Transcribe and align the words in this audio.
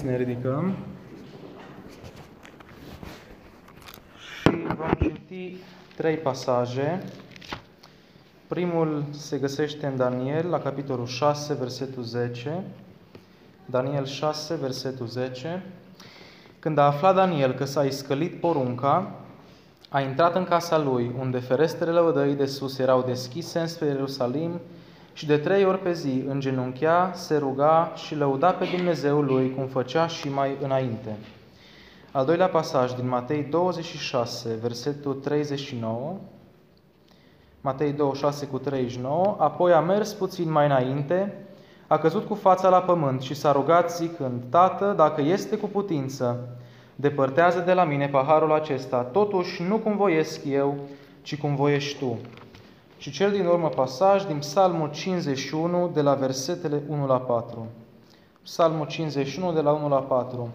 Să 0.00 0.06
ne 0.06 0.16
ridicăm 0.16 0.76
și 4.18 4.50
vom 4.76 4.90
citi 5.02 5.56
trei 5.96 6.16
pasaje. 6.16 7.02
Primul 8.46 9.04
se 9.10 9.38
găsește 9.38 9.86
în 9.86 9.96
Daniel, 9.96 10.48
la 10.48 10.58
capitolul 10.58 11.06
6, 11.06 11.54
versetul 11.54 12.02
10. 12.02 12.64
Daniel 13.66 14.06
6, 14.06 14.54
versetul 14.54 15.06
10. 15.06 15.62
Când 16.58 16.78
a 16.78 16.86
aflat 16.86 17.14
Daniel 17.14 17.52
că 17.52 17.64
s-a 17.64 17.84
iscălit 17.84 18.40
porunca, 18.40 19.14
a 19.88 20.00
intrat 20.00 20.36
în 20.36 20.44
casa 20.44 20.78
lui, 20.78 21.10
unde 21.18 21.38
ferestrele 21.38 21.90
lăvădăii 21.90 22.34
de 22.34 22.46
sus 22.46 22.78
erau 22.78 23.02
deschise 23.02 23.58
înspre 23.58 23.86
Ierusalim, 23.86 24.60
și 25.12 25.26
de 25.26 25.36
trei 25.36 25.64
ori 25.64 25.78
pe 25.78 25.92
zi 25.92 26.22
îngenunchea, 26.28 27.12
se 27.14 27.36
ruga 27.36 27.92
și 27.94 28.14
lăuda 28.14 28.50
pe 28.50 28.66
Dumnezeul 28.76 29.24
lui, 29.24 29.54
cum 29.54 29.66
făcea 29.66 30.06
și 30.06 30.28
mai 30.28 30.56
înainte. 30.62 31.16
Al 32.12 32.24
doilea 32.24 32.48
pasaj 32.48 32.92
din 32.92 33.08
Matei 33.08 33.42
26, 33.42 34.58
versetul 34.60 35.14
39, 35.14 36.16
Matei 37.60 37.92
26 37.92 38.46
cu 38.46 38.58
39, 38.58 39.36
apoi 39.38 39.72
a 39.72 39.80
mers 39.80 40.12
puțin 40.12 40.50
mai 40.50 40.66
înainte, 40.66 41.44
a 41.86 41.98
căzut 41.98 42.26
cu 42.26 42.34
fața 42.34 42.68
la 42.68 42.80
pământ 42.80 43.20
și 43.20 43.34
s-a 43.34 43.52
rugat 43.52 43.96
zicând, 43.96 44.42
Tată, 44.48 44.94
dacă 44.96 45.20
este 45.20 45.56
cu 45.56 45.66
putință, 45.66 46.48
depărtează 46.96 47.60
de 47.60 47.72
la 47.72 47.84
mine 47.84 48.08
paharul 48.08 48.52
acesta, 48.52 49.02
totuși 49.02 49.62
nu 49.62 49.76
cum 49.76 49.96
voiesc 49.96 50.44
eu, 50.44 50.74
ci 51.22 51.38
cum 51.38 51.54
voiești 51.54 51.98
Tu. 51.98 52.18
Și 53.00 53.10
cel 53.10 53.30
din 53.30 53.46
urmă 53.46 53.68
pasaj 53.68 54.24
din 54.24 54.38
Psalmul 54.38 54.90
51 54.90 55.90
de 55.94 56.00
la 56.00 56.14
versetele 56.14 56.82
1 56.88 57.06
la 57.06 57.20
4. 57.20 57.66
Psalmul 58.42 58.86
51 58.86 59.52
de 59.52 59.60
la 59.60 59.72
1 59.72 59.88
la 59.88 59.98
4. 59.98 60.48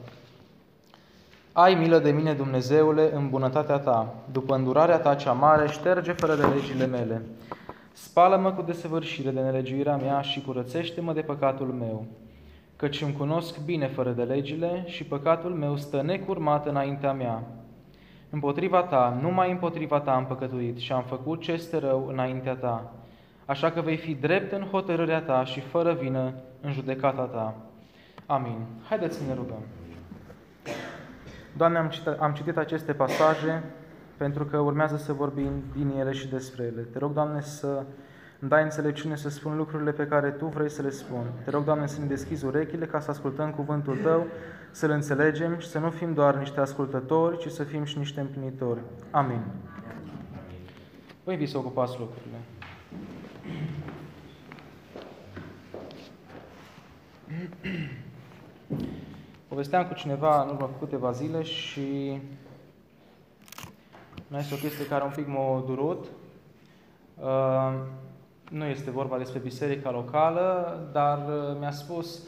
Ai 1.51 1.73
milă 1.73 1.99
de 1.99 2.11
mine, 2.11 2.33
Dumnezeule, 2.33 3.15
în 3.15 3.29
bunătatea 3.29 3.77
ta. 3.77 4.13
După 4.31 4.55
îndurarea 4.55 4.97
ta 4.97 5.15
cea 5.15 5.31
mare, 5.31 5.67
șterge 5.67 6.11
fără 6.11 6.35
de 6.35 6.45
legile 6.45 6.85
mele. 6.85 7.21
Spală-mă 7.93 8.51
cu 8.51 8.61
desăvârșire 8.61 9.29
de 9.29 9.39
nelegiuirea 9.39 9.95
mea 9.95 10.21
și 10.21 10.41
curățește-mă 10.41 11.13
de 11.13 11.21
păcatul 11.21 11.67
meu. 11.67 12.05
Căci 12.75 13.01
îmi 13.01 13.13
cunosc 13.17 13.59
bine 13.65 13.87
fără 13.87 14.09
de 14.09 14.23
legile 14.23 14.83
și 14.87 15.03
păcatul 15.03 15.51
meu 15.51 15.77
stă 15.77 16.01
necurmat 16.01 16.67
înaintea 16.67 17.13
mea. 17.13 17.43
Împotriva 18.29 18.83
ta, 18.83 19.17
numai 19.21 19.51
împotriva 19.51 19.99
ta 19.99 20.15
am 20.15 20.25
păcătuit 20.25 20.77
și 20.77 20.91
am 20.91 21.03
făcut 21.03 21.41
ce 21.41 21.51
este 21.51 21.77
rău 21.77 22.07
înaintea 22.07 22.55
ta. 22.55 22.93
Așa 23.45 23.71
că 23.71 23.81
vei 23.81 23.97
fi 23.97 24.13
drept 24.13 24.51
în 24.51 24.61
hotărârea 24.61 25.21
ta 25.21 25.43
și 25.43 25.59
fără 25.59 25.93
vină 25.93 26.33
în 26.61 26.71
judecata 26.71 27.23
ta. 27.23 27.55
Amin. 28.25 28.65
Haideți 28.89 29.17
să 29.17 29.23
ne 29.27 29.33
rugăm. 29.33 29.61
Doamne, 31.57 31.77
am 31.77 31.89
citit, 31.89 32.07
am 32.07 32.33
citit 32.33 32.57
aceste 32.57 32.93
pasaje 32.93 33.63
pentru 34.17 34.45
că 34.45 34.57
urmează 34.57 34.97
să 34.97 35.13
vorbim 35.13 35.51
din 35.77 35.91
ele 35.99 36.11
și 36.11 36.27
despre 36.27 36.63
ele. 36.63 36.81
Te 36.81 36.99
rog, 36.99 37.13
Doamne, 37.13 37.41
să 37.41 37.67
îmi 37.67 37.85
dai 38.39 38.63
înțelepciune 38.63 39.15
să 39.15 39.29
spun 39.29 39.57
lucrurile 39.57 39.91
pe 39.91 40.07
care 40.07 40.29
Tu 40.29 40.45
vrei 40.45 40.69
să 40.69 40.81
le 40.81 40.89
spun. 40.89 41.23
Te 41.43 41.49
rog, 41.49 41.63
Doamne, 41.63 41.87
să 41.87 41.99
ne 41.99 42.05
deschizi 42.05 42.45
urechile 42.45 42.85
ca 42.85 42.99
să 42.99 43.11
ascultăm 43.11 43.51
cuvântul 43.51 43.97
Tău, 43.97 44.27
să-L 44.71 44.89
înțelegem 44.89 45.57
și 45.57 45.67
să 45.67 45.79
nu 45.79 45.89
fim 45.89 46.13
doar 46.13 46.35
niște 46.35 46.59
ascultători, 46.59 47.37
ci 47.37 47.51
să 47.51 47.63
fim 47.63 47.83
și 47.83 47.97
niște 47.97 48.19
împlinitori. 48.19 48.79
Amin. 49.11 49.41
Vă 51.23 51.31
invit 51.31 51.49
să 51.49 51.57
ocupați 51.57 51.99
lucrurile. 51.99 52.37
Povesteam 59.47 59.87
cu 59.87 59.93
cineva 59.93 60.41
în 60.41 60.49
urmă 60.49 60.65
cu 60.65 60.85
câteva 60.85 61.11
zile 61.11 61.41
și 61.41 62.21
nu 64.27 64.37
este 64.37 64.53
o 64.53 64.57
chestie 64.57 64.85
care 64.85 65.03
un 65.03 65.11
pic 65.15 65.27
m-a 65.27 65.63
durut. 65.65 66.05
Uh, 67.15 67.73
nu 68.55 68.65
este 68.65 68.91
vorba 68.91 69.17
despre 69.17 69.39
biserica 69.39 69.91
locală, 69.91 70.79
dar 70.91 71.17
uh, 71.17 71.57
mi-a 71.59 71.71
spus, 71.71 72.21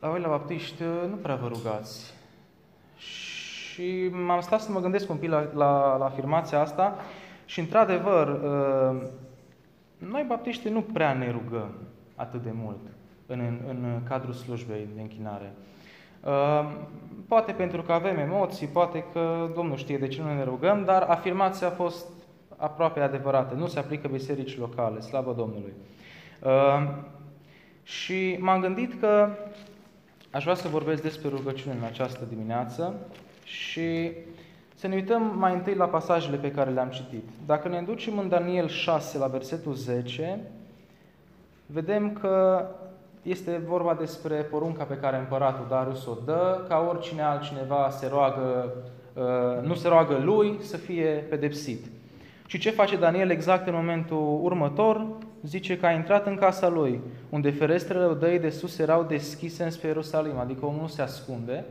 la 0.00 0.08
voi 0.08 0.20
la 0.20 0.28
baptiști 0.28 0.82
uh, 0.82 0.88
nu 1.10 1.16
prea 1.16 1.34
vă 1.34 1.46
rugați. 1.46 2.14
Și 2.96 4.08
m-am 4.26 4.40
stat 4.40 4.60
să 4.60 4.72
mă 4.72 4.80
gândesc 4.80 5.10
un 5.10 5.16
pic 5.16 5.30
la, 5.30 5.48
la, 5.54 5.96
la 5.96 6.04
afirmația 6.04 6.60
asta 6.60 6.96
și, 7.44 7.60
într-adevăr, 7.60 8.40
noi 9.98 10.24
baptiști 10.28 10.68
nu 10.68 10.80
prea 10.80 11.12
ne 11.12 11.30
rugăm 11.30 11.70
atât 12.14 12.42
de 12.42 12.50
mult 12.54 12.78
în, 13.26 13.40
în, 13.40 13.60
în 13.68 14.00
cadrul 14.08 14.32
slujbei 14.32 14.88
de 14.94 15.00
închinare. 15.00 15.52
Poate 17.28 17.52
pentru 17.52 17.82
că 17.82 17.92
avem 17.92 18.18
emoții, 18.18 18.66
poate 18.66 19.04
că 19.12 19.50
Domnul 19.54 19.76
știe 19.76 19.98
de 19.98 20.08
ce 20.08 20.22
nu 20.22 20.34
ne 20.34 20.44
rugăm, 20.44 20.84
dar 20.84 21.02
afirmația 21.02 21.66
a 21.66 21.70
fost 21.70 22.06
aproape 22.60 23.00
adevărată. 23.00 23.54
Nu 23.54 23.66
se 23.66 23.78
aplică 23.78 24.08
biserici 24.08 24.58
locale, 24.58 25.00
slavă 25.00 25.34
Domnului. 25.36 25.72
Și 27.82 28.36
m-am 28.40 28.60
gândit 28.60 29.00
că 29.00 29.28
aș 30.30 30.42
vrea 30.42 30.54
să 30.54 30.68
vorbesc 30.68 31.02
despre 31.02 31.28
rugăciune 31.28 31.74
în 31.78 31.84
această 31.84 32.24
dimineață 32.28 32.94
și 33.44 34.10
să 34.74 34.86
ne 34.86 34.94
uităm 34.94 35.32
mai 35.36 35.54
întâi 35.54 35.74
la 35.74 35.86
pasajele 35.86 36.36
pe 36.36 36.50
care 36.50 36.70
le-am 36.70 36.88
citit. 36.88 37.28
Dacă 37.46 37.68
ne 37.68 37.82
ducem 37.82 38.18
în 38.18 38.28
Daniel 38.28 38.68
6, 38.68 39.18
la 39.18 39.26
versetul 39.26 39.74
10, 39.74 40.40
vedem 41.66 42.12
că 42.12 42.66
este 43.22 43.62
vorba 43.66 43.94
despre 43.94 44.34
porunca 44.34 44.84
pe 44.84 44.94
care 44.94 45.16
împăratul 45.16 45.66
Darius 45.68 46.06
o 46.06 46.16
dă, 46.24 46.64
ca 46.68 46.86
oricine 46.88 47.22
altcineva 47.22 47.90
se 47.90 48.08
roagă, 48.08 48.72
uh, 49.14 49.66
nu 49.66 49.74
se 49.74 49.88
roagă 49.88 50.18
lui, 50.18 50.56
să 50.60 50.76
fie 50.76 51.06
pedepsit. 51.08 51.86
Și 52.50 52.58
ce 52.58 52.70
face 52.70 52.96
Daniel 52.96 53.30
exact 53.30 53.66
în 53.66 53.74
momentul 53.74 54.40
următor? 54.42 55.06
Zice 55.42 55.78
că 55.78 55.86
a 55.86 55.90
intrat 55.92 56.26
în 56.26 56.36
casa 56.36 56.68
lui, 56.68 57.00
unde 57.28 57.50
ferestrele 57.50 58.04
odăii 58.04 58.38
de 58.38 58.50
sus 58.50 58.78
erau 58.78 59.02
deschise 59.02 59.64
înspre 59.64 59.88
Ierusalim, 59.88 60.38
adică 60.38 60.66
omul 60.66 60.80
nu 60.80 60.86
se 60.86 61.02
ascunde, 61.02 61.64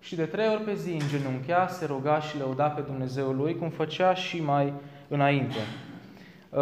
și 0.00 0.16
de 0.16 0.24
trei 0.24 0.48
ori 0.48 0.62
pe 0.62 0.74
zi 0.74 0.90
în 0.90 1.08
genunchea, 1.08 1.68
se 1.68 1.86
ruga 1.86 2.20
și 2.20 2.38
lăuda 2.38 2.66
pe 2.66 2.80
Dumnezeul 2.80 3.36
lui, 3.36 3.56
cum 3.56 3.68
făcea 3.68 4.14
și 4.14 4.42
mai 4.42 4.72
înainte. 5.08 5.58
Uh, 6.50 6.60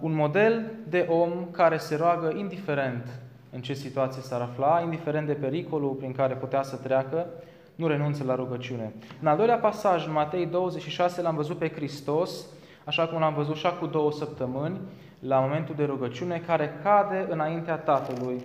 un 0.00 0.14
model 0.14 0.64
de 0.88 1.06
om 1.08 1.30
care 1.50 1.76
se 1.76 1.96
roagă 1.96 2.32
indiferent 2.36 3.20
în 3.50 3.60
ce 3.60 3.72
situație 3.72 4.22
s-ar 4.22 4.40
afla, 4.40 4.80
indiferent 4.84 5.26
de 5.26 5.32
pericolul 5.32 5.90
prin 5.90 6.12
care 6.12 6.34
putea 6.34 6.62
să 6.62 6.76
treacă, 6.76 7.26
nu 7.74 7.86
renunță 7.86 8.24
la 8.24 8.34
rugăciune. 8.34 8.92
În 9.20 9.26
al 9.26 9.36
doilea 9.36 9.58
pasaj, 9.58 10.06
în 10.06 10.12
Matei 10.12 10.46
26, 10.46 11.22
l-am 11.22 11.36
văzut 11.36 11.58
pe 11.58 11.68
Hristos, 11.68 12.46
așa 12.86 13.06
cum 13.06 13.18
l-am 13.18 13.34
văzut 13.34 13.56
și 13.56 13.66
cu 13.80 13.86
două 13.86 14.12
săptămâni, 14.12 14.80
la 15.18 15.38
momentul 15.38 15.74
de 15.74 15.84
rugăciune, 15.84 16.42
care 16.46 16.80
cade 16.82 17.26
înaintea 17.28 17.76
Tatălui 17.76 18.40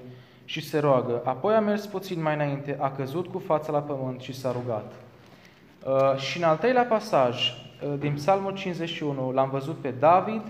și 0.45 0.61
se 0.61 0.79
roagă. 0.79 1.21
Apoi 1.25 1.53
a 1.53 1.59
mers 1.59 1.85
puțin 1.85 2.21
mai 2.21 2.33
înainte, 2.33 2.77
a 2.79 2.91
căzut 2.91 3.27
cu 3.27 3.39
fața 3.39 3.71
la 3.71 3.79
pământ 3.79 4.19
și 4.19 4.33
s-a 4.33 4.51
rugat. 4.51 4.91
Uh, 5.85 6.19
și 6.19 6.37
în 6.37 6.43
al 6.43 6.57
treilea 6.57 6.83
pasaj, 6.83 7.49
uh, 7.49 7.99
din 7.99 8.13
Psalmul 8.13 8.53
51, 8.53 9.31
l-am 9.31 9.49
văzut 9.49 9.75
pe 9.75 9.93
David, 9.99 10.41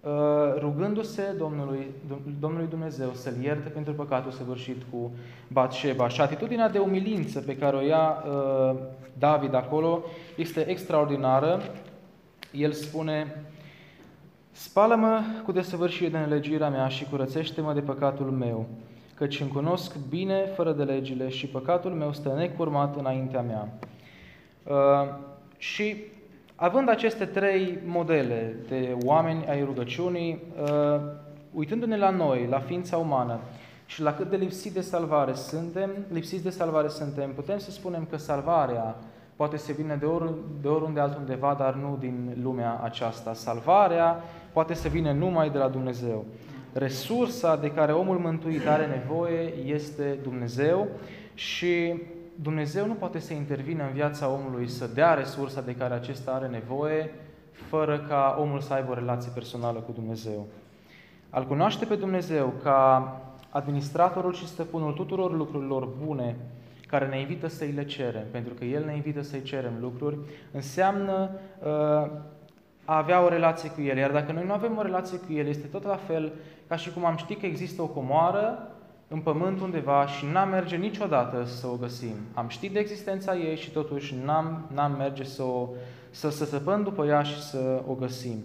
Uh, 0.00 0.10
rugându-se 0.58 1.34
Domnului, 1.38 1.86
Domnului 2.40 2.66
Dumnezeu 2.66 3.10
să-l 3.12 3.42
ierte 3.42 3.68
pentru 3.68 3.92
păcatul 3.92 4.30
săvârșit 4.30 4.82
cu 4.90 5.10
Batșeba. 5.48 6.08
Și 6.08 6.20
atitudinea 6.20 6.68
de 6.68 6.78
umilință 6.78 7.40
pe 7.40 7.56
care 7.56 7.76
o 7.76 7.80
ia 7.80 8.24
uh, 8.24 8.76
David 9.18 9.54
acolo 9.54 10.02
este 10.36 10.68
extraordinară. 10.68 11.60
El 12.52 12.72
spune, 12.72 13.44
Spală-mă 14.52 15.20
cu 15.44 15.52
desăvârșire 15.52 16.10
de 16.10 16.18
nelegiuirea 16.18 16.68
mea 16.68 16.88
și 16.88 17.04
curățește-mă 17.04 17.72
de 17.72 17.80
păcatul 17.80 18.30
meu, 18.30 18.66
căci 19.14 19.40
îmi 19.40 19.50
cunosc 19.50 19.96
bine 20.08 20.44
fără 20.54 20.72
de 20.72 20.82
legile 20.82 21.28
și 21.28 21.46
păcatul 21.46 21.90
meu 21.90 22.12
stă 22.12 22.34
necurmat 22.36 22.96
înaintea 22.96 23.40
mea. 23.40 23.68
Uh, 24.64 25.14
și 25.58 25.96
Având 26.62 26.88
aceste 26.88 27.24
trei 27.24 27.78
modele 27.84 28.56
de 28.68 28.96
oameni 29.04 29.46
ai 29.46 29.64
rugăciunii, 29.64 30.42
uh, 30.62 31.00
uitându-ne 31.52 31.96
la 31.96 32.10
noi, 32.10 32.46
la 32.50 32.58
ființa 32.58 32.96
umană 32.96 33.40
și 33.86 34.02
la 34.02 34.14
cât 34.14 34.30
de 34.30 34.36
lipsiți 34.36 34.74
de 34.74 34.80
salvare 34.80 35.34
suntem, 35.34 35.90
lipsiți 36.12 36.42
de 36.42 36.50
salvare 36.50 36.88
suntem, 36.88 37.32
putem 37.32 37.58
să 37.58 37.70
spunem 37.70 38.06
că 38.10 38.16
salvarea 38.16 38.96
poate 39.40 39.56
să 39.56 39.72
vină 39.72 39.94
de, 39.94 40.06
ori, 40.06 40.32
de 40.60 40.68
oriunde 40.68 41.00
altundeva, 41.00 41.54
dar 41.58 41.74
nu 41.74 41.96
din 42.00 42.36
lumea 42.42 42.80
aceasta. 42.82 43.34
Salvarea 43.34 44.22
poate 44.52 44.74
să 44.74 44.88
vină 44.88 45.12
numai 45.12 45.50
de 45.50 45.58
la 45.58 45.68
Dumnezeu. 45.68 46.24
Resursa 46.72 47.56
de 47.56 47.70
care 47.70 47.92
omul 47.92 48.18
mântuit 48.18 48.66
are 48.66 48.86
nevoie 48.86 49.54
este 49.64 50.18
Dumnezeu 50.22 50.86
și 51.34 52.02
Dumnezeu 52.34 52.86
nu 52.86 52.92
poate 52.92 53.18
să 53.18 53.32
intervină 53.32 53.82
în 53.82 53.92
viața 53.92 54.28
omului, 54.28 54.68
să 54.68 54.90
dea 54.94 55.14
resursa 55.14 55.60
de 55.60 55.74
care 55.74 55.94
acesta 55.94 56.30
are 56.30 56.46
nevoie, 56.46 57.10
fără 57.52 57.98
ca 58.08 58.36
omul 58.40 58.60
să 58.60 58.72
aibă 58.72 58.90
o 58.90 58.94
relație 58.94 59.30
personală 59.34 59.78
cu 59.78 59.92
Dumnezeu. 59.92 60.46
Al 61.30 61.46
cunoaște 61.46 61.84
pe 61.84 61.94
Dumnezeu 61.94 62.52
ca 62.62 63.16
administratorul 63.50 64.32
și 64.32 64.46
stăpânul 64.46 64.92
tuturor 64.92 65.36
lucrurilor 65.36 65.88
bune 66.04 66.36
care 66.90 67.06
ne 67.06 67.20
invită 67.20 67.48
să-i 67.48 67.70
le 67.70 67.84
cerem, 67.84 68.24
pentru 68.30 68.54
că 68.54 68.64
El 68.64 68.84
ne 68.84 68.94
invită 68.94 69.22
să-i 69.22 69.42
cerem 69.42 69.72
lucruri, 69.80 70.18
înseamnă 70.52 71.30
uh, 71.58 72.10
a 72.84 72.96
avea 72.96 73.24
o 73.24 73.28
relație 73.28 73.70
cu 73.70 73.80
El. 73.80 73.96
Iar 73.96 74.10
dacă 74.10 74.32
noi 74.32 74.44
nu 74.46 74.52
avem 74.52 74.76
o 74.76 74.82
relație 74.82 75.18
cu 75.18 75.32
El, 75.32 75.46
este 75.46 75.66
tot 75.66 75.84
la 75.84 75.96
fel 75.96 76.32
ca 76.68 76.76
și 76.76 76.92
cum 76.92 77.04
am 77.04 77.16
ști 77.16 77.34
că 77.34 77.46
există 77.46 77.82
o 77.82 77.86
comoară 77.86 78.68
în 79.08 79.20
pământ 79.20 79.60
undeva 79.60 80.06
și 80.06 80.26
n-am 80.32 80.48
merge 80.48 80.76
niciodată 80.76 81.44
să 81.44 81.66
o 81.66 81.76
găsim. 81.76 82.14
Am 82.34 82.48
ști 82.48 82.68
de 82.68 82.78
existența 82.78 83.36
ei 83.36 83.56
și 83.56 83.70
totuși 83.70 84.14
n-am, 84.24 84.70
n-am 84.74 84.92
merge 84.92 85.24
să, 85.24 85.42
o, 85.42 85.68
să, 86.10 86.30
să 86.30 86.44
săpăm 86.44 86.82
după 86.82 87.06
ea 87.06 87.22
și 87.22 87.42
să 87.42 87.82
o 87.86 87.92
găsim. 87.92 88.44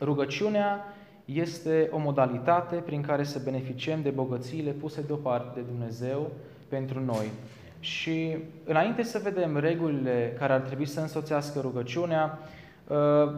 Rugăciunea 0.00 0.84
este 1.24 1.88
o 1.92 1.98
modalitate 1.98 2.76
prin 2.76 3.02
care 3.02 3.24
să 3.24 3.40
beneficiem 3.44 4.02
de 4.02 4.10
bogățiile 4.10 4.70
puse 4.70 5.00
deoparte 5.00 5.60
de 5.60 5.66
Dumnezeu 5.66 6.30
pentru 6.72 7.00
noi. 7.00 7.26
Și 7.80 8.36
înainte 8.64 9.02
să 9.02 9.20
vedem 9.22 9.56
regulile 9.56 10.36
care 10.38 10.52
ar 10.52 10.60
trebui 10.60 10.86
să 10.86 11.00
însoțească 11.00 11.60
rugăciunea, 11.60 12.38
uh, 12.86 13.32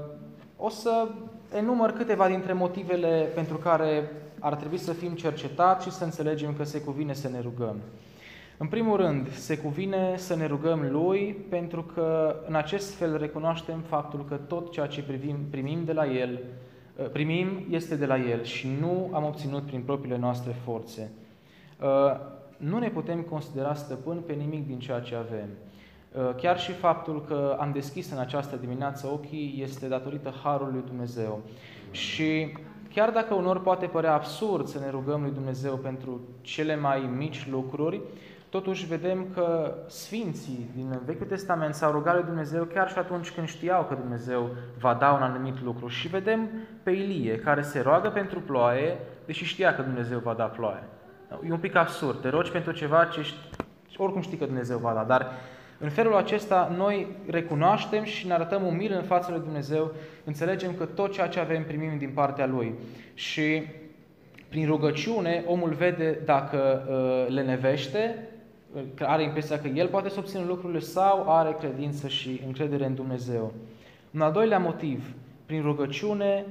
o 0.57 0.69
să 0.69 1.09
enumăr 1.57 1.91
câteva 1.91 2.29
dintre 2.29 2.53
motivele 2.53 3.29
pentru 3.35 3.57
care 3.57 4.11
ar 4.39 4.55
trebui 4.55 4.79
să 4.79 4.93
fim 4.93 5.13
cercetați 5.13 5.85
și 5.85 5.93
să 5.93 6.05
înțelegem 6.05 6.55
că 6.57 6.65
se 6.65 6.81
cuvine 6.81 7.13
să 7.13 7.29
ne 7.29 7.41
rugăm. 7.41 7.77
În 8.57 8.67
primul 8.67 8.97
rând, 8.97 9.33
se 9.33 9.59
cuvine 9.59 10.15
să 10.17 10.37
ne 10.37 10.47
rugăm 10.47 10.89
Lui 10.91 11.37
pentru 11.49 11.83
că 11.83 12.37
în 12.49 12.55
acest 12.55 12.95
fel 12.95 13.19
recunoaștem 13.19 13.81
faptul 13.81 14.25
că 14.29 14.35
tot 14.35 14.73
ceea 14.73 14.87
ce 14.87 15.03
privim, 15.03 15.37
primim 15.51 15.85
de 15.85 15.93
la 15.93 16.07
El, 16.07 16.39
uh, 16.97 17.09
primim 17.13 17.67
este 17.71 17.97
de 17.97 18.07
la 18.07 18.19
El 18.19 18.43
și 18.43 18.69
nu 18.81 19.11
am 19.13 19.25
obținut 19.25 19.63
prin 19.63 19.81
propriile 19.81 20.19
noastre 20.19 20.55
forțe. 20.65 21.11
Uh, 22.59 22.67
nu 22.69 22.79
ne 22.79 22.89
putem 22.89 23.21
considera 23.21 23.75
stăpâni 23.75 24.21
pe 24.21 24.33
nimic 24.33 24.67
din 24.67 24.79
ceea 24.79 25.01
ce 25.01 25.15
avem. 25.15 25.49
Uh, 26.13 26.35
chiar 26.35 26.59
și 26.59 26.73
faptul 26.73 27.25
că 27.25 27.57
am 27.61 27.73
deschis 27.73 28.11
în 28.11 28.19
această 28.19 28.57
dimineață 28.57 29.07
ochii 29.07 29.59
este 29.63 29.89
datorită 29.89 30.35
Harului 30.43 30.73
lui 30.73 30.83
Dumnezeu. 30.87 31.41
Și 31.91 32.57
chiar 32.93 33.11
dacă 33.11 33.35
unor 33.35 33.61
poate 33.61 33.87
părea 33.87 34.15
absurd 34.15 34.67
să 34.67 34.79
ne 34.79 34.91
rugăm 34.91 35.23
lui 35.23 35.31
Dumnezeu 35.31 35.77
pentru 35.77 36.21
cele 36.41 36.77
mai 36.77 37.11
mici 37.17 37.49
lucruri, 37.51 38.01
totuși 38.49 38.87
vedem 38.87 39.27
că 39.35 39.75
Sfinții 39.87 40.71
din 40.75 41.01
Vechiul 41.05 41.27
Testament 41.27 41.75
s-au 41.75 41.93
rugat 41.93 42.15
lui 42.15 42.25
Dumnezeu 42.25 42.65
chiar 42.65 42.91
și 42.91 42.99
atunci 42.99 43.31
când 43.31 43.49
știau 43.49 43.85
că 43.85 43.95
Dumnezeu 43.95 44.51
va 44.79 44.95
da 44.95 45.13
un 45.13 45.23
anumit 45.23 45.63
lucru. 45.63 45.89
Și 45.89 46.09
vedem 46.09 46.49
pe 46.83 46.91
Ilie, 46.91 47.39
care 47.39 47.63
se 47.63 47.81
roagă 47.81 48.09
pentru 48.09 48.41
ploaie, 48.41 48.99
deși 49.27 49.45
știa 49.45 49.75
că 49.75 49.83
Dumnezeu 49.83 50.19
va 50.19 50.35
da 50.35 50.45
ploaie. 50.45 50.83
E 51.49 51.53
un 51.53 51.59
pic 51.59 51.75
absurd. 51.75 52.21
Te 52.21 52.29
rogi 52.29 52.51
pentru 52.51 52.73
ceva 52.73 53.05
ce 53.05 53.23
știi, 53.23 53.39
oricum 53.97 54.21
știi 54.21 54.37
că 54.37 54.45
Dumnezeu 54.45 54.79
va 54.79 54.93
da, 54.93 55.03
dar 55.03 55.31
în 55.79 55.89
felul 55.89 56.15
acesta 56.15 56.73
noi 56.77 57.07
recunoaștem 57.27 58.05
și 58.05 58.27
ne 58.27 58.33
arătăm 58.33 58.67
umil 58.67 58.93
în 58.93 59.03
fața 59.03 59.31
lui 59.31 59.41
Dumnezeu, 59.41 59.93
înțelegem 60.25 60.75
că 60.75 60.85
tot 60.85 61.13
ceea 61.13 61.29
ce 61.29 61.41
avem 61.41 61.65
primim 61.65 61.99
din 61.99 62.11
partea 62.15 62.47
Lui. 62.47 62.75
Și 63.15 63.63
prin 64.49 64.67
rugăciune 64.67 65.45
omul 65.47 65.71
vede 65.71 66.19
dacă 66.25 66.87
uh, 66.89 67.35
le 67.35 67.43
nevește, 67.43 68.29
are 68.99 69.23
impresia 69.23 69.59
că 69.59 69.69
el 69.69 69.89
poate 69.89 70.09
să 70.09 70.19
obțină 70.19 70.45
lucrurile 70.47 70.79
sau 70.79 71.25
are 71.29 71.57
credință 71.59 72.09
și 72.09 72.41
încredere 72.47 72.85
în 72.85 72.95
Dumnezeu. 72.95 73.53
Un 74.11 74.21
al 74.21 74.33
doilea 74.33 74.59
motiv, 74.59 75.13
prin 75.47 75.63
rugăciune 75.63 76.45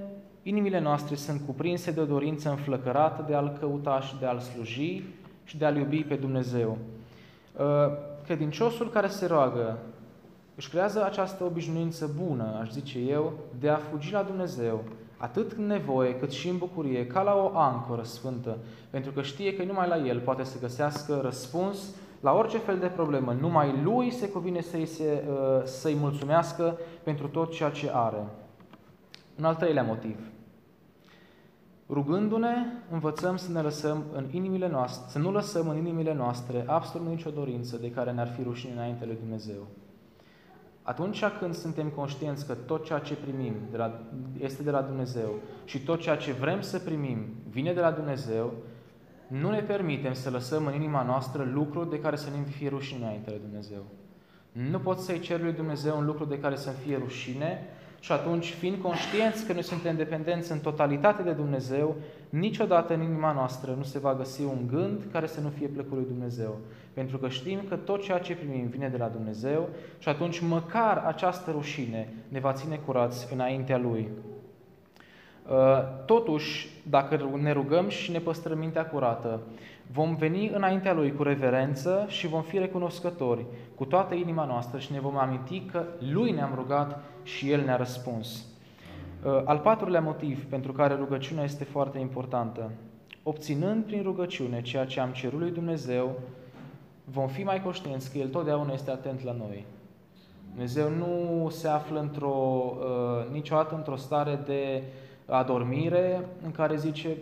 Inimile 0.43 0.79
noastre 0.79 1.15
sunt 1.15 1.41
cuprinse 1.45 1.91
de 1.91 1.99
o 1.99 2.05
dorință 2.05 2.49
înflăcărată 2.49 3.25
de 3.27 3.35
a-L 3.35 3.57
căuta 3.59 3.99
și 3.99 4.15
de 4.19 4.25
a-L 4.25 4.39
sluji 4.39 5.03
și 5.43 5.57
de 5.57 5.65
a-L 5.65 5.75
iubi 5.75 6.03
pe 6.03 6.15
Dumnezeu. 6.15 6.77
Uh, 7.57 7.63
credinciosul 8.23 8.89
care 8.89 9.07
se 9.07 9.25
roagă 9.25 9.77
își 10.55 10.69
creează 10.69 11.05
această 11.05 11.43
obișnuință 11.43 12.11
bună, 12.23 12.59
aș 12.61 12.71
zice 12.71 12.99
eu, 12.99 13.33
de 13.59 13.69
a 13.69 13.75
fugi 13.75 14.11
la 14.11 14.23
Dumnezeu, 14.23 14.83
atât 15.17 15.51
în 15.51 15.67
nevoie 15.67 16.15
cât 16.15 16.31
și 16.31 16.49
în 16.49 16.57
bucurie, 16.57 17.07
ca 17.07 17.21
la 17.21 17.35
o 17.35 17.57
ancoră 17.57 18.03
sfântă, 18.03 18.57
pentru 18.89 19.11
că 19.11 19.21
știe 19.21 19.55
că 19.55 19.63
numai 19.63 19.87
la 19.87 19.97
El 19.97 20.19
poate 20.19 20.43
să 20.43 20.59
găsească 20.59 21.19
răspuns 21.23 21.95
la 22.19 22.33
orice 22.33 22.57
fel 22.57 22.77
de 22.77 22.87
problemă. 22.87 23.35
Numai 23.39 23.81
Lui 23.83 24.11
se 24.11 24.29
cuvine 24.29 24.61
să-i, 24.61 24.85
se, 24.85 25.23
uh, 25.29 25.63
să-i 25.63 25.95
mulțumească 25.99 26.77
pentru 27.03 27.27
tot 27.27 27.51
ceea 27.51 27.69
ce 27.69 27.91
are. 27.93 28.27
Un 29.37 29.43
al 29.43 29.55
treilea 29.55 29.83
motiv. 29.83 30.17
Rugându-ne, 31.93 32.55
învățăm 32.91 33.37
să 33.37 33.51
ne 33.51 33.61
lăsăm 33.61 34.03
în 34.13 34.25
inimile 34.31 34.67
noastre, 34.67 35.05
să 35.09 35.19
nu 35.19 35.31
lăsăm 35.31 35.69
în 35.69 35.77
inimile 35.77 36.13
noastre 36.13 36.63
absolut 36.67 37.07
nicio 37.07 37.29
dorință 37.29 37.77
de 37.77 37.91
care 37.91 38.11
ne-ar 38.11 38.27
fi 38.27 38.43
rușine 38.43 38.73
înainte 38.73 39.05
lui 39.05 39.17
Dumnezeu. 39.19 39.67
Atunci 40.81 41.23
când 41.39 41.53
suntem 41.53 41.89
conștienți 41.89 42.45
că 42.47 42.53
tot 42.53 42.85
ceea 42.85 42.99
ce 42.99 43.15
primim 43.15 43.53
de 43.71 43.77
la, 43.77 43.99
este 44.39 44.63
de 44.63 44.71
la 44.71 44.81
Dumnezeu 44.81 45.29
și 45.65 45.83
tot 45.83 45.99
ceea 45.99 46.15
ce 46.15 46.31
vrem 46.31 46.61
să 46.61 46.79
primim 46.79 47.25
vine 47.49 47.73
de 47.73 47.79
la 47.79 47.91
Dumnezeu, 47.91 48.53
nu 49.27 49.49
ne 49.49 49.61
permitem 49.61 50.13
să 50.13 50.29
lăsăm 50.29 50.65
în 50.65 50.73
inima 50.73 51.03
noastră 51.03 51.49
lucruri 51.53 51.89
de 51.89 51.99
care 51.99 52.15
să 52.15 52.29
ne 52.29 52.51
fie 52.51 52.69
rușine 52.69 53.03
înainte 53.03 53.29
lui 53.29 53.39
Dumnezeu. 53.39 53.83
Nu 54.51 54.79
poți 54.79 55.05
să-i 55.05 55.19
ceri 55.19 55.43
lui 55.43 55.53
Dumnezeu 55.53 55.97
un 55.97 56.05
lucru 56.05 56.25
de 56.25 56.39
care 56.39 56.55
să 56.55 56.69
fie 56.69 56.97
rușine 56.97 57.59
și 58.03 58.11
atunci, 58.11 58.53
fiind 58.53 58.81
conștienți 58.81 59.45
că 59.45 59.53
noi 59.53 59.63
suntem 59.63 59.95
dependenți 59.95 60.51
în 60.51 60.59
totalitate 60.59 61.23
de 61.23 61.31
Dumnezeu, 61.31 61.95
niciodată 62.29 62.93
în 62.93 63.01
inima 63.01 63.31
noastră 63.31 63.73
nu 63.77 63.83
se 63.83 63.99
va 63.99 64.15
găsi 64.15 64.41
un 64.41 64.67
gând 64.67 65.01
care 65.11 65.27
să 65.27 65.39
nu 65.39 65.49
fie 65.49 65.67
plăcut 65.67 65.97
lui 65.97 66.05
Dumnezeu. 66.07 66.57
Pentru 66.93 67.17
că 67.17 67.29
știm 67.29 67.59
că 67.69 67.75
tot 67.75 68.03
ceea 68.03 68.17
ce 68.17 68.35
primim 68.35 68.67
vine 68.67 68.87
de 68.87 68.97
la 68.97 69.07
Dumnezeu 69.07 69.69
și 69.99 70.09
atunci 70.09 70.39
măcar 70.39 71.03
această 71.05 71.51
rușine 71.51 72.13
ne 72.27 72.39
va 72.39 72.53
ține 72.53 72.79
curați 72.85 73.33
înaintea 73.33 73.77
Lui. 73.77 74.09
Uh, 75.49 76.03
totuși, 76.05 76.69
dacă 76.89 77.29
ne 77.41 77.51
rugăm 77.51 77.89
și 77.89 78.11
ne 78.11 78.19
păstrăm 78.19 78.57
mintea 78.57 78.85
curată, 78.85 79.39
vom 79.91 80.15
veni 80.15 80.49
înaintea 80.49 80.93
Lui 80.93 81.13
cu 81.13 81.23
reverență 81.23 82.05
și 82.07 82.27
vom 82.27 82.41
fi 82.41 82.57
recunoscători 82.57 83.45
cu 83.75 83.85
toată 83.85 84.13
inima 84.13 84.45
noastră 84.45 84.79
și 84.79 84.91
ne 84.91 84.99
vom 84.99 85.17
aminti 85.17 85.61
că 85.71 85.83
Lui 86.11 86.31
ne-am 86.31 86.51
rugat 86.55 87.03
și 87.23 87.51
El 87.51 87.63
ne-a 87.63 87.75
răspuns. 87.75 88.45
Uh, 89.25 89.41
al 89.45 89.57
patrulea 89.57 90.01
motiv 90.01 90.45
pentru 90.45 90.71
care 90.71 90.93
rugăciunea 90.93 91.43
este 91.43 91.63
foarte 91.63 91.99
importantă. 91.99 92.71
Obținând 93.23 93.83
prin 93.83 94.01
rugăciune 94.01 94.61
ceea 94.61 94.85
ce 94.85 94.99
am 94.99 95.11
cerut 95.11 95.39
lui 95.39 95.51
Dumnezeu, 95.51 96.19
vom 97.03 97.27
fi 97.27 97.43
mai 97.43 97.61
conștienți 97.61 98.11
că 98.11 98.17
El 98.17 98.27
totdeauna 98.27 98.73
este 98.73 98.91
atent 98.91 99.23
la 99.23 99.31
noi. 99.31 99.65
Dumnezeu 100.49 100.89
nu 100.89 101.49
se 101.49 101.67
află 101.67 101.99
într-o, 101.99 102.73
uh, 102.77 103.31
niciodată 103.31 103.75
într-o 103.75 103.95
stare 103.95 104.39
de 104.45 104.83
adormire 105.25 106.25
în 106.43 106.51
care 106.51 106.75
zice, 106.75 107.17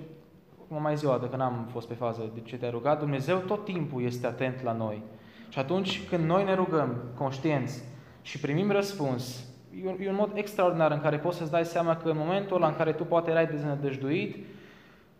cum 0.67 0.81
mai 0.81 0.97
ziua 0.97 1.17
de 1.17 1.29
când 1.29 1.41
am 1.41 1.67
fost 1.71 1.87
pe 1.87 1.93
fază 1.93 2.21
de 2.33 2.39
ce 2.43 2.57
te-ai 2.57 2.71
rugat, 2.71 2.99
Dumnezeu 2.99 3.37
tot 3.37 3.65
timpul 3.65 4.03
este 4.03 4.27
atent 4.27 4.63
la 4.63 4.73
noi. 4.73 5.03
Și 5.49 5.59
atunci 5.59 6.07
când 6.09 6.25
noi 6.25 6.43
ne 6.43 6.53
rugăm 6.53 6.95
conștienți 7.17 7.83
și 8.21 8.39
primim 8.39 8.71
răspuns, 8.71 9.45
e 9.83 9.87
un, 9.87 9.97
e 9.99 10.09
un 10.09 10.15
mod 10.15 10.31
extraordinar 10.33 10.91
în 10.91 11.01
care 11.01 11.17
poți 11.17 11.37
să-ți 11.37 11.51
dai 11.51 11.65
seama 11.65 11.97
că 11.97 12.09
în 12.09 12.17
momentul 12.17 12.55
ăla 12.55 12.67
în 12.67 12.75
care 12.75 12.91
tu 12.91 13.03
poate 13.03 13.29
erai 13.29 13.45
deznădăjduit, 13.45 14.35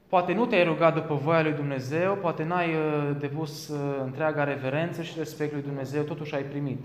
poate 0.08 0.34
nu 0.34 0.46
te-ai 0.46 0.63
rugat 0.63 0.93
după 0.93 1.13
voia 1.13 1.41
lui 1.41 1.51
Dumnezeu, 1.51 2.15
poate 2.15 2.43
n-ai 2.43 2.70
uh, 2.70 3.15
depus 3.20 3.67
uh, 3.67 3.77
întreaga 4.03 4.43
reverență 4.43 5.01
și 5.01 5.17
respect 5.17 5.53
lui 5.53 5.62
Dumnezeu, 5.62 6.03
totuși 6.03 6.36
ai 6.36 6.43
primit 6.43 6.79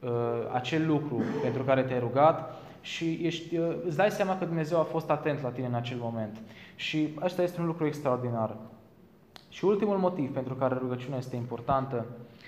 uh, 0.00 0.10
acel 0.52 0.86
lucru 0.86 1.22
pentru 1.42 1.62
care 1.62 1.82
te-ai 1.82 1.98
rugat 1.98 2.54
și 2.80 3.20
ești, 3.22 3.56
uh, 3.56 3.76
îți 3.86 3.96
dai 3.96 4.10
seama 4.10 4.38
că 4.38 4.44
Dumnezeu 4.44 4.78
a 4.78 4.82
fost 4.82 5.10
atent 5.10 5.42
la 5.42 5.48
tine 5.48 5.66
în 5.66 5.74
acel 5.74 5.98
moment. 6.00 6.40
Și 6.74 7.08
asta 7.20 7.42
este 7.42 7.60
un 7.60 7.66
lucru 7.66 7.86
extraordinar. 7.86 8.56
Și 9.48 9.64
ultimul 9.64 9.96
motiv 9.96 10.32
pentru 10.32 10.54
care 10.54 10.74
rugăciunea 10.74 11.18
este 11.18 11.36
importantă, 11.36 12.06
uh, 12.08 12.39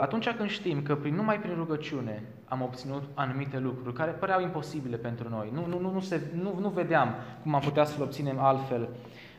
atunci 0.00 0.30
când 0.30 0.48
știm 0.48 0.82
că 0.82 0.96
prin, 0.96 1.14
numai 1.14 1.40
prin 1.40 1.54
rugăciune 1.54 2.22
am 2.48 2.62
obținut 2.62 3.02
anumite 3.14 3.58
lucruri 3.58 3.94
care 3.94 4.10
păreau 4.10 4.40
imposibile 4.40 4.96
pentru 4.96 5.28
noi, 5.28 5.50
nu, 5.52 5.66
nu, 5.66 5.80
nu, 5.80 5.90
nu, 5.92 6.00
se, 6.00 6.20
nu, 6.42 6.58
nu 6.60 6.68
vedeam 6.68 7.14
cum 7.42 7.54
am 7.54 7.60
putea 7.60 7.84
să 7.84 7.94
le 7.98 8.04
obținem 8.04 8.38
altfel, 8.38 8.88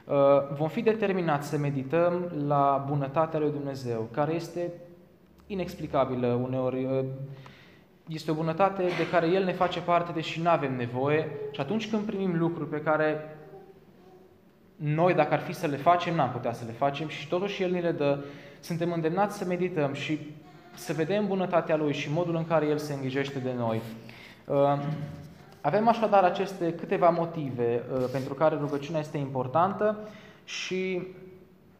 uh, 0.05 0.15
vom 0.57 0.67
fi 0.67 0.81
determinați 0.81 1.50
să 1.50 1.57
medităm 1.57 2.31
la 2.48 2.86
bunătatea 2.88 3.39
lui 3.39 3.51
Dumnezeu, 3.51 4.10
care 4.12 4.33
este 4.33 4.74
inexplicabilă 5.48 6.27
uneori 6.27 6.88
este 8.07 8.31
o 8.31 8.33
bunătate 8.33 8.81
de 8.83 9.10
care 9.12 9.27
El 9.27 9.43
ne 9.43 9.51
face 9.51 9.79
parte, 9.79 10.12
deși 10.12 10.41
nu 10.41 10.50
avem 10.50 10.75
nevoie 10.75 11.27
și 11.51 11.62
atunci 11.62 11.89
când 11.89 12.01
primim 12.01 12.38
lucruri 12.38 12.69
pe 12.69 12.81
care 12.81 13.38
noi, 14.83 15.13
dacă 15.13 15.33
ar 15.33 15.39
fi 15.39 15.53
să 15.53 15.67
le 15.67 15.75
facem, 15.75 16.15
n-am 16.15 16.29
putea 16.29 16.53
să 16.53 16.63
le 16.65 16.71
facem 16.71 17.07
și 17.07 17.27
totuși 17.27 17.63
El 17.63 17.71
ni 17.71 17.81
le 17.81 17.91
dă, 17.91 18.19
suntem 18.59 18.91
îndemnați 18.91 19.38
să 19.38 19.45
medităm 19.45 19.93
și 19.93 20.19
să 20.75 20.93
vedem 20.93 21.27
bunătatea 21.27 21.75
Lui 21.75 21.93
și 21.93 22.11
modul 22.11 22.35
în 22.35 22.45
care 22.45 22.65
El 22.65 22.77
se 22.77 22.93
îngrijește 22.93 23.39
de 23.39 23.53
noi. 23.57 23.81
Uh, 24.45 24.79
avem 25.61 25.88
așadar 25.88 26.23
aceste 26.23 26.73
câteva 26.73 27.09
motive 27.09 27.83
uh, 27.93 28.05
pentru 28.11 28.33
care 28.33 28.55
rugăciunea 28.55 29.00
este 29.00 29.17
importantă 29.17 29.97
și 30.43 31.07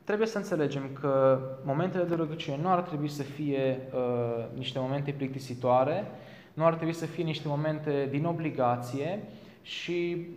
trebuie 0.04 0.28
să 0.28 0.38
înțelegem 0.38 0.90
că 1.02 1.40
momentele 1.64 2.04
de 2.04 2.16
rugăciune 2.16 2.58
nu 2.62 2.70
ar 2.70 2.82
trebui 2.82 3.10
să 3.10 3.24
fie 3.24 3.80
uh, 3.94 4.46
niște 4.58 4.80
momente 4.80 5.12
plictisitoare, 5.12 6.06
nu 6.54 6.66
ar 6.66 6.74
trebui 6.74 6.94
să 6.94 7.06
fie 7.06 7.24
niște 7.24 7.48
momente 7.48 8.08
din 8.10 8.26
obligație 8.26 9.24
și 9.62 10.28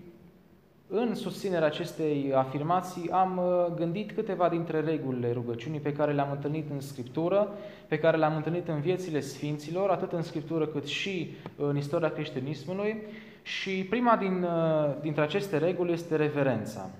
în 0.88 1.14
susținerea 1.14 1.66
acestei 1.66 2.32
afirmații 2.34 3.10
am 3.10 3.38
uh, 3.38 3.74
gândit 3.74 4.12
câteva 4.12 4.48
dintre 4.48 4.80
regulile 4.80 5.32
rugăciunii 5.32 5.80
pe 5.80 5.92
care 5.92 6.12
le-am 6.12 6.30
întâlnit 6.30 6.70
în 6.70 6.80
Scriptură, 6.80 7.48
pe 7.88 7.98
care 7.98 8.16
le-am 8.16 8.36
întâlnit 8.36 8.68
în 8.68 8.80
viețile 8.80 9.20
Sfinților, 9.20 9.90
atât 9.90 10.12
în 10.12 10.22
Scriptură 10.22 10.66
cât 10.66 10.86
și 10.86 11.34
în 11.56 11.76
istoria 11.76 12.10
creștinismului. 12.10 13.02
Și 13.42 13.86
prima 13.90 14.16
din, 14.16 14.42
uh, 14.42 14.94
dintre 15.00 15.22
aceste 15.22 15.58
reguli 15.58 15.92
este 15.92 16.16
reverența. 16.16 16.90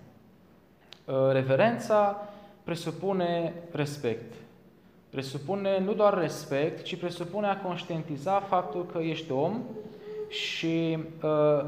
Uh, 1.05 1.15
reverența 1.33 2.29
presupune 2.65 3.53
respect. 3.73 4.33
Presupune 5.11 5.79
nu 5.79 5.93
doar 5.93 6.19
respect, 6.19 6.83
ci 6.83 6.97
presupune 6.97 7.47
a 7.47 7.61
conștientiza 7.61 8.41
faptul 8.41 8.87
că 8.87 8.99
ești 8.99 9.33
om 9.33 9.63
și 10.29 10.99
uh, 11.23 11.65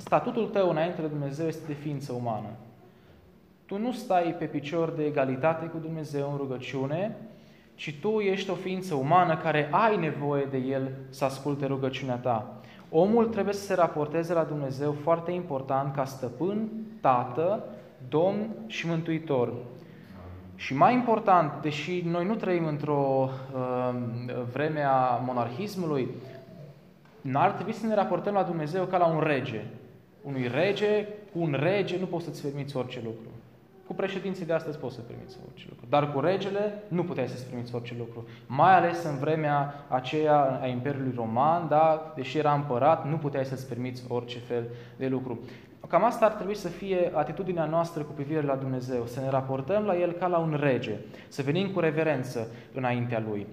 statutul 0.00 0.46
tău 0.46 0.70
înainte 0.70 1.00
de 1.00 1.06
Dumnezeu 1.06 1.46
este 1.46 1.66
de 1.66 1.72
ființă 1.72 2.12
umană. 2.12 2.48
Tu 3.66 3.78
nu 3.78 3.92
stai 3.92 4.34
pe 4.38 4.44
picior 4.44 4.90
de 4.90 5.04
egalitate 5.04 5.66
cu 5.66 5.78
Dumnezeu 5.78 6.30
în 6.30 6.36
rugăciune, 6.36 7.16
ci 7.74 7.98
tu 8.00 8.18
ești 8.18 8.50
o 8.50 8.54
ființă 8.54 8.94
umană 8.94 9.36
care 9.36 9.68
ai 9.70 9.96
nevoie 9.96 10.44
de 10.50 10.56
El 10.56 10.90
să 11.10 11.24
asculte 11.24 11.66
rugăciunea 11.66 12.16
ta. 12.16 12.54
Omul 12.90 13.26
trebuie 13.26 13.54
să 13.54 13.64
se 13.64 13.74
raporteze 13.74 14.32
la 14.32 14.44
Dumnezeu 14.44 14.92
foarte 14.92 15.30
important 15.30 15.94
ca 15.94 16.04
stăpân, 16.04 16.68
tată, 17.00 17.64
domn 18.08 18.48
și 18.66 18.86
mântuitor. 18.86 19.52
Și 20.54 20.74
mai 20.74 20.94
important, 20.94 21.52
deși 21.62 22.02
noi 22.06 22.26
nu 22.26 22.34
trăim 22.34 22.66
într-o 22.66 23.30
uh, 23.54 23.94
vreme 24.52 24.82
a 24.82 25.20
monarhismului, 25.24 26.08
n-ar 27.20 27.50
trebui 27.50 27.72
să 27.72 27.86
ne 27.86 27.94
raportăm 27.94 28.34
la 28.34 28.42
Dumnezeu 28.42 28.84
ca 28.84 28.96
la 28.96 29.06
un 29.06 29.20
rege. 29.20 29.64
Unui 30.22 30.48
rege, 30.54 31.06
cu 31.32 31.38
un 31.40 31.56
rege 31.60 31.98
nu 31.98 32.06
poți 32.06 32.24
să-ți 32.24 32.42
permiți 32.42 32.76
orice 32.76 33.00
lucru. 33.04 33.28
Cu 33.86 33.94
președinții 33.94 34.46
de 34.46 34.52
astăzi 34.52 34.78
poți 34.78 34.94
să 34.94 35.00
permiți 35.00 35.36
orice 35.46 35.66
lucru. 35.68 35.86
Dar 35.88 36.12
cu 36.12 36.20
regele 36.20 36.82
nu 36.88 37.04
puteai 37.04 37.28
să-ți 37.28 37.46
permiți 37.46 37.74
orice 37.74 37.94
lucru. 37.98 38.28
Mai 38.46 38.76
ales 38.76 39.04
în 39.04 39.18
vremea 39.18 39.84
aceea 39.88 40.58
a 40.62 40.66
Imperiului 40.66 41.12
Roman, 41.16 41.68
da, 41.68 42.12
deși 42.16 42.38
era 42.38 42.52
împărat, 42.52 43.08
nu 43.08 43.16
puteai 43.16 43.44
să-ți 43.44 43.68
permiți 43.68 44.02
orice 44.08 44.38
fel 44.38 44.64
de 44.96 45.08
lucru. 45.08 45.38
Cam 45.88 46.04
asta 46.04 46.24
ar 46.24 46.32
trebui 46.32 46.54
să 46.54 46.68
fie 46.68 47.10
atitudinea 47.14 47.64
noastră 47.64 48.02
cu 48.02 48.12
privire 48.12 48.42
la 48.42 48.54
Dumnezeu, 48.54 49.06
să 49.06 49.20
ne 49.20 49.30
raportăm 49.30 49.84
la 49.84 49.98
El 49.98 50.12
ca 50.12 50.26
la 50.26 50.38
un 50.38 50.56
rege, 50.60 50.94
să 51.28 51.42
venim 51.42 51.70
cu 51.70 51.80
reverență 51.80 52.48
înaintea 52.74 53.24
Lui. 53.28 53.46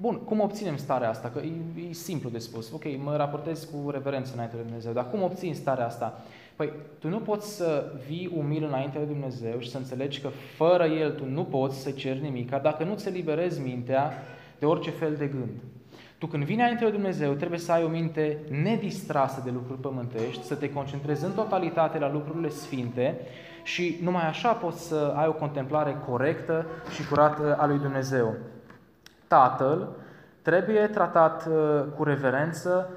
Uh, 0.00 0.06
bun, 0.06 0.18
cum 0.18 0.40
obținem 0.40 0.76
starea 0.76 1.08
asta? 1.08 1.28
Că 1.28 1.38
e, 1.38 1.88
e 1.88 1.92
simplu 1.92 2.28
de 2.28 2.38
spus. 2.38 2.72
Ok, 2.72 2.84
mă 3.02 3.16
raportez 3.16 3.64
cu 3.64 3.90
reverență 3.90 4.30
înainte 4.34 4.56
de 4.56 4.62
Dumnezeu, 4.62 4.92
dar 4.92 5.10
cum 5.10 5.22
obțin 5.22 5.54
starea 5.54 5.86
asta? 5.86 6.22
Păi, 6.56 6.72
tu 6.98 7.08
nu 7.08 7.18
poți 7.18 7.56
să 7.56 7.92
vii 8.06 8.32
umil 8.36 8.64
înainte 8.64 8.98
de 8.98 9.04
Dumnezeu 9.04 9.58
și 9.58 9.70
să 9.70 9.76
înțelegi 9.76 10.20
că 10.20 10.28
fără 10.56 10.84
El 10.84 11.10
tu 11.10 11.24
nu 11.24 11.44
poți 11.44 11.82
să 11.82 11.90
ceri 11.90 12.20
nimic, 12.20 12.50
dacă 12.50 12.84
nu 12.84 12.94
ți 12.94 13.10
liberezi 13.10 13.60
mintea 13.60 14.12
de 14.58 14.66
orice 14.66 14.90
fel 14.90 15.14
de 15.16 15.26
gând. 15.26 15.60
Tu 16.18 16.26
când 16.26 16.44
vii 16.44 16.54
înainte 16.54 16.84
de 16.84 16.90
Dumnezeu, 16.90 17.32
trebuie 17.32 17.58
să 17.58 17.72
ai 17.72 17.84
o 17.84 17.88
minte 17.88 18.38
nedistrasă 18.62 19.40
de 19.44 19.50
lucruri 19.50 19.80
pământești, 19.80 20.44
să 20.44 20.54
te 20.54 20.72
concentrezi 20.72 21.24
în 21.24 21.32
totalitate 21.32 21.98
la 21.98 22.12
lucrurile 22.12 22.48
sfinte 22.48 23.18
și 23.62 23.98
numai 24.02 24.26
așa 24.26 24.52
poți 24.52 24.86
să 24.86 25.14
ai 25.16 25.26
o 25.26 25.32
contemplare 25.32 25.96
corectă 26.08 26.66
și 26.94 27.08
curată 27.08 27.56
a 27.60 27.66
lui 27.66 27.78
Dumnezeu. 27.78 28.34
Tatăl 29.30 29.88
trebuie 30.42 30.86
tratat 30.86 31.46
uh, 31.46 31.84
cu 31.96 32.04
reverență 32.04 32.90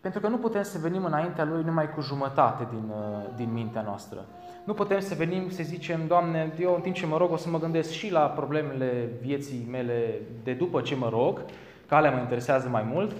pentru 0.00 0.20
că 0.20 0.28
nu 0.28 0.36
putem 0.36 0.62
să 0.62 0.78
venim 0.78 1.04
înaintea 1.04 1.44
Lui 1.44 1.62
numai 1.62 1.90
cu 1.94 2.00
jumătate 2.00 2.66
din, 2.70 2.84
uh, 2.88 3.24
din 3.36 3.52
mintea 3.52 3.82
noastră. 3.82 4.24
Nu 4.64 4.72
putem 4.72 5.00
să 5.00 5.14
venim 5.14 5.50
să 5.50 5.62
zicem, 5.62 6.06
Doamne, 6.06 6.52
eu 6.58 6.74
în 6.74 6.80
timp 6.80 6.94
ce 6.94 7.06
mă 7.06 7.16
rog 7.16 7.32
o 7.32 7.36
să 7.36 7.48
mă 7.48 7.58
gândesc 7.58 7.90
și 7.90 8.12
la 8.12 8.20
problemele 8.20 9.08
vieții 9.20 9.68
mele 9.70 10.20
de 10.42 10.52
după 10.52 10.80
ce 10.80 10.94
mă 10.94 11.08
rog, 11.08 11.40
că 11.88 11.94
alea 11.94 12.10
mă 12.10 12.20
interesează 12.20 12.68
mai 12.68 12.82
mult, 12.92 13.12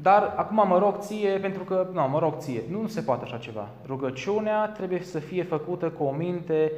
dar 0.00 0.32
acum 0.36 0.68
mă 0.68 0.78
rog 0.78 0.96
ție 0.98 1.28
pentru 1.28 1.62
că, 1.62 1.86
nu, 1.92 2.08
mă 2.08 2.18
rog 2.18 2.34
ție. 2.38 2.62
Nu, 2.70 2.80
nu 2.80 2.86
se 2.86 3.00
poate 3.00 3.24
așa 3.24 3.36
ceva. 3.36 3.68
Rugăciunea 3.86 4.68
trebuie 4.68 5.02
să 5.02 5.18
fie 5.18 5.42
făcută 5.42 5.90
cu 5.90 6.04
o 6.04 6.10
minte 6.10 6.72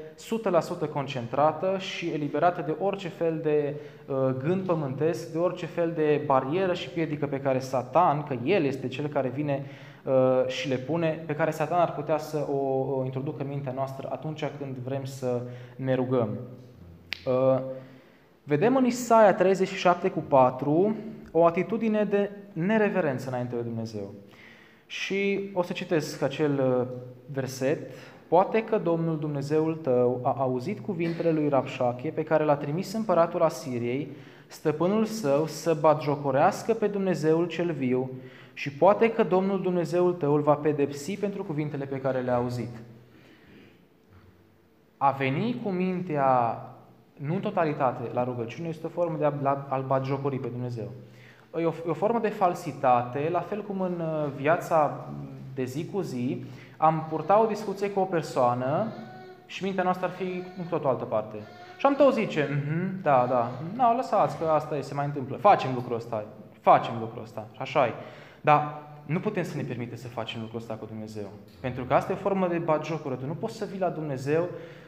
100% 0.87 0.91
concentrată 0.93 1.77
și 1.79 2.11
eliberată 2.15 2.63
de 2.67 2.75
orice 2.79 3.09
fel 3.09 3.41
de 3.43 3.75
uh, 4.07 4.35
gând 4.39 4.63
pământesc, 4.63 5.33
de 5.33 5.39
orice 5.39 5.67
fel 5.67 5.93
de 5.95 6.23
barieră 6.27 6.75
și 6.75 6.89
piedică 6.89 7.27
pe 7.27 7.41
care 7.41 7.59
Satan, 7.59 8.23
că 8.23 8.35
el 8.45 8.65
este 8.65 8.89
cel 8.89 9.07
care 9.07 9.29
vine 9.29 9.67
uh, 10.05 10.47
și 10.47 10.69
le 10.69 10.77
pune, 10.77 11.23
pe 11.27 11.35
care 11.35 11.51
Satan 11.51 11.81
ar 11.81 11.93
putea 11.93 12.19
să 12.19 12.47
o, 12.53 12.57
o 12.99 13.05
introducă 13.05 13.43
în 13.43 13.49
mintea 13.49 13.73
noastră 13.73 14.09
atunci 14.13 14.45
când 14.59 14.77
vrem 14.85 15.05
să 15.05 15.41
ne 15.77 15.95
rugăm. 15.95 16.29
Uh, 17.27 17.61
vedem 18.45 18.77
în 18.77 18.85
Isaia 18.85 19.35
37 19.35 20.11
cu 20.11 20.21
4 20.29 20.95
o 21.31 21.47
atitudine 21.47 22.05
de 22.05 22.31
nereverență 22.53 23.29
înainte 23.29 23.55
de 23.55 23.63
Dumnezeu. 23.63 24.15
Și 24.87 25.51
o 25.53 25.63
să 25.63 25.73
citesc 25.73 26.23
acel 26.23 26.61
uh, 26.81 26.87
verset. 27.33 27.91
Poate 28.29 28.65
că 28.65 28.79
Domnul 28.79 29.19
Dumnezeul 29.19 29.75
tău 29.75 30.21
a 30.23 30.35
auzit 30.39 30.81
cuvintele 30.81 31.31
lui 31.31 31.49
Rapșache 31.49 32.09
pe 32.09 32.23
care 32.23 32.45
l-a 32.45 32.57
trimis 32.57 32.93
împăratul 32.93 33.43
Asiriei, 33.43 34.09
stăpânul 34.47 35.05
său, 35.05 35.47
să 35.47 35.77
batjocorească 35.81 36.75
pe 36.75 36.87
Dumnezeul 36.87 37.47
cel 37.47 37.73
viu 37.73 38.11
și 38.55 38.73
poate 38.73 39.13
că 39.13 39.23
Domnul 39.23 39.63
Dumnezeul 39.63 40.13
tău 40.13 40.35
îl 40.35 40.41
va 40.41 40.55
pedepsi 40.55 41.17
pentru 41.17 41.45
cuvintele 41.45 41.85
pe 41.85 42.01
care 42.01 42.21
le-a 42.21 42.35
auzit. 42.35 42.83
A 44.97 45.11
veni 45.11 45.61
cu 45.63 45.69
mintea, 45.69 46.61
nu 47.17 47.35
în 47.35 47.41
totalitate, 47.41 48.11
la 48.13 48.25
rugăciune, 48.25 48.69
este 48.69 48.87
o 48.87 48.89
formă 48.89 49.17
de 49.19 49.25
a-L 49.69 49.85
batjocori 49.87 50.39
pe 50.39 50.49
Dumnezeu. 50.49 50.91
E 51.59 51.65
o, 51.65 51.73
e 51.87 51.91
o 51.91 51.95
formă 51.95 52.19
de 52.19 52.29
falsitate, 52.29 53.29
la 53.33 53.41
fel 53.41 53.63
cum 53.63 53.81
în 53.81 54.01
uh, 54.01 54.31
viața 54.37 55.07
de 55.55 55.65
zi 55.65 55.87
cu 55.87 56.01
zi 56.01 56.45
am 56.77 57.07
purta 57.09 57.41
o 57.41 57.47
discuție 57.47 57.91
cu 57.91 58.01
o 58.01 58.05
persoană 58.05 58.93
și 59.47 59.65
mintea 59.65 59.83
noastră 59.83 60.07
ar 60.07 60.13
fi 60.13 60.43
în 60.59 60.65
tot 60.69 60.85
o 60.85 60.89
altă 60.89 61.05
parte. 61.05 61.37
Și 61.77 61.87
am 61.87 61.95
tot 61.95 62.15
zice, 62.15 62.47
mm-hmm, 62.47 63.03
da, 63.03 63.27
da, 63.29 63.51
nu, 63.77 63.97
lăsați 63.97 64.39
că 64.39 64.45
asta 64.45 64.77
e, 64.77 64.81
se 64.81 64.95
mai 64.95 65.05
întâmplă. 65.05 65.37
Facem 65.37 65.71
lucrul 65.75 65.97
ăsta, 65.97 66.25
facem 66.61 66.95
lucrul 67.01 67.23
ăsta, 67.23 67.47
așa 67.59 67.87
e. 67.87 67.93
Dar 68.41 68.79
nu 69.07 69.21
putem 69.21 69.43
să 69.43 69.57
ne 69.57 69.63
permite 69.63 69.97
să 69.97 70.09
facem 70.09 70.41
lucrul 70.41 70.59
ăsta 70.59 70.75
cu 70.75 70.85
Dumnezeu. 70.85 71.29
Pentru 71.61 71.85
că 71.85 71.95
asta 71.95 72.13
e 72.13 72.15
o 72.15 72.19
formă 72.19 72.49
de 72.49 72.59
bagiocură. 72.59 73.15
Tu 73.15 73.27
nu 73.27 73.35
poți 73.35 73.57
să 73.57 73.65
vii 73.71 73.79
la 73.79 73.89
Dumnezeu 73.89 74.43
uh, 74.43 74.80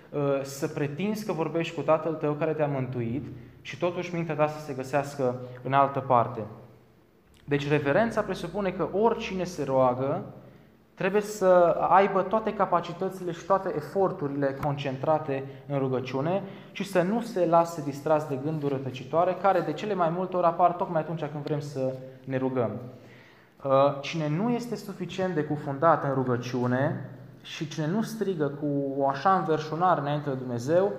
să 0.42 0.68
pretinzi 0.68 1.26
că 1.26 1.32
vorbești 1.32 1.74
cu 1.74 1.80
Tatăl 1.80 2.14
tău 2.14 2.32
care 2.32 2.52
te-a 2.52 2.66
mântuit 2.66 3.26
și 3.60 3.78
totuși 3.78 4.14
mintea 4.14 4.34
ta 4.34 4.48
să 4.48 4.64
se 4.64 4.72
găsească 4.72 5.40
în 5.62 5.72
altă 5.72 6.00
parte. 6.00 6.40
Deci 7.44 7.68
reverența 7.68 8.20
presupune 8.20 8.70
că 8.70 8.88
oricine 8.92 9.44
se 9.44 9.64
roagă 9.64 10.24
trebuie 10.94 11.22
să 11.22 11.76
aibă 11.90 12.22
toate 12.22 12.54
capacitățile 12.54 13.32
și 13.32 13.44
toate 13.44 13.72
eforturile 13.76 14.58
concentrate 14.64 15.44
în 15.66 15.78
rugăciune 15.78 16.42
și 16.72 16.84
să 16.84 17.02
nu 17.02 17.20
se 17.20 17.46
lase 17.46 17.82
distras 17.82 18.28
de 18.28 18.38
gânduri 18.44 18.72
rătăcitoare 18.72 19.36
care 19.42 19.60
de 19.60 19.72
cele 19.72 19.94
mai 19.94 20.10
multe 20.10 20.36
ori 20.36 20.46
apar 20.46 20.72
tocmai 20.72 21.00
atunci 21.00 21.24
când 21.24 21.44
vrem 21.44 21.60
să 21.60 21.94
ne 22.24 22.36
rugăm. 22.36 22.70
Uh, 23.64 23.70
cine 24.00 24.28
nu 24.28 24.50
este 24.50 24.76
suficient 24.76 25.34
de 25.34 25.44
cufundat 25.44 26.04
în 26.04 26.14
rugăciune 26.14 27.10
și 27.42 27.68
cine 27.68 27.86
nu 27.86 28.02
strigă 28.02 28.46
cu 28.46 28.94
o 28.98 29.08
așa 29.08 29.36
înverșunare 29.38 30.00
înainte 30.00 30.30
de 30.30 30.36
Dumnezeu, 30.36 30.92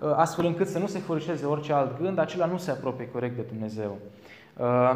Uh, 0.00 0.12
astfel 0.16 0.44
încât 0.44 0.66
să 0.66 0.78
nu 0.78 0.86
se 0.86 0.98
furișeze 0.98 1.46
orice 1.46 1.72
alt 1.72 2.00
gând, 2.00 2.18
acela 2.18 2.46
nu 2.46 2.56
se 2.56 2.70
apropie 2.70 3.08
corect 3.08 3.36
de 3.36 3.42
Dumnezeu. 3.42 3.98
Uh, 4.56 4.92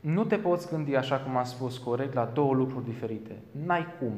nu 0.00 0.24
te 0.24 0.36
poți 0.36 0.68
gândi, 0.68 0.94
așa 0.94 1.16
cum 1.16 1.36
am 1.36 1.44
spus 1.44 1.78
corect, 1.78 2.14
la 2.14 2.30
două 2.34 2.54
lucruri 2.54 2.84
diferite. 2.84 3.36
N-ai 3.66 3.86
cum. 3.98 4.12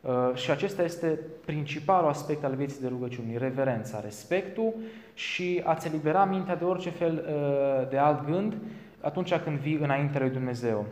Uh, 0.00 0.34
și 0.34 0.50
acesta 0.50 0.82
este 0.82 1.18
principalul 1.44 2.08
aspect 2.08 2.44
al 2.44 2.54
vieții 2.54 2.80
de 2.80 2.88
rugăciune, 2.88 3.36
reverența, 3.36 4.00
respectul 4.00 4.74
și 5.14 5.62
a-ți 5.64 5.86
elibera 5.86 6.24
mintea 6.24 6.56
de 6.56 6.64
orice 6.64 6.90
fel 6.90 7.24
de 7.90 7.96
alt 7.96 8.26
gând 8.26 8.56
atunci 9.00 9.34
când 9.34 9.58
vii 9.58 9.78
înaintea 9.82 10.20
lui 10.20 10.30
Dumnezeu. 10.30 10.86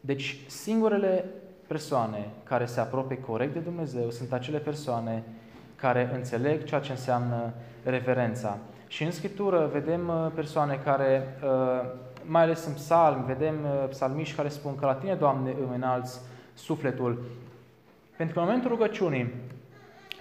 Deci, 0.00 0.38
singurele 0.46 1.24
persoane 1.70 2.30
care 2.42 2.66
se 2.66 2.80
apropie 2.80 3.18
corect 3.18 3.52
de 3.52 3.58
Dumnezeu 3.58 4.10
sunt 4.10 4.32
acele 4.32 4.58
persoane 4.58 5.22
care 5.76 6.10
înțeleg 6.14 6.64
ceea 6.64 6.80
ce 6.80 6.90
înseamnă 6.90 7.52
reverența. 7.84 8.58
Și 8.86 9.02
în 9.02 9.10
Scriptură 9.10 9.68
vedem 9.72 10.08
uh, 10.08 10.30
persoane 10.34 10.80
care, 10.84 11.38
uh, 11.44 11.90
mai 12.24 12.42
ales 12.42 12.66
în 12.66 12.72
psalm, 12.72 13.24
vedem 13.24 13.54
uh, 13.64 13.88
psalmiști 13.88 14.36
care 14.36 14.48
spun 14.48 14.74
că 14.74 14.86
la 14.86 14.94
Tine, 14.94 15.14
Doamne, 15.14 15.50
îmi 15.50 15.74
înalți 15.74 16.20
sufletul. 16.54 17.22
Pentru 18.16 18.34
că 18.34 18.40
în 18.40 18.46
momentul 18.46 18.70
rugăciunii, 18.70 19.34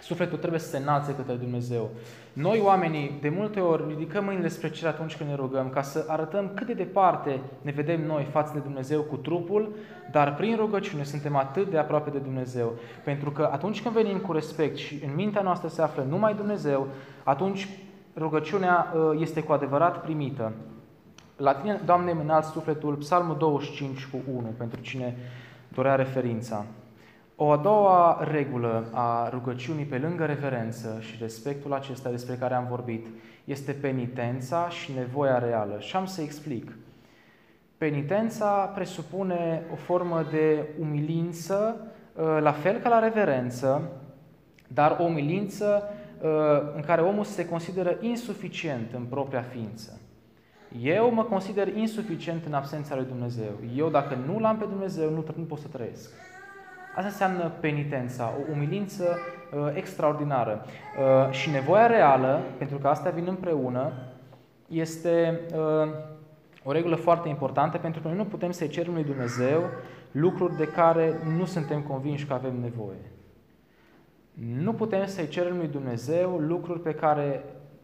Sufletul 0.02 0.38
trebuie 0.38 0.60
să 0.60 0.70
se 0.70 0.78
înalțe 0.78 1.16
către 1.16 1.34
Dumnezeu. 1.34 1.90
Noi, 2.34 2.62
oamenii, 2.64 3.18
de 3.22 3.30
multe 3.30 3.60
ori 3.60 3.84
ridicăm 3.88 4.24
mâinile 4.24 4.48
spre 4.48 4.70
cer 4.70 4.88
atunci 4.88 5.18
când 5.18 5.30
ne 5.30 5.36
rugăm, 5.36 5.70
ca 5.70 5.82
să 5.82 6.06
arătăm 6.08 6.52
cât 6.56 6.68
de 6.68 6.74
departe 6.74 7.40
ne 7.62 7.72
vedem 7.72 8.06
noi 8.06 8.28
față 8.32 8.52
de 8.54 8.60
Dumnezeu 8.60 9.02
cu 9.02 9.16
trupul, 9.16 9.76
dar 10.12 10.36
prin 10.36 10.56
rugăciune 10.56 11.04
suntem 11.04 11.36
atât 11.36 11.70
de 11.70 11.78
aproape 11.78 12.10
de 12.10 12.18
Dumnezeu. 12.18 12.74
Pentru 13.04 13.32
că 13.32 13.50
atunci 13.52 13.82
când 13.82 13.96
venim 13.96 14.18
cu 14.18 14.32
respect 14.32 14.76
și 14.76 15.02
în 15.06 15.16
mintea 15.16 15.42
noastră 15.42 15.68
se 15.68 15.82
află 15.82 16.06
numai 16.10 16.34
Dumnezeu, 16.34 16.88
atunci 17.24 17.68
rugăciunea 18.18 18.94
uh, 18.94 19.22
este 19.22 19.44
cu 19.44 19.52
adevărat 19.52 20.02
primită. 20.02 20.52
La 21.38 21.54
tine, 21.54 21.82
Doamne, 21.86 22.12
îmi 22.12 22.22
înalt 22.22 22.44
sufletul, 22.44 22.94
Psalmul 22.94 23.38
25 23.38 24.06
cu 24.06 24.18
1, 24.36 24.54
pentru 24.58 24.82
cine 24.82 25.18
dorea 25.74 25.96
referința. 25.96 26.66
O 27.42 27.52
a 27.52 27.58
doua 27.58 28.28
regulă 28.32 28.90
a 28.92 29.30
rugăciunii, 29.30 29.86
pe 29.86 29.98
lângă 29.98 30.26
reverență 30.26 30.98
și 31.00 31.18
respectul 31.20 31.74
acesta 31.74 32.10
despre 32.10 32.36
care 32.36 32.54
am 32.54 32.68
vorbit, 32.70 33.08
este 33.44 33.72
penitența 33.72 34.70
și 34.70 34.92
nevoia 34.92 35.40
reală. 35.40 35.80
Și 35.80 35.96
am 35.96 36.06
să 36.06 36.22
explic. 36.22 36.78
Penitența 37.78 38.72
presupune 38.76 39.64
o 39.72 39.76
formă 39.76 40.26
de 40.32 40.68
umilință, 40.80 41.88
ă, 42.18 42.40
la 42.40 42.52
fel 42.52 42.80
ca 42.80 42.90
la 42.90 43.00
reverență, 43.00 43.92
dar 44.68 44.98
o 45.00 45.04
umilință 45.04 45.84
ă, 46.24 46.74
în 46.76 46.82
care 46.82 47.02
omul 47.02 47.24
se 47.24 47.48
consideră 47.48 47.98
insuficient 48.02 48.94
în 48.94 49.04
propria 49.04 49.42
ființă. 49.42 50.00
Eu 50.82 51.14
mă 51.14 51.24
consider 51.24 51.76
insuficient 51.78 52.46
în 52.46 52.54
absența 52.54 52.96
lui 52.96 53.06
Dumnezeu. 53.06 53.52
Eu, 53.76 53.90
dacă 53.90 54.18
nu 54.26 54.40
l-am 54.40 54.58
pe 54.58 54.66
Dumnezeu, 54.66 55.10
nu, 55.10 55.26
nu 55.36 55.44
pot 55.44 55.60
să 55.60 55.68
trăiesc. 55.68 56.12
Asta 57.00 57.12
înseamnă 57.12 57.52
penitența, 57.60 58.34
o 58.40 58.52
umilință 58.52 59.04
uh, 59.04 59.72
extraordinară. 59.74 60.66
Uh, 60.66 61.32
și 61.32 61.50
nevoia 61.50 61.88
reală, 61.88 62.42
pentru 62.58 62.78
că 62.78 62.88
astea 62.88 63.12
vin 63.12 63.26
împreună, 63.28 63.92
este 64.68 65.40
uh, 65.54 65.90
o 66.64 66.72
regulă 66.72 66.96
foarte 66.96 67.30
importantă, 67.30 67.78
pentru 67.78 68.02
că 68.02 68.08
noi 68.08 68.18
nu 68.18 68.26
putem 68.26 68.52
să-i 68.52 68.68
cerem 68.68 68.94
lui 68.94 69.04
Dumnezeu 69.04 69.64
lucruri 70.12 70.58
de 70.58 70.68
care 70.68 71.20
nu 71.38 71.46
suntem 71.46 71.82
convinși 71.82 72.26
că 72.26 72.34
avem 72.34 72.56
nevoie. 72.62 73.12
Nu 74.34 74.74
putem 74.74 75.06
să-i 75.06 75.28
cerem 75.28 75.58
lui 75.58 75.68
Dumnezeu 75.68 76.38
lucruri 76.38 76.82
pe 76.82 76.94
care 76.94 77.44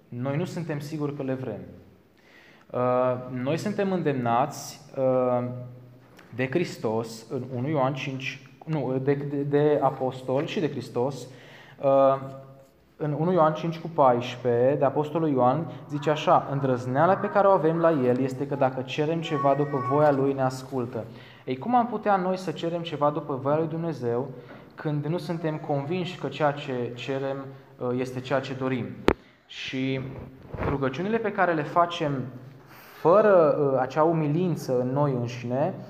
noi 0.10 0.38
nu 0.38 0.46
suntem 0.46 0.80
siguri 0.80 1.16
că 1.16 1.24
le 1.24 1.34
vrem. 1.34 1.62
Uh, 2.72 3.42
noi 3.44 3.58
suntem 3.58 3.92
îndemnați 3.92 4.80
uh, 4.98 5.48
de 6.36 6.48
Hristos 6.50 7.26
în 7.30 7.44
1 7.56 7.70
Ioan 7.70 7.94
5, 7.94 8.45
nu, 8.66 9.02
de, 9.04 9.14
de, 9.14 9.42
de 9.42 9.80
apostol 9.82 10.46
și 10.46 10.60
de 10.60 10.70
Hristos, 10.70 11.28
uh, 11.84 12.20
în 12.98 13.16
1 13.20 13.32
Ioan 13.32 13.54
5 13.54 13.78
cu 13.78 13.90
14, 13.94 14.76
de 14.80 14.86
apostolul 14.86 15.30
Ioan, 15.30 15.72
zice 15.90 16.10
așa, 16.10 16.48
îndrăzneala 16.52 17.16
pe 17.16 17.30
care 17.30 17.48
o 17.48 17.52
avem 17.52 17.78
la 17.78 17.92
el 17.92 18.20
este 18.20 18.48
că 18.48 18.56
dacă 18.56 18.82
cerem 18.82 19.22
ceva 19.22 19.54
după 19.54 19.88
voia 19.92 20.12
lui, 20.12 20.34
ne 20.34 20.42
ascultă. 20.42 21.04
Ei, 21.46 21.58
cum 21.58 21.76
am 21.76 21.88
putea 21.88 22.16
noi 22.16 22.38
să 22.38 22.52
cerem 22.52 22.82
ceva 22.82 23.10
după 23.10 23.40
voia 23.42 23.58
lui 23.58 23.68
Dumnezeu 23.68 24.30
când 24.76 25.06
nu 25.06 25.18
suntem 25.18 25.58
convinși 25.58 26.20
că 26.20 26.28
ceea 26.28 26.52
ce 26.52 26.92
cerem 26.94 27.46
este 27.98 28.20
ceea 28.20 28.40
ce 28.40 28.54
dorim? 28.54 28.86
Și 29.46 30.00
rugăciunile 30.70 31.18
pe 31.18 31.32
care 31.32 31.54
le 31.54 31.64
facem 31.64 32.12
fără 33.02 33.58
uh, 33.60 33.80
acea 33.80 34.04
umilință 34.04 34.80
în 34.80 34.92
noi 34.94 35.12
înșine, 35.12 35.74
uh, 35.78 35.84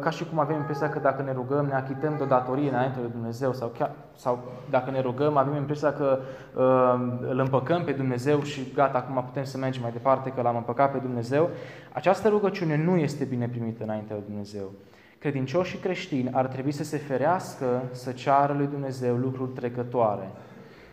ca 0.00 0.10
și 0.10 0.24
cum 0.24 0.38
avem 0.38 0.56
impresia 0.56 0.88
că 0.88 0.98
dacă 0.98 1.22
ne 1.22 1.32
rugăm 1.32 1.66
ne 1.66 1.74
achităm 1.74 2.14
de 2.16 2.22
o 2.22 2.26
datorie 2.26 2.68
înainte 2.68 2.98
de 3.00 3.06
Dumnezeu 3.06 3.52
sau, 3.52 3.68
chiar, 3.78 3.90
sau 4.14 4.38
dacă 4.70 4.90
ne 4.90 5.00
rugăm 5.00 5.36
avem 5.36 5.54
impresia 5.54 5.92
că 5.92 6.18
uh, 6.54 7.28
îl 7.28 7.38
împăcăm 7.38 7.84
pe 7.84 7.92
Dumnezeu 7.92 8.42
și 8.42 8.72
gata, 8.74 8.98
acum 8.98 9.24
putem 9.24 9.44
să 9.44 9.58
mergem 9.58 9.82
mai 9.82 9.92
departe 9.92 10.30
că 10.30 10.42
l-am 10.42 10.56
împăcat 10.56 10.92
pe 10.92 10.98
Dumnezeu, 10.98 11.50
această 11.92 12.28
rugăciune 12.28 12.76
nu 12.76 12.96
este 12.96 13.24
bine 13.24 13.48
primită 13.48 13.82
înainte 13.82 14.14
de 14.14 14.20
Dumnezeu. 14.26 14.70
Credincioșii 15.18 15.78
creștini 15.78 16.30
ar 16.32 16.46
trebui 16.46 16.72
să 16.72 16.84
se 16.84 16.96
ferească 16.96 17.82
să 17.90 18.12
ceară 18.12 18.52
lui 18.52 18.66
Dumnezeu 18.66 19.14
lucruri 19.14 19.50
trecătoare. 19.50 20.30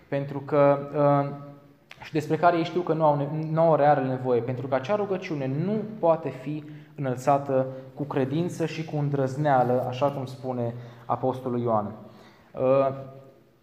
Pentru 0.08 0.40
că 0.40 0.80
uh, 0.96 1.48
și 2.04 2.12
despre 2.12 2.36
care 2.36 2.58
ei 2.58 2.64
știu 2.64 2.82
că 2.82 2.94
nu 2.94 3.04
au, 3.04 3.30
nu 3.52 3.62
au 3.62 3.76
reale 3.76 4.02
nevoie, 4.08 4.42
pentru 4.42 4.68
că 4.68 4.76
acea 4.76 4.96
rugăciune 4.96 5.52
nu 5.66 5.82
poate 6.00 6.30
fi 6.30 6.64
înălțată 7.00 7.66
cu 7.94 8.04
credință 8.04 8.66
și 8.66 8.86
cu 8.86 8.98
îndrăzneală, 8.98 9.86
așa 9.88 10.12
cum 10.12 10.26
spune 10.26 10.74
Apostolul 11.06 11.60
Ioan. 11.60 11.92
Uh, 12.54 12.90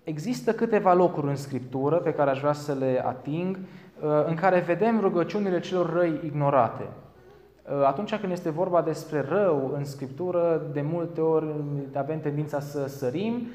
există 0.05 0.53
câteva 0.53 0.95
locuri 0.95 1.27
în 1.27 1.37
Scriptură 1.37 1.97
pe 1.97 2.13
care 2.13 2.31
aș 2.31 2.41
vrea 2.41 2.53
să 2.53 2.73
le 2.73 3.03
ating, 3.07 3.57
uh, 3.57 4.27
în 4.27 4.35
care 4.35 4.61
vedem 4.61 5.01
rugăciunile 5.01 5.61
celor 5.61 5.93
răi 5.93 6.21
ignorate. 6.25 6.83
Uh, 6.83 7.87
atunci 7.87 8.15
când 8.15 8.33
este 8.33 8.51
vorba 8.51 8.83
despre 8.83 9.25
rău 9.29 9.73
în 9.77 9.85
Scriptură, 9.85 10.63
de 10.73 10.81
multe 10.81 11.21
ori 11.21 11.47
avem 11.95 12.21
tendința 12.21 12.61
să 12.61 12.89
sărim 12.89 13.47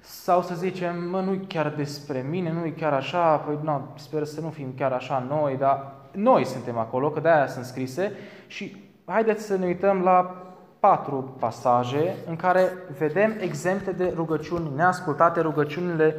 sau 0.00 0.42
să 0.42 0.54
zicem, 0.54 1.08
mă, 1.10 1.20
nu 1.20 1.40
chiar 1.46 1.74
despre 1.76 2.26
mine, 2.30 2.52
nu 2.52 2.64
e 2.64 2.70
chiar 2.70 2.92
așa, 2.92 3.36
păi 3.36 3.58
nu, 3.62 3.80
sper 3.94 4.24
să 4.24 4.40
nu 4.40 4.48
fim 4.48 4.72
chiar 4.76 4.92
așa 4.92 5.26
noi, 5.28 5.56
dar 5.56 5.92
noi 6.12 6.44
suntem 6.44 6.78
acolo, 6.78 7.10
că 7.10 7.20
de-aia 7.20 7.46
sunt 7.46 7.64
scrise 7.64 8.12
și 8.46 8.83
haideți 9.04 9.44
să 9.44 9.56
ne 9.56 9.66
uităm 9.66 10.02
la 10.02 10.36
patru 10.80 11.36
pasaje 11.38 12.16
în 12.28 12.36
care 12.36 12.72
vedem 12.98 13.34
exemple 13.40 13.92
de 13.92 14.12
rugăciuni 14.14 14.70
neascultate, 14.76 15.40
rugăciunile, 15.40 16.16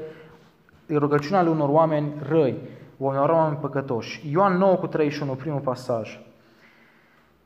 rugăciunea 0.89 1.39
ale 1.39 1.50
unor 1.50 1.69
oameni 1.69 2.13
răi, 2.28 2.58
unor 2.98 3.30
oameni 3.30 3.58
păcătoși. 3.62 4.30
Ioan 4.32 4.58
9 4.58 4.76
cu 4.76 4.88
31, 4.88 5.34
primul 5.34 5.60
pasaj. 5.60 6.19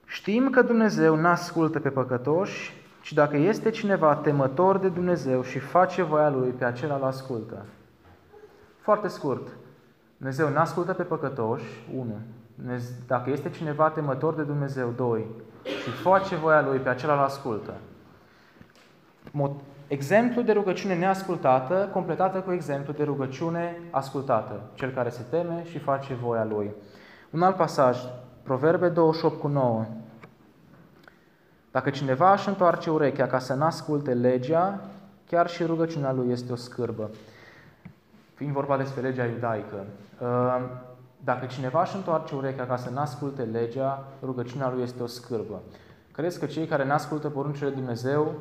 Știm 0.06 0.50
că 0.50 0.62
Dumnezeu 0.62 1.16
n-ascultă 1.16 1.80
pe 1.80 1.90
păcătoși, 1.90 2.78
și 3.02 3.14
dacă 3.14 3.38
este 3.38 3.70
cineva 3.70 4.16
temător 4.16 4.78
de 4.78 4.88
Dumnezeu 4.88 5.44
și 5.44 5.60
face 5.60 6.02
voia 6.02 6.30
Lui, 6.30 6.50
pe 6.50 6.66
acela 6.66 6.96
îl 6.96 7.04
ascultă. 7.04 7.66
Foarte 8.80 9.08
scurt. 9.08 9.48
Dumnezeu 10.18 10.50
nu 10.50 10.58
ascultă 10.58 10.94
pe 10.94 11.04
păcătoși, 11.04 11.66
unu. 11.96 12.18
Dacă 13.08 13.30
este 13.30 13.50
cineva 13.50 13.90
temător 13.90 14.34
de 14.34 14.44
Dumnezeu, 14.44 14.94
doi. 14.96 15.26
Și 15.64 15.90
face 15.90 16.36
voia 16.36 16.62
Lui, 16.62 16.78
pe 16.78 16.90
acela 16.90 17.14
îl 17.14 17.20
ascultă. 17.20 17.74
Exemplu 19.88 20.42
de 20.42 20.52
rugăciune 20.52 20.96
neascultată, 20.96 21.90
completată 21.94 22.40
cu 22.40 22.52
exemplu 22.52 22.94
de 22.94 23.04
rugăciune 23.04 23.82
ascultată. 23.92 24.62
Cel 24.74 24.92
care 24.92 25.10
se 25.10 25.22
teme 25.30 25.64
și 25.66 25.80
face 25.80 26.14
voia 26.14 26.44
Lui. 26.44 26.72
Un 27.30 27.42
alt 27.42 27.56
pasaj, 27.56 27.98
Proverbe 28.44 28.90
28 28.90 29.40
cu 29.40 29.48
9. 29.48 29.86
Dacă 31.72 31.90
cineva 31.90 32.34
își 32.34 32.48
întoarce 32.48 32.90
urechea 32.90 33.28
ca 33.28 33.40
să 33.40 33.54
n-asculte 33.54 34.14
legea, 34.14 34.80
chiar 35.28 35.50
și 35.50 35.64
rugăciunea 35.64 36.12
lui 36.12 36.32
este 36.32 36.52
o 36.52 36.56
scârbă. 36.56 37.10
Fiind 38.34 38.54
vorba 38.54 38.78
despre 38.78 39.02
legea 39.02 39.26
iudaică, 39.26 39.86
uh, 40.22 40.62
dacă 41.24 41.46
cineva 41.46 41.82
își 41.82 41.96
întoarce 41.96 42.36
urechea 42.36 42.66
ca 42.66 42.76
să 42.76 42.90
n-asculte 42.90 43.42
legea, 43.42 44.08
rugăciunea 44.24 44.70
lui 44.70 44.84
este 44.84 45.04
o 45.04 45.08
scârbă. 45.08 45.62
Crezi 46.12 46.40
că 46.40 46.46
cei 46.46 46.66
care 46.66 46.86
n-ascultă 46.86 47.30
poruncile 47.30 47.70
Dumnezeu, 47.70 48.34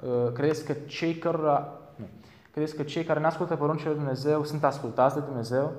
uh, 0.00 0.32
crezi 0.32 0.66
că 0.66 0.72
cei 0.72 1.14
cărora, 1.14 1.72
nu, 1.96 2.04
crezi 2.52 2.76
că 2.76 2.82
cei 2.82 3.04
care 3.04 3.20
n-ascultă 3.20 3.56
poruncile 3.56 3.92
Dumnezeu 3.92 4.44
sunt 4.44 4.64
ascultați 4.64 5.14
de 5.14 5.20
Dumnezeu? 5.20 5.72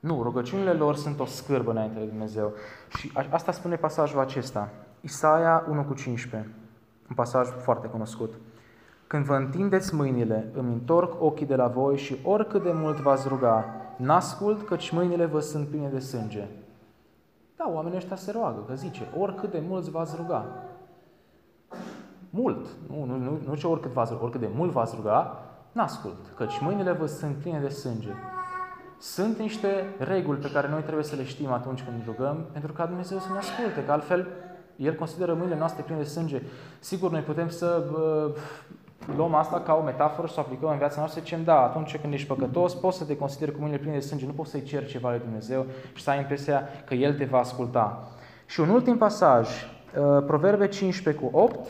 Nu, 0.00 0.22
rugăciunile 0.22 0.72
lor 0.72 0.96
sunt 0.96 1.20
o 1.20 1.24
scârbă 1.24 1.70
înainte 1.70 1.98
de 1.98 2.04
Dumnezeu. 2.04 2.52
Și 2.96 3.12
asta 3.30 3.52
spune 3.52 3.76
pasajul 3.76 4.20
acesta. 4.20 4.68
Isaia 5.00 5.64
1 5.68 5.84
cu 5.84 5.94
15, 5.94 6.50
un 7.08 7.14
pasaj 7.14 7.48
foarte 7.48 7.86
cunoscut. 7.86 8.34
Când 9.06 9.24
vă 9.24 9.34
întindeți 9.34 9.94
mâinile, 9.94 10.50
îmi 10.52 10.72
întorc 10.72 11.22
ochii 11.22 11.46
de 11.46 11.54
la 11.54 11.66
voi 11.66 11.96
și 11.96 12.16
oricât 12.24 12.62
de 12.62 12.72
mult 12.72 12.96
v-ați 12.96 13.28
ruga, 13.28 13.64
n-ascult 14.00 14.66
căci 14.66 14.90
mâinile 14.90 15.24
vă 15.24 15.40
sunt 15.40 15.66
pline 15.68 15.88
de 15.88 15.98
sânge. 15.98 16.48
Da, 17.56 17.70
oamenii 17.72 17.96
ăștia 17.96 18.16
se 18.16 18.30
roagă, 18.30 18.64
că 18.66 18.74
zice, 18.74 19.08
oricât 19.18 19.50
de 19.50 19.62
mult 19.68 19.88
v-ați 19.88 20.16
ruga. 20.16 20.46
Mult, 22.30 22.66
nu, 22.88 23.04
nu, 23.04 23.16
nu, 23.16 23.38
nu 23.46 23.54
ce 23.54 23.66
oricât, 23.66 23.90
v-ați, 23.90 24.12
oricât 24.20 24.40
de 24.40 24.50
mult 24.54 24.70
v-ați 24.70 24.94
ruga, 24.96 25.44
n-ascult, 25.72 26.32
căci 26.36 26.60
mâinile 26.60 26.92
vă 26.92 27.06
sunt 27.06 27.36
pline 27.36 27.60
de 27.60 27.68
sânge. 27.68 28.12
Sunt 28.98 29.38
niște 29.38 29.94
reguli 29.98 30.38
pe 30.38 30.50
care 30.50 30.68
noi 30.68 30.82
trebuie 30.82 31.04
să 31.04 31.16
le 31.16 31.24
știm 31.24 31.52
atunci 31.52 31.82
când 31.82 32.02
rugăm, 32.04 32.46
pentru 32.52 32.72
ca 32.72 32.86
Dumnezeu 32.86 33.18
să 33.18 33.32
ne 33.32 33.38
asculte, 33.38 33.84
că 33.84 33.92
altfel 33.92 34.26
el 34.76 34.94
consideră 34.94 35.34
mâinile 35.34 35.58
noastre 35.58 35.82
pline 35.82 35.98
de 35.98 36.06
sânge. 36.06 36.42
Sigur, 36.78 37.10
noi 37.10 37.20
putem 37.20 37.48
să 37.48 37.84
uh, 37.92 38.34
luăm 39.16 39.34
asta 39.34 39.60
ca 39.60 39.74
o 39.74 39.82
metaforă 39.82 40.26
și 40.26 40.32
să 40.32 40.40
o 40.40 40.42
aplicăm 40.42 40.70
în 40.70 40.78
viața 40.78 40.98
noastră, 40.98 41.20
zicem, 41.20 41.44
da, 41.44 41.62
atunci 41.62 41.98
când 41.98 42.12
ești 42.12 42.26
păcătos, 42.26 42.74
poți 42.74 42.98
să 42.98 43.04
te 43.04 43.16
consideri 43.16 43.52
cu 43.52 43.58
mâinile 43.60 43.80
pline 43.80 43.94
de 43.94 44.00
sânge, 44.00 44.26
nu 44.26 44.32
poți 44.32 44.50
să-i 44.50 44.62
ceri 44.62 44.86
ceva 44.86 45.10
lui 45.10 45.18
Dumnezeu 45.18 45.66
și 45.94 46.02
să 46.02 46.10
ai 46.10 46.18
impresia 46.18 46.62
că 46.84 46.94
El 46.94 47.14
te 47.14 47.24
va 47.24 47.38
asculta. 47.38 48.08
Și 48.46 48.60
un 48.60 48.68
ultim 48.68 48.96
pasaj, 48.96 49.48
uh, 49.48 50.24
Proverbe 50.26 50.68
15 50.68 51.22
cu 51.22 51.38
8, 51.38 51.68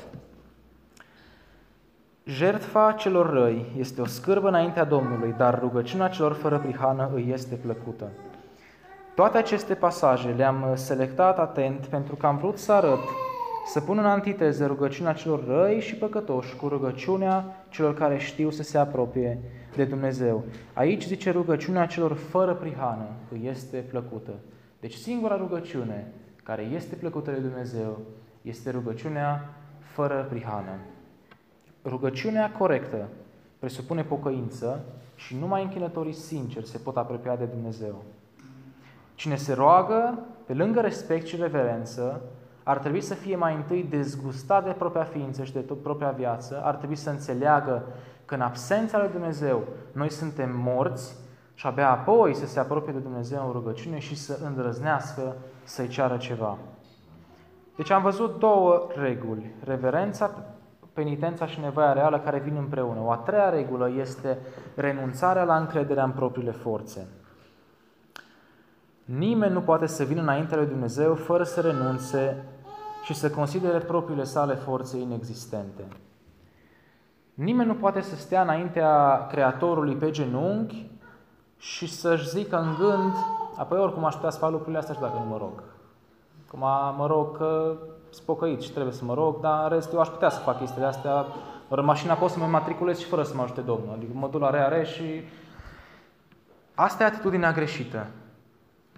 Jertfa 2.24 2.92
celor 2.92 3.30
răi 3.30 3.72
este 3.78 4.00
o 4.00 4.06
scârbă 4.06 4.48
înaintea 4.48 4.84
Domnului, 4.84 5.34
dar 5.36 5.58
rugăciunea 5.58 6.08
celor 6.08 6.32
fără 6.32 6.58
prihană 6.58 7.10
îi 7.14 7.30
este 7.32 7.54
plăcută. 7.54 8.08
Toate 9.14 9.38
aceste 9.38 9.74
pasaje 9.74 10.28
le-am 10.28 10.72
selectat 10.74 11.38
atent 11.38 11.86
pentru 11.86 12.14
că 12.14 12.26
am 12.26 12.36
vrut 12.36 12.58
să 12.58 12.72
arăt, 12.72 12.98
să 13.70 13.80
pun 13.80 13.98
în 13.98 14.06
antiteză 14.06 14.66
rugăciunea 14.66 15.12
celor 15.12 15.46
răi 15.46 15.80
și 15.80 15.94
păcătoși 15.94 16.56
cu 16.56 16.68
rugăciunea 16.68 17.64
celor 17.68 17.94
care 17.94 18.18
știu 18.18 18.50
să 18.50 18.62
se 18.62 18.78
apropie 18.78 19.38
de 19.76 19.84
Dumnezeu. 19.84 20.44
Aici 20.72 21.04
zice 21.04 21.30
rugăciunea 21.30 21.86
celor 21.86 22.12
fără 22.12 22.54
prihană 22.54 23.06
îi 23.32 23.46
este 23.48 23.76
plăcută. 23.76 24.32
Deci 24.80 24.94
singura 24.94 25.36
rugăciune 25.36 26.12
care 26.42 26.62
este 26.62 26.94
plăcută 26.94 27.30
de 27.30 27.38
Dumnezeu 27.38 27.98
este 28.42 28.70
rugăciunea 28.70 29.54
fără 29.78 30.26
prihană. 30.30 30.78
Rugăciunea 31.84 32.52
corectă 32.52 33.08
presupune 33.58 34.02
pocăință 34.02 34.84
și 35.16 35.36
numai 35.36 35.62
închinătorii 35.62 36.12
sinceri 36.12 36.66
se 36.66 36.78
pot 36.78 36.96
apropia 36.96 37.36
de 37.36 37.44
Dumnezeu. 37.44 38.02
Cine 39.14 39.36
se 39.36 39.52
roagă, 39.52 40.18
pe 40.46 40.54
lângă 40.54 40.80
respect 40.80 41.26
și 41.26 41.36
reverență, 41.36 42.22
ar 42.70 42.78
trebui 42.78 43.00
să 43.00 43.14
fie 43.14 43.36
mai 43.36 43.54
întâi 43.54 43.86
dezgustat 43.90 44.64
de 44.64 44.70
propria 44.70 45.04
ființă 45.04 45.44
și 45.44 45.52
de 45.52 45.60
tot 45.60 45.82
propria 45.82 46.10
viață, 46.10 46.60
ar 46.64 46.74
trebui 46.74 46.96
să 46.96 47.10
înțeleagă 47.10 47.82
că 48.24 48.34
în 48.34 48.40
absența 48.40 48.98
lui 48.98 49.08
Dumnezeu 49.08 49.62
noi 49.92 50.10
suntem 50.10 50.50
morți 50.62 51.16
și 51.54 51.66
abia 51.66 51.90
apoi 51.90 52.34
să 52.34 52.46
se 52.46 52.60
apropie 52.60 52.92
de 52.92 52.98
Dumnezeu 52.98 53.46
în 53.46 53.52
rugăciune 53.52 53.98
și 53.98 54.16
să 54.16 54.38
îndrăznească 54.44 55.36
să-i 55.64 55.88
ceară 55.88 56.16
ceva. 56.16 56.58
Deci 57.76 57.90
am 57.90 58.02
văzut 58.02 58.38
două 58.38 58.86
reguli, 58.94 59.54
reverența 59.64 60.30
penitența 60.92 61.46
și 61.46 61.60
nevoia 61.60 61.92
reală 61.92 62.18
care 62.18 62.38
vin 62.38 62.56
împreună. 62.56 63.00
O 63.00 63.10
a 63.10 63.16
treia 63.16 63.48
regulă 63.48 63.90
este 63.90 64.38
renunțarea 64.74 65.44
la 65.44 65.56
încrederea 65.56 66.04
în 66.04 66.10
propriile 66.10 66.50
forțe. 66.50 67.08
Nimeni 69.04 69.52
nu 69.52 69.60
poate 69.60 69.86
să 69.86 70.04
vină 70.04 70.20
înaintea 70.20 70.56
lui 70.56 70.66
Dumnezeu 70.66 71.14
fără 71.14 71.42
să 71.42 71.60
renunțe 71.60 72.44
și 73.04 73.14
să 73.14 73.30
considere 73.30 73.78
propriile 73.78 74.24
sale 74.24 74.54
forțe 74.54 74.98
inexistente. 74.98 75.84
Nimeni 77.34 77.68
nu 77.68 77.74
poate 77.74 78.00
să 78.00 78.16
stea 78.16 78.42
înaintea 78.42 79.26
Creatorului 79.30 79.94
pe 79.94 80.10
genunchi 80.10 80.90
și 81.58 81.86
să-și 81.86 82.28
zică 82.28 82.58
în 82.60 82.74
gând, 82.78 83.12
apoi 83.56 83.78
oricum 83.78 84.04
aș 84.04 84.14
putea 84.14 84.30
să 84.30 84.38
fac 84.38 84.50
lucrurile 84.50 84.78
astea 84.78 84.94
și 84.94 85.00
dacă 85.00 85.18
nu 85.18 85.30
mă 85.30 85.36
rog. 85.36 85.62
Cum 86.50 86.60
mă 86.96 87.06
rog 87.06 87.36
că 87.36 87.76
spocăit 88.10 88.60
și 88.60 88.70
trebuie 88.70 88.92
să 88.92 89.04
mă 89.04 89.14
rog, 89.14 89.40
dar 89.40 89.62
în 89.62 89.68
rest 89.68 89.92
eu 89.92 90.00
aș 90.00 90.08
putea 90.08 90.28
să 90.28 90.40
fac 90.40 90.58
chestiile 90.58 90.86
astea. 90.86 91.26
Ori 91.68 91.82
mașina 91.82 92.14
pot 92.14 92.30
să 92.30 92.38
mă 92.38 92.46
matriculez 92.46 92.98
și 92.98 93.06
fără 93.06 93.22
să 93.22 93.36
mă 93.36 93.42
ajute 93.42 93.60
Domnul. 93.60 93.92
Adică 93.92 94.12
mă 94.14 94.28
duc 94.28 94.40
la 94.40 94.50
reare 94.50 94.84
și... 94.84 95.22
Asta 96.74 97.02
e 97.02 97.06
atitudinea 97.06 97.52
greșită, 97.52 98.06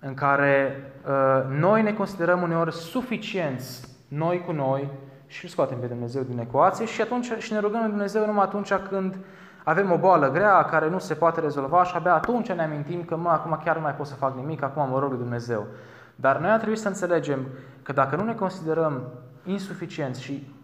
în 0.00 0.14
care 0.14 0.76
uh, 1.06 1.58
noi 1.58 1.82
ne 1.82 1.92
considerăm 1.92 2.42
uneori 2.42 2.72
suficienți, 2.72 3.91
noi 4.14 4.42
cu 4.46 4.52
noi, 4.52 4.90
și 5.32 5.44
îl 5.44 5.50
scoatem 5.50 5.78
pe 5.78 5.86
Dumnezeu 5.86 6.22
din 6.22 6.38
ecuație 6.38 6.84
și 6.84 7.00
atunci 7.00 7.32
și 7.38 7.52
ne 7.52 7.58
rugăm 7.58 7.80
lui 7.80 7.88
Dumnezeu 7.88 8.26
numai 8.26 8.44
atunci 8.44 8.72
când 8.72 9.16
avem 9.64 9.92
o 9.92 9.96
boală 9.96 10.30
grea 10.30 10.64
care 10.64 10.88
nu 10.88 10.98
se 10.98 11.14
poate 11.14 11.40
rezolva 11.40 11.84
și 11.84 11.96
abia 11.96 12.14
atunci 12.14 12.52
ne 12.52 12.62
amintim 12.62 13.04
că 13.04 13.16
mă, 13.16 13.28
acum 13.28 13.60
chiar 13.64 13.76
nu 13.76 13.82
mai 13.82 13.94
pot 13.94 14.06
să 14.06 14.14
fac 14.14 14.36
nimic, 14.36 14.62
acum 14.62 14.88
mă 14.88 14.98
rog 14.98 15.10
lui 15.10 15.18
Dumnezeu. 15.18 15.66
Dar 16.14 16.38
noi 16.38 16.50
ar 16.50 16.58
trebui 16.58 16.76
să 16.76 16.88
înțelegem 16.88 17.46
că 17.82 17.92
dacă 17.92 18.16
nu 18.16 18.24
ne 18.24 18.34
considerăm 18.34 19.08
insuficienți 19.44 20.22
și 20.22 20.54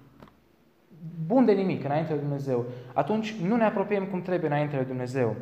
bun 1.26 1.44
de 1.44 1.52
nimic 1.52 1.84
înainte 1.84 2.12
de 2.12 2.18
Dumnezeu, 2.18 2.64
atunci 2.92 3.36
nu 3.48 3.56
ne 3.56 3.64
apropiem 3.64 4.04
cum 4.04 4.22
trebuie 4.22 4.50
înainte 4.50 4.76
de 4.76 4.82
Dumnezeu. 4.82 5.36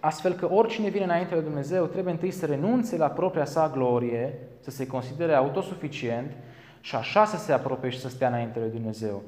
Astfel 0.00 0.32
că 0.32 0.52
oricine 0.52 0.88
vine 0.88 1.04
înainte 1.04 1.34
de 1.34 1.40
Dumnezeu 1.40 1.84
trebuie 1.84 2.12
întâi 2.12 2.30
să 2.30 2.46
renunțe 2.46 2.96
la 2.96 3.08
propria 3.08 3.44
sa 3.44 3.70
glorie, 3.74 4.38
să 4.60 4.70
se 4.70 4.86
considere 4.86 5.34
autosuficient 5.34 6.32
și 6.80 6.96
așa 6.96 7.24
să 7.24 7.36
se 7.36 7.52
apropie 7.52 7.88
și 7.88 8.00
să 8.00 8.08
stea 8.08 8.28
înainte 8.28 8.58
de 8.58 8.66
Dumnezeu. 8.66 9.22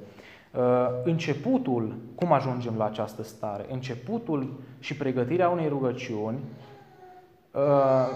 Uh, 0.55 0.87
începutul, 1.05 1.95
cum 2.15 2.33
ajungem 2.33 2.75
la 2.77 2.85
această 2.85 3.23
stare? 3.23 3.67
Începutul 3.71 4.61
și 4.79 4.97
pregătirea 4.97 5.49
unei 5.49 5.69
rugăciuni 5.69 6.39
uh, 7.51 8.09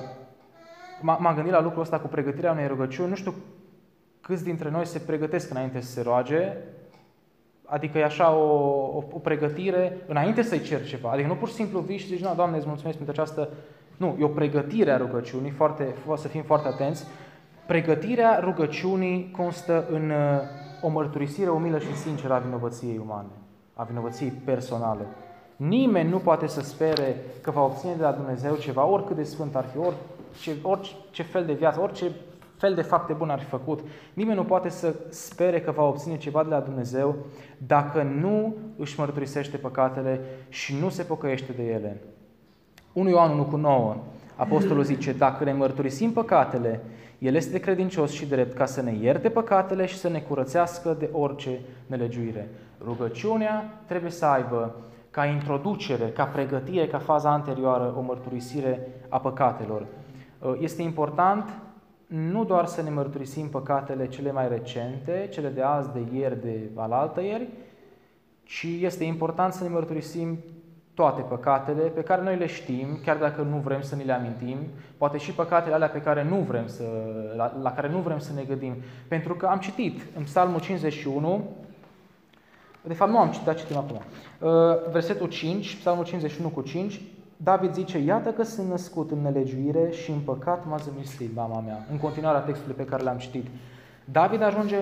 m-am 1.00 1.34
gândit 1.34 1.52
la 1.52 1.60
lucrul 1.60 1.82
ăsta 1.82 1.98
cu 1.98 2.06
pregătirea 2.06 2.52
unei 2.52 2.66
rugăciuni. 2.66 3.08
Nu 3.08 3.14
știu 3.14 3.34
câți 4.20 4.44
dintre 4.44 4.70
noi 4.70 4.86
se 4.86 4.98
pregătesc 4.98 5.50
înainte 5.50 5.80
să 5.80 5.90
se 5.90 6.02
roage, 6.02 6.52
adică 7.64 7.98
e 7.98 8.04
așa 8.04 8.34
o, 8.34 8.44
o, 8.96 9.02
o 9.12 9.18
pregătire 9.18 9.96
înainte 10.06 10.42
să-i 10.42 10.60
cer 10.60 10.86
ceva. 10.86 11.10
Adică 11.10 11.28
nu 11.28 11.34
pur 11.34 11.48
și 11.48 11.54
simplu 11.54 11.80
vii 11.80 11.98
și 11.98 12.06
zici, 12.06 12.22
nu, 12.22 12.34
Doamne, 12.34 12.56
îți 12.56 12.66
mulțumesc 12.66 12.96
pentru 12.96 13.20
această... 13.20 13.48
Nu, 13.96 14.16
e 14.20 14.24
o 14.24 14.28
pregătire 14.28 14.90
a 14.90 14.96
rugăciunii, 14.96 15.50
foarte, 15.50 15.94
să 16.16 16.28
fim 16.28 16.42
foarte 16.42 16.68
atenți. 16.68 17.06
Pregătirea 17.66 18.38
rugăciunii 18.42 19.30
constă 19.36 19.86
în 19.90 20.10
uh, 20.10 20.16
o 20.82 20.88
mărturisire 20.88 21.50
umilă 21.50 21.78
și 21.78 21.96
sinceră 21.96 22.34
a 22.34 22.38
vinovăției 22.38 23.00
umane, 23.04 23.28
a 23.74 23.82
vinovăției 23.82 24.30
personale. 24.44 25.06
Nimeni 25.56 26.10
nu 26.10 26.18
poate 26.18 26.46
să 26.46 26.60
spere 26.60 27.16
că 27.40 27.50
va 27.50 27.64
obține 27.64 27.94
de 27.96 28.02
la 28.02 28.12
Dumnezeu 28.12 28.56
ceva, 28.56 28.84
oricât 28.84 29.16
de 29.16 29.22
sfânt 29.22 29.56
ar 29.56 29.64
fi, 29.64 29.78
ori 29.78 29.94
ce, 30.40 30.56
orice 30.62 31.22
fel 31.22 31.44
de 31.44 31.52
viață, 31.52 31.80
orice 31.80 32.10
fel 32.56 32.74
de 32.74 32.82
fapte 32.82 33.12
bune 33.12 33.32
ar 33.32 33.40
fi 33.40 33.46
făcut, 33.46 33.80
nimeni 34.14 34.38
nu 34.38 34.44
poate 34.44 34.68
să 34.68 34.94
spere 35.08 35.60
că 35.60 35.70
va 35.70 35.82
obține 35.82 36.16
ceva 36.16 36.42
de 36.42 36.48
la 36.48 36.60
Dumnezeu 36.60 37.16
dacă 37.66 38.02
nu 38.02 38.54
își 38.76 38.98
mărturisește 38.98 39.56
păcatele 39.56 40.20
și 40.48 40.76
nu 40.80 40.88
se 40.88 41.02
pocăiește 41.02 41.52
de 41.52 41.62
ele. 41.62 42.02
1 42.92 43.08
Ioan 43.08 43.30
1 43.30 43.44
cu 43.44 43.56
9, 43.56 43.96
Apostolul 44.36 44.82
zice, 44.82 45.12
dacă 45.12 45.44
ne 45.44 45.52
mărturisim 45.52 46.12
păcatele, 46.12 46.80
El 47.24 47.34
este 47.34 47.58
credincios 47.58 48.10
și 48.10 48.26
drept 48.26 48.56
ca 48.56 48.66
să 48.66 48.82
ne 48.82 48.94
ierte 48.94 49.28
păcatele 49.28 49.86
și 49.86 49.96
să 49.96 50.08
ne 50.08 50.20
curățească 50.20 50.96
de 50.98 51.08
orice 51.12 51.60
nelegiuire. 51.86 52.48
Rugăciunea 52.84 53.82
trebuie 53.86 54.10
să 54.10 54.24
aibă 54.24 54.74
ca 55.10 55.24
introducere, 55.24 56.08
ca 56.08 56.24
pregătire, 56.24 56.86
ca 56.86 56.98
faza 56.98 57.30
anterioară, 57.30 57.94
o 57.96 58.00
mărturisire 58.00 58.88
a 59.08 59.20
păcatelor. 59.20 59.86
Uh, 60.38 60.56
este 60.60 60.82
important 60.82 61.48
nu 62.06 62.44
doar 62.44 62.66
să 62.66 62.82
ne 62.82 62.90
mărturisim 62.90 63.48
păcatele 63.48 64.08
cele 64.08 64.32
mai 64.32 64.48
recente, 64.48 65.28
cele 65.32 65.48
de 65.48 65.62
azi, 65.62 65.92
de 65.92 66.16
ieri, 66.16 66.42
de 66.42 66.70
alaltă 66.74 67.22
ieri, 67.22 67.48
ci 68.42 68.66
este 68.80 69.04
important 69.04 69.52
să 69.52 69.62
ne 69.62 69.68
mărturisim 69.68 70.38
toate 70.94 71.20
păcatele 71.20 71.82
pe 71.82 72.02
care 72.02 72.22
noi 72.22 72.36
le 72.36 72.46
știm, 72.46 72.98
chiar 73.04 73.16
dacă 73.16 73.42
nu 73.42 73.56
vrem 73.56 73.82
să 73.82 73.94
ni 73.94 74.04
le 74.04 74.12
amintim, 74.12 74.58
poate 74.96 75.18
și 75.18 75.32
păcatele 75.32 75.74
alea 75.74 75.88
pe 75.88 76.00
care 76.00 76.24
nu 76.24 76.36
vrem 76.36 76.66
să, 76.66 76.84
la, 77.36 77.56
la 77.62 77.72
care 77.72 77.88
nu 77.88 77.98
vrem 77.98 78.18
să 78.18 78.32
ne 78.32 78.42
gândim. 78.42 78.74
Pentru 79.08 79.34
că 79.34 79.46
am 79.46 79.58
citit 79.58 80.00
în 80.16 80.22
Psalmul 80.22 80.60
51, 80.60 81.44
de 82.82 82.94
fapt 82.94 83.10
nu 83.10 83.18
am 83.18 83.30
citit, 83.30 83.46
dar 83.46 83.56
citim 83.56 83.76
acum, 83.76 83.96
uh, 83.96 84.50
versetul 84.92 85.28
5, 85.28 85.76
Psalmul 85.76 86.04
51 86.04 86.48
cu 86.48 86.60
5, 86.60 87.00
David 87.36 87.72
zice, 87.72 87.98
iată 87.98 88.30
că 88.30 88.42
sunt 88.42 88.68
născut 88.68 89.10
în 89.10 89.22
nelegiuire 89.22 89.90
și 89.90 90.10
în 90.10 90.18
păcat 90.18 90.66
m-a 90.68 90.76
zămislit 90.76 91.34
mama 91.34 91.60
mea. 91.60 91.86
În 91.90 91.98
continuarea 91.98 92.40
textului 92.40 92.74
pe 92.74 92.84
care 92.84 93.02
l-am 93.02 93.16
citit. 93.16 93.46
David 94.04 94.42
ajunge 94.42 94.76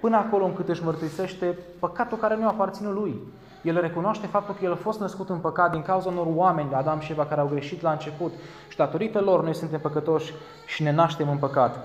până 0.00 0.16
acolo 0.16 0.44
încât 0.44 0.68
își 0.68 0.84
mărturisește 0.84 1.58
păcatul 1.78 2.18
care 2.18 2.36
nu 2.36 2.48
aparține 2.48 2.88
lui. 2.88 3.14
El 3.62 3.80
recunoaște 3.80 4.26
faptul 4.26 4.54
că 4.54 4.64
el 4.64 4.72
a 4.72 4.76
fost 4.76 5.00
născut 5.00 5.28
în 5.28 5.38
păcat 5.38 5.70
din 5.70 5.82
cauza 5.82 6.08
unor 6.08 6.26
oameni, 6.34 6.74
Adam 6.74 7.00
și 7.00 7.12
Eva, 7.12 7.26
care 7.26 7.40
au 7.40 7.46
greșit 7.46 7.82
la 7.82 7.90
început 7.90 8.32
și 8.68 8.76
datorită 8.76 9.20
lor 9.20 9.42
noi 9.42 9.54
suntem 9.54 9.80
păcătoși 9.80 10.32
și 10.66 10.82
ne 10.82 10.92
naștem 10.92 11.28
în 11.28 11.36
păcat. 11.36 11.78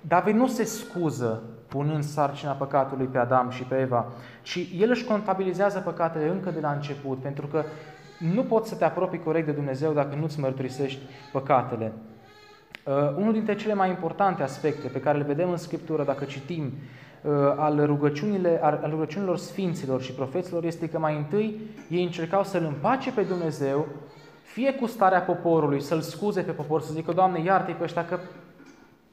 David 0.00 0.34
nu 0.34 0.46
se 0.46 0.64
scuză 0.64 1.42
punând 1.68 2.04
sarcina 2.04 2.52
păcatului 2.52 3.06
pe 3.06 3.18
Adam 3.18 3.50
și 3.50 3.62
pe 3.62 3.78
Eva, 3.78 4.06
ci 4.42 4.58
el 4.78 4.90
își 4.90 5.04
contabilizează 5.04 5.78
păcatele 5.78 6.28
încă 6.28 6.50
de 6.50 6.60
la 6.60 6.70
început, 6.70 7.18
pentru 7.18 7.46
că 7.46 7.62
nu 8.18 8.42
poți 8.42 8.68
să 8.68 8.74
te 8.74 8.84
apropii 8.84 9.22
corect 9.22 9.46
de 9.46 9.52
Dumnezeu 9.52 9.92
dacă 9.92 10.16
nu-ți 10.16 10.40
mărturisești 10.40 11.00
păcatele. 11.32 11.92
Uh, 12.84 12.94
unul 13.16 13.32
dintre 13.32 13.54
cele 13.54 13.74
mai 13.74 13.88
importante 13.88 14.42
aspecte 14.42 14.88
pe 14.88 15.00
care 15.00 15.18
le 15.18 15.24
vedem 15.24 15.50
în 15.50 15.56
Scriptură, 15.56 16.04
dacă 16.04 16.24
citim, 16.24 16.64
uh, 16.64 17.05
al, 17.56 17.86
rugăciunile, 17.86 18.60
al 18.62 18.86
rugăciunilor 18.90 19.36
sfinților 19.36 20.02
și 20.02 20.12
profeților 20.12 20.64
este 20.64 20.88
că 20.88 20.98
mai 20.98 21.16
întâi 21.16 21.60
ei 21.88 22.02
încercau 22.02 22.44
să-L 22.44 22.64
împace 22.64 23.12
pe 23.12 23.22
Dumnezeu, 23.22 23.86
fie 24.42 24.74
cu 24.74 24.86
starea 24.86 25.20
poporului, 25.20 25.80
să-L 25.80 26.00
scuze 26.00 26.40
pe 26.40 26.52
popor, 26.52 26.80
să 26.80 26.92
zică, 26.92 27.12
Doamne, 27.12 27.40
iartă-i 27.40 27.74
pe 27.74 27.84
ăștia 27.84 28.04
că 28.04 28.18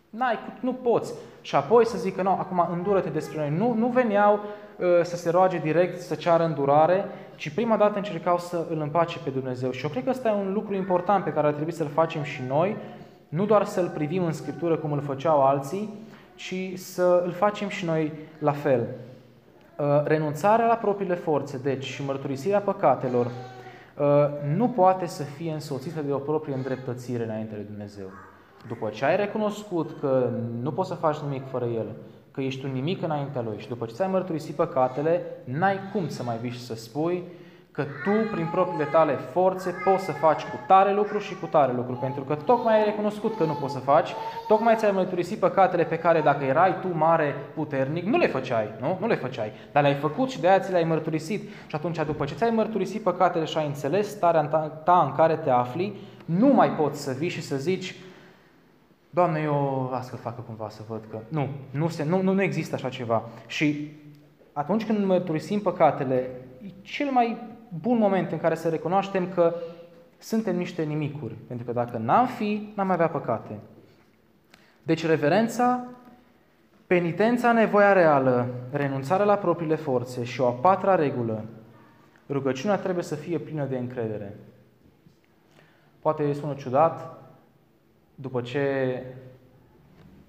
n-ai, 0.10 0.40
nu 0.60 0.74
poți. 0.74 1.14
Și 1.42 1.56
apoi 1.56 1.86
să 1.86 1.98
zică, 1.98 2.22
nu, 2.22 2.30
acum 2.30 2.68
îndură-te 2.72 3.10
despre 3.10 3.38
noi. 3.38 3.58
Nu, 3.58 3.74
nu 3.74 3.88
veneau 3.88 4.34
uh, 4.34 4.86
să 5.04 5.16
se 5.16 5.30
roage 5.30 5.58
direct, 5.58 6.00
să 6.00 6.16
ceară 6.16 6.44
îndurare, 6.44 7.06
ci 7.36 7.50
prima 7.50 7.78
dată 7.78 7.98
încercau 7.98 8.38
să 8.38 8.66
îl 8.70 8.80
împace 8.82 9.20
pe 9.24 9.30
Dumnezeu. 9.30 9.72
Și 9.72 9.84
eu 9.84 9.90
cred 9.90 10.04
că 10.04 10.10
ăsta 10.10 10.30
e 10.30 10.46
un 10.48 10.54
lucru 10.54 10.74
important 10.74 11.24
pe 11.24 11.34
care 11.34 11.48
ar 11.48 11.54
trebui 11.54 11.74
să-l 11.74 11.90
facem 11.94 12.24
și 12.24 12.42
noi, 12.48 12.78
nu 13.30 13.46
doar 13.46 13.66
să-l 13.66 13.92
privim 13.94 14.24
în 14.26 14.34
Scriptură 14.34 14.76
cum 14.76 14.92
îl 14.92 15.02
făceau 15.02 15.44
alții, 15.44 15.94
ci 16.36 16.72
să 16.76 17.22
îl 17.26 17.32
facem 17.32 17.68
și 17.70 17.86
noi 17.86 18.12
la 18.40 18.52
fel. 18.52 18.88
Uh, 19.78 19.86
renunțarea 20.04 20.68
la 20.68 20.76
propriile 20.76 21.16
forțe, 21.16 21.58
deci 21.64 21.84
și 21.84 22.06
mărturisirea 22.06 22.60
păcatelor, 22.60 23.26
uh, 23.26 24.06
nu 24.56 24.70
poate 24.70 25.06
să 25.06 25.24
fie 25.24 25.52
însoțită 25.52 26.02
de 26.02 26.12
o 26.12 26.18
proprie 26.18 26.56
îndreptățire 26.56 27.24
înainte 27.24 27.56
de 27.56 27.62
Dumnezeu. 27.62 28.08
După 28.68 28.90
ce 28.90 29.06
ai 29.06 29.16
recunoscut 29.16 30.00
că 30.00 30.30
nu 30.62 30.72
poți 30.72 30.90
să 30.90 30.96
faci 30.96 31.18
nimic 31.18 31.48
fără 31.50 31.66
El, 31.66 31.86
că 32.32 32.42
ești 32.42 32.66
un 32.66 32.72
nimic 32.72 33.02
înaintea 33.02 33.42
Lui 33.42 33.60
și 33.60 33.68
după 33.68 33.86
ce 33.86 33.94
ți-ai 33.94 34.08
mărturisit 34.08 34.56
păcatele, 34.56 35.22
n-ai 35.44 35.80
cum 35.92 36.08
să 36.08 36.24
mai 36.24 36.38
vii 36.38 36.52
și 36.52 36.66
să 36.66 36.76
spui 36.76 37.24
că 37.74 37.84
tu, 38.04 38.30
prin 38.32 38.48
propriile 38.52 38.84
tale 38.84 39.14
forțe, 39.14 39.76
poți 39.84 40.04
să 40.04 40.12
faci 40.12 40.44
cu 40.44 40.60
tare 40.68 40.94
lucru 40.94 41.18
și 41.18 41.40
cu 41.40 41.46
tare 41.46 41.74
lucru, 41.74 41.94
pentru 41.94 42.24
că 42.24 42.36
tocmai 42.36 42.78
ai 42.78 42.84
recunoscut 42.86 43.38
că 43.38 43.44
nu 43.44 43.54
poți 43.54 43.74
să 43.74 43.80
faci, 43.80 44.14
tocmai 44.48 44.76
ți-ai 44.76 44.92
mărturisit 44.92 45.40
păcatele 45.40 45.84
pe 45.84 45.98
care 45.98 46.22
dacă 46.22 46.44
erai 46.44 46.80
tu 46.82 46.98
mare 46.98 47.36
puternic, 47.54 48.06
nu 48.06 48.18
le 48.18 48.28
făceai, 48.28 48.70
nu? 48.80 48.98
Nu 49.00 49.08
le 49.08 49.16
făceai, 49.16 49.52
dar 49.72 49.84
le-ai 49.84 49.96
făcut 49.96 50.30
și 50.30 50.42
de 50.42 50.48
aia 50.48 50.60
ți 50.60 50.72
le-ai 50.72 50.84
mărturisit. 50.84 51.50
Și 51.68 51.76
atunci, 51.76 52.06
după 52.06 52.26
ce 52.26 52.36
ți-ai 52.36 52.50
mărturisit 52.50 53.02
păcatele 53.02 53.46
și 53.46 53.58
ai 53.58 53.66
înțeles 53.66 54.10
starea 54.10 54.44
ta 54.84 55.04
în 55.10 55.16
care 55.16 55.36
te 55.36 55.50
afli, 55.50 55.96
nu 56.26 56.48
mai 56.48 56.70
poți 56.70 57.02
să 57.02 57.12
vii 57.12 57.30
și 57.30 57.42
să 57.42 57.56
zici, 57.56 57.96
Doamne, 59.10 59.42
eu 59.44 59.90
las 59.92 60.10
că 60.10 60.16
facă 60.16 60.42
cumva 60.42 60.70
să 60.70 60.82
văd 60.88 61.02
că... 61.10 61.20
Nu, 61.28 61.48
nu, 61.72 61.88
se, 61.88 62.04
nu, 62.04 62.22
nu, 62.22 62.34
nu 62.34 62.42
există 62.42 62.76
așa 62.76 62.90
ceva. 62.90 63.24
Și 63.48 63.92
atunci 64.54 64.86
când 64.86 65.06
mărturisim 65.06 65.60
păcatele, 65.60 66.30
e 66.62 66.70
cel 66.82 67.10
mai 67.12 67.38
bun 67.82 67.98
moment 67.98 68.32
în 68.32 68.38
care 68.38 68.56
să 68.56 68.70
recunoaștem 68.70 69.30
că 69.34 69.56
suntem 70.18 70.58
niște 70.58 70.84
nimicuri. 70.84 71.34
Pentru 71.48 71.66
că 71.66 71.72
dacă 71.72 71.98
n-am 71.98 72.28
fi, 72.28 72.72
n-am 72.76 72.92
avea 72.92 73.10
păcate. 73.10 73.60
Deci 74.84 75.06
reverența, 75.06 75.86
penitența, 76.88 77.52
nevoia 77.52 77.94
reală, 77.94 78.48
renunțarea 78.72 79.26
la 79.26 79.36
propriile 79.36 79.76
forțe 79.76 80.24
și 80.24 80.42
o 80.42 80.48
a 80.48 80.52
patra 80.52 80.96
regulă, 80.96 81.44
rugăciunea 82.30 82.78
trebuie 82.78 83.04
să 83.04 83.16
fie 83.16 83.38
plină 83.38 83.66
de 83.66 83.78
încredere. 83.78 84.36
Poate 86.00 86.34
sună 86.34 86.54
ciudat, 86.54 87.22
după 88.16 88.42
ce 88.42 89.04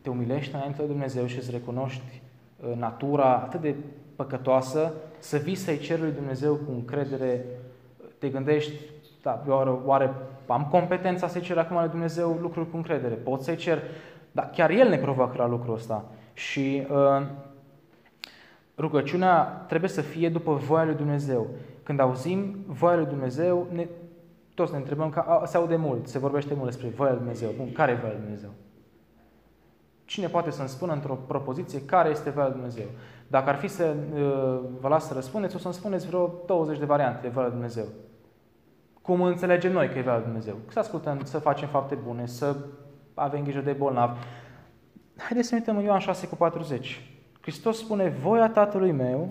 te 0.00 0.10
umilești 0.10 0.54
înainte 0.54 0.80
de 0.80 0.86
Dumnezeu 0.86 1.26
și 1.26 1.38
îți 1.38 1.50
recunoști 1.50 2.22
uh, 2.60 2.76
natura 2.76 3.34
atât 3.34 3.60
de 3.60 3.74
păcătoasă, 4.16 4.92
să 5.18 5.36
vii 5.36 5.54
să-i 5.54 5.78
ceri 5.78 6.00
lui 6.00 6.12
Dumnezeu 6.12 6.54
cu 6.54 6.72
încredere, 6.72 7.44
te 8.18 8.28
gândești, 8.28 8.72
da, 9.22 9.42
oare, 9.46 9.70
oare 9.84 10.14
am 10.46 10.68
competența 10.70 11.28
să-i 11.28 11.40
cer 11.40 11.58
acum 11.58 11.78
lui 11.78 11.88
Dumnezeu 11.88 12.38
lucruri 12.40 12.70
cu 12.70 12.76
încredere? 12.76 13.14
Pot 13.14 13.42
să-i 13.42 13.56
cer? 13.56 13.82
Dar 14.32 14.50
chiar 14.50 14.70
El 14.70 14.88
ne 14.88 14.96
provoacă 14.96 15.34
la 15.36 15.46
lucrul 15.46 15.74
ăsta. 15.74 16.04
Și 16.32 16.86
uh, 16.90 17.26
rugăciunea 18.78 19.64
trebuie 19.68 19.90
să 19.90 20.00
fie 20.00 20.28
după 20.28 20.54
voia 20.54 20.84
lui 20.84 20.94
Dumnezeu. 20.94 21.46
Când 21.82 22.00
auzim 22.00 22.56
voia 22.66 22.96
lui 22.96 23.06
Dumnezeu, 23.06 23.66
ne, 23.72 23.86
toți 24.54 24.72
ne 24.72 24.78
întrebăm, 24.78 25.10
că 25.10 25.42
se 25.44 25.56
aude 25.56 25.76
mult, 25.76 26.06
se 26.06 26.18
vorbește 26.18 26.54
mult 26.54 26.70
despre 26.70 26.88
voia 26.88 27.10
lui 27.10 27.18
Dumnezeu. 27.18 27.50
Bun, 27.56 27.72
care 27.72 27.92
e 27.92 27.94
voia 27.94 28.12
lui 28.12 28.22
Dumnezeu? 28.22 28.50
Cine 30.04 30.26
poate 30.26 30.50
să-mi 30.50 30.68
spună 30.68 30.92
într-o 30.92 31.14
propoziție 31.14 31.84
care 31.84 32.08
este 32.08 32.30
voia 32.30 32.46
lui 32.46 32.54
Dumnezeu? 32.54 32.86
Dacă 33.26 33.48
ar 33.48 33.56
fi 33.56 33.68
să 33.68 33.94
uh, 34.14 34.60
vă 34.80 34.88
las 34.88 35.06
să 35.06 35.14
răspundeți, 35.14 35.56
o 35.56 35.58
să-mi 35.58 35.74
spuneți 35.74 36.06
vreo 36.06 36.32
20 36.46 36.78
de 36.78 36.84
variante 36.84 37.18
de 37.22 37.28
voia 37.28 37.46
lui 37.46 37.54
Dumnezeu. 37.54 37.84
Cum 39.02 39.22
înțelegem 39.22 39.72
noi 39.72 39.88
că 39.88 39.98
e 39.98 40.02
voia 40.02 40.16
lui 40.16 40.24
Dumnezeu? 40.24 40.56
Să 40.68 40.78
ascultăm, 40.78 41.20
să 41.24 41.38
facem 41.38 41.68
fapte 41.68 41.94
bune, 41.94 42.26
să 42.26 42.56
avem 43.14 43.42
grijă 43.42 43.60
de 43.60 43.72
bolnavi. 43.72 44.18
Haideți 45.16 45.48
să 45.48 45.54
ne 45.54 45.60
uităm 45.60 45.76
în 45.76 45.84
Ioan 45.84 45.98
6 45.98 46.26
cu 46.26 46.34
40. 46.34 47.14
Hristos 47.40 47.78
spune, 47.78 48.08
voia 48.08 48.48
Tatălui 48.48 48.92
meu, 48.92 49.28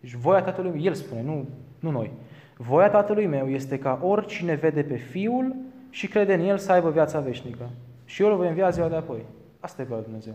deci 0.00 0.14
voia 0.14 0.42
Tatălui 0.42 0.70
meu, 0.70 0.80
El 0.80 0.94
spune, 0.94 1.22
nu, 1.22 1.48
nu 1.80 1.90
noi. 1.90 2.12
Voia 2.56 2.90
Tatălui 2.90 3.26
meu 3.26 3.48
este 3.48 3.78
ca 3.78 3.98
oricine 4.02 4.54
vede 4.54 4.82
pe 4.82 4.96
Fiul 4.96 5.56
și 5.90 6.08
crede 6.08 6.34
în 6.34 6.40
El 6.40 6.58
să 6.58 6.72
aibă 6.72 6.90
viața 6.90 7.20
veșnică. 7.20 7.70
Și 8.04 8.22
eu 8.22 8.28
îl 8.30 8.36
voi 8.36 8.48
învia 8.48 8.70
ziua 8.70 8.88
de 8.88 8.96
apoi. 8.96 9.24
Asta 9.66 9.82
e 9.82 9.84
voia 9.84 10.00
lui 10.00 10.08
Dumnezeu. 10.08 10.34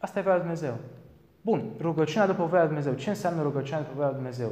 Asta 0.00 0.18
e 0.18 0.22
voia 0.22 0.34
lui 0.34 0.44
Dumnezeu. 0.44 0.74
Bun, 1.40 1.70
rugăciunea 1.80 2.26
după 2.26 2.44
voia 2.44 2.60
lui 2.60 2.68
Dumnezeu. 2.68 2.94
Ce 2.94 3.08
înseamnă 3.08 3.42
rugăciunea 3.42 3.80
după 3.82 3.94
voia 3.94 4.06
lui 4.06 4.16
Dumnezeu? 4.16 4.50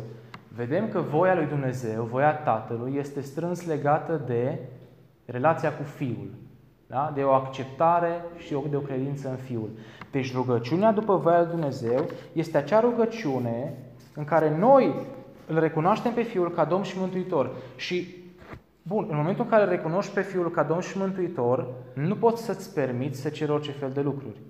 Vedem 0.48 0.88
că 0.88 1.00
voia 1.00 1.34
lui 1.34 1.46
Dumnezeu, 1.46 2.04
voia 2.04 2.34
Tatălui, 2.34 2.96
este 2.96 3.20
strâns 3.20 3.66
legată 3.66 4.22
de 4.26 4.58
relația 5.24 5.76
cu 5.76 5.82
Fiul. 5.82 6.30
Da? 6.86 7.12
De 7.14 7.22
o 7.22 7.32
acceptare 7.32 8.24
și 8.36 8.56
de 8.70 8.76
o 8.76 8.80
credință 8.80 9.28
în 9.28 9.36
Fiul. 9.36 9.70
Deci 10.10 10.34
rugăciunea 10.34 10.92
după 10.92 11.16
voia 11.16 11.40
lui 11.40 11.50
Dumnezeu 11.50 12.04
este 12.32 12.56
acea 12.56 12.80
rugăciune 12.80 13.74
în 14.14 14.24
care 14.24 14.56
noi 14.56 14.94
îl 15.46 15.58
recunoaștem 15.58 16.12
pe 16.12 16.22
Fiul 16.22 16.50
ca 16.50 16.64
Domn 16.64 16.82
și 16.82 16.98
Mântuitor. 16.98 17.50
Și, 17.76 18.21
bun, 18.82 19.06
în 19.10 19.16
momentul 19.16 19.44
în 19.44 19.50
care 19.50 19.62
îl 19.62 19.68
recunoști 19.68 20.12
pe 20.12 20.22
Fiul 20.22 20.50
ca 20.50 20.62
Domn 20.62 20.80
și 20.80 20.98
Mântuitor, 20.98 21.66
nu 21.94 22.16
poți 22.16 22.42
să-ți 22.42 22.74
permiți 22.74 23.20
să 23.20 23.28
ceri 23.28 23.50
orice 23.50 23.70
fel 23.70 23.90
de 23.90 24.00
lucruri. 24.00 24.40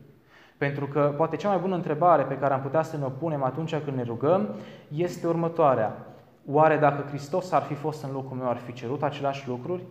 Pentru 0.58 0.86
că 0.86 1.14
poate 1.16 1.36
cea 1.36 1.48
mai 1.48 1.58
bună 1.58 1.74
întrebare 1.74 2.22
pe 2.22 2.38
care 2.38 2.54
am 2.54 2.60
putea 2.60 2.82
să 2.82 2.96
ne 2.96 3.04
o 3.04 3.08
punem 3.08 3.42
atunci 3.42 3.76
când 3.76 3.96
ne 3.96 4.02
rugăm 4.02 4.48
este 4.88 5.26
următoarea. 5.26 6.06
Oare 6.46 6.76
dacă 6.76 7.04
Hristos 7.08 7.52
ar 7.52 7.62
fi 7.62 7.74
fost 7.74 8.02
în 8.02 8.12
locul 8.12 8.36
meu, 8.36 8.48
ar 8.48 8.56
fi 8.56 8.72
cerut 8.72 9.02
aceleași 9.02 9.48
lucruri? 9.48 9.82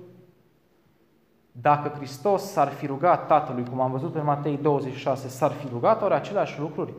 Dacă 1.52 1.92
Hristos 1.96 2.44
s-ar 2.44 2.68
fi 2.68 2.86
rugat 2.86 3.28
Tatălui, 3.28 3.66
cum 3.70 3.82
am 3.82 3.92
văzut 3.92 4.16
în 4.16 4.24
Matei 4.24 4.60
26, 4.62 5.28
s-ar 5.28 5.52
fi 5.52 5.68
rugat 5.72 6.02
ori 6.02 6.14
aceleași 6.14 6.60
lucruri? 6.60 6.94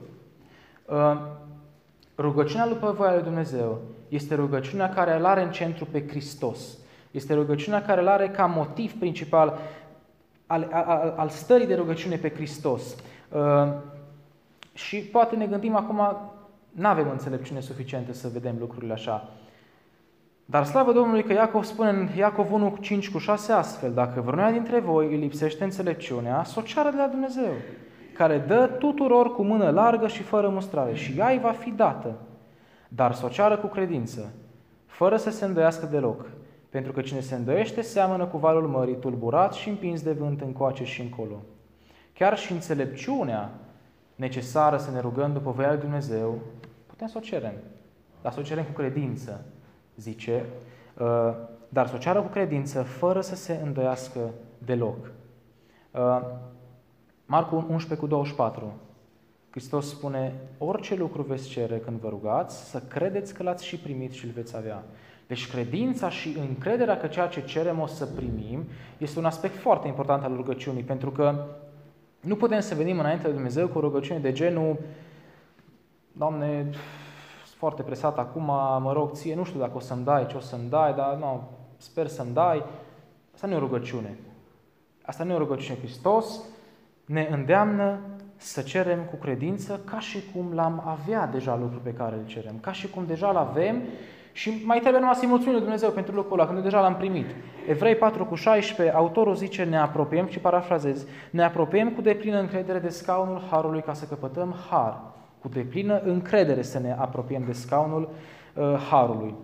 Uh, 0.86 1.20
rugăciunea 2.18 2.68
după 2.68 2.94
voia 2.96 3.14
lui 3.14 3.22
Dumnezeu 3.22 3.80
este 4.08 4.34
rugăciunea 4.34 4.88
care 4.88 5.18
îl 5.18 5.24
are 5.24 5.42
în 5.42 5.50
centru 5.50 5.84
pe 5.84 6.08
Hristos. 6.08 6.76
Este 7.12 7.34
rugăciunea 7.34 7.82
care 7.82 8.00
îl 8.00 8.08
are 8.08 8.28
ca 8.28 8.46
motiv 8.46 8.92
principal 8.98 9.58
al, 10.46 10.68
al, 10.70 11.14
al 11.16 11.28
stării 11.28 11.66
de 11.66 11.74
rugăciune 11.74 12.16
pe 12.16 12.30
Hristos. 12.30 12.96
Uh, 13.28 13.72
și 14.74 14.96
poate 14.96 15.36
ne 15.36 15.46
gândim 15.46 15.76
acum, 15.76 16.30
nu 16.70 16.86
avem 16.86 17.10
înțelepciune 17.10 17.60
suficientă 17.60 18.12
să 18.12 18.28
vedem 18.32 18.56
lucrurile 18.58 18.92
așa. 18.92 19.28
Dar 20.44 20.64
slavă 20.64 20.92
Domnului 20.92 21.24
că 21.24 21.32
Iacov 21.32 21.64
spune 21.64 21.90
în 21.90 22.08
Iacov 22.16 22.52
1, 22.52 22.76
5 22.80 23.10
cu 23.10 23.18
6 23.18 23.52
astfel, 23.52 23.92
dacă 23.92 24.20
vreunia 24.20 24.50
dintre 24.50 24.80
voi 24.80 25.06
îi 25.06 25.16
lipsește 25.16 25.64
înțelepciunea, 25.64 26.44
să 26.44 26.58
o 26.58 26.62
ceară 26.62 26.90
de 26.90 26.96
la 26.96 27.06
Dumnezeu, 27.06 27.52
care 28.14 28.38
dă 28.38 28.66
tuturor 28.78 29.34
cu 29.34 29.42
mână 29.42 29.70
largă 29.70 30.06
și 30.06 30.22
fără 30.22 30.48
mustrare 30.48 30.94
și 30.94 31.14
ea 31.18 31.30
îi 31.30 31.38
va 31.38 31.52
fi 31.52 31.70
dată, 31.70 32.14
dar 32.88 33.12
să 33.12 33.26
o 33.26 33.28
ceară 33.28 33.56
cu 33.56 33.66
credință, 33.66 34.32
fără 34.86 35.16
să 35.16 35.30
se 35.30 35.44
îndoiască 35.44 35.86
deloc, 35.86 36.26
pentru 36.72 36.92
că 36.92 37.00
cine 37.00 37.20
se 37.20 37.34
îndoiește 37.34 37.80
seamănă 37.80 38.26
cu 38.26 38.38
valul 38.38 38.68
mării, 38.68 38.96
tulburat 38.96 39.52
și 39.52 39.68
împins 39.68 40.02
de 40.02 40.12
vânt 40.12 40.40
încoace 40.40 40.84
și 40.84 41.00
încolo. 41.00 41.42
Chiar 42.12 42.38
și 42.38 42.52
înțelepciunea 42.52 43.50
necesară 44.14 44.76
să 44.76 44.90
ne 44.90 45.00
rugăm 45.00 45.32
după 45.32 45.50
voia 45.50 45.70
lui 45.70 45.80
Dumnezeu, 45.80 46.38
putem 46.86 47.06
să 47.06 47.18
o 47.18 47.20
cerem. 47.20 47.52
Dar 48.22 48.32
să 48.32 48.40
o 48.40 48.42
cerem 48.42 48.64
cu 48.64 48.72
credință, 48.72 49.44
zice, 49.96 50.44
uh, 50.98 51.34
dar 51.68 51.86
să 51.86 51.94
o 51.94 51.98
ceară 51.98 52.20
cu 52.20 52.28
credință, 52.28 52.82
fără 52.82 53.20
să 53.20 53.34
se 53.34 53.60
îndoiască 53.64 54.20
deloc. 54.58 55.10
Uh, 55.90 56.20
Marcu 57.26 57.56
11 57.56 57.94
cu 57.94 58.06
24. 58.06 58.72
Hristos 59.50 59.88
spune, 59.88 60.34
orice 60.58 60.94
lucru 60.94 61.22
veți 61.22 61.48
cere 61.48 61.78
când 61.78 62.00
vă 62.00 62.08
rugați, 62.08 62.70
să 62.70 62.82
credeți 62.88 63.34
că 63.34 63.42
l-ați 63.42 63.64
și 63.64 63.78
primit 63.78 64.12
și 64.12 64.24
îl 64.24 64.30
veți 64.30 64.56
avea. 64.56 64.84
Deci 65.32 65.50
credința 65.50 66.08
și 66.08 66.36
încrederea 66.48 66.96
că 66.96 67.06
ceea 67.06 67.26
ce 67.26 67.44
cerem 67.44 67.80
o 67.80 67.86
să 67.86 68.06
primim 68.06 68.64
este 68.98 69.18
un 69.18 69.24
aspect 69.24 69.56
foarte 69.56 69.88
important 69.88 70.24
al 70.24 70.36
rugăciunii, 70.36 70.82
pentru 70.82 71.10
că 71.10 71.44
nu 72.20 72.36
putem 72.36 72.60
să 72.60 72.74
venim 72.74 72.98
înainte 72.98 73.26
de 73.26 73.32
Dumnezeu 73.32 73.68
cu 73.68 73.78
o 73.78 73.80
rugăciune 73.80 74.18
de 74.18 74.32
genul 74.32 74.78
Doamne, 76.12 76.62
sunt 77.44 77.56
foarte 77.56 77.82
presat 77.82 78.18
acum, 78.18 78.44
mă 78.82 78.90
rog 78.92 79.12
ție, 79.12 79.34
nu 79.34 79.44
știu 79.44 79.60
dacă 79.60 79.72
o 79.74 79.80
să-mi 79.80 80.04
dai, 80.04 80.26
ce 80.26 80.36
o 80.36 80.40
să-mi 80.40 80.68
dai, 80.68 80.94
dar 80.94 81.14
nu, 81.14 81.48
sper 81.76 82.06
să-mi 82.06 82.32
dai. 82.32 82.64
Asta 83.34 83.46
nu 83.46 83.52
e 83.52 83.56
o 83.56 83.60
rugăciune. 83.60 84.18
Asta 85.02 85.24
nu 85.24 85.32
e 85.32 85.34
o 85.34 85.38
rugăciune. 85.38 85.78
Hristos 85.78 86.40
ne 87.04 87.28
îndeamnă 87.30 87.98
să 88.36 88.62
cerem 88.62 89.04
cu 89.04 89.16
credință 89.16 89.80
ca 89.84 90.00
și 90.00 90.18
cum 90.34 90.52
l-am 90.52 90.82
avea 90.86 91.26
deja 91.26 91.56
lucrul 91.56 91.80
pe 91.82 91.92
care 91.92 92.16
îl 92.16 92.26
cerem, 92.26 92.58
ca 92.60 92.72
și 92.72 92.90
cum 92.90 93.06
deja 93.06 93.30
l 93.30 93.36
avem 93.36 93.82
și 94.32 94.62
mai 94.64 94.78
trebuie 94.78 95.00
numai 95.00 95.14
să-i 95.14 95.28
mulțumim 95.28 95.52
lui 95.52 95.62
Dumnezeu 95.62 95.90
pentru 95.90 96.14
lucrul 96.14 96.38
ăla, 96.38 96.48
când 96.48 96.62
deja 96.62 96.80
l-am 96.80 96.96
primit. 96.96 97.26
Evrei 97.68 97.96
4 97.96 98.24
cu 98.24 98.34
16, 98.34 98.96
autorul 98.96 99.34
zice, 99.34 99.64
ne 99.64 99.78
apropiem, 99.78 100.26
și 100.26 100.38
parafrazez, 100.38 101.06
ne 101.30 101.42
apropiem 101.42 101.90
cu 101.90 102.00
deplină 102.00 102.38
încredere 102.38 102.78
de 102.78 102.88
scaunul 102.88 103.42
Harului 103.50 103.82
ca 103.82 103.92
să 103.92 104.04
căpătăm 104.04 104.54
Har. 104.70 105.00
Cu 105.40 105.48
deplină 105.48 106.00
încredere 106.00 106.62
să 106.62 106.78
ne 106.78 106.96
apropiem 106.98 107.42
de 107.46 107.52
scaunul 107.52 108.08
uh, 108.54 108.74
Harului. 108.90 109.34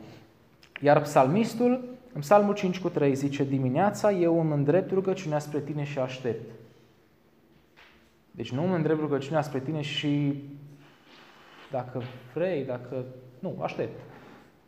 Iar 0.81 1.01
psalmistul, 1.01 1.85
în 2.12 2.20
psalmul 2.20 2.55
5 2.55 2.81
cu 2.81 2.88
3, 2.88 3.14
zice, 3.14 3.44
dimineața 3.44 4.12
eu 4.12 4.40
îmi 4.40 4.53
îndrept 4.53 4.90
rugăciunea 4.90 5.38
spre 5.38 5.61
tine 5.61 5.85
și 5.85 5.98
aștept. 5.98 6.51
Deci 8.31 8.53
nu 8.53 8.64
îmi 8.64 8.74
îndrept 8.74 9.01
rugăciunea 9.01 9.42
spre 9.42 9.61
tine 9.61 9.81
și 9.81 10.42
dacă 11.70 12.03
vrei, 12.35 12.64
dacă... 12.64 13.05
Nu, 13.38 13.59
aștept. 13.62 14.01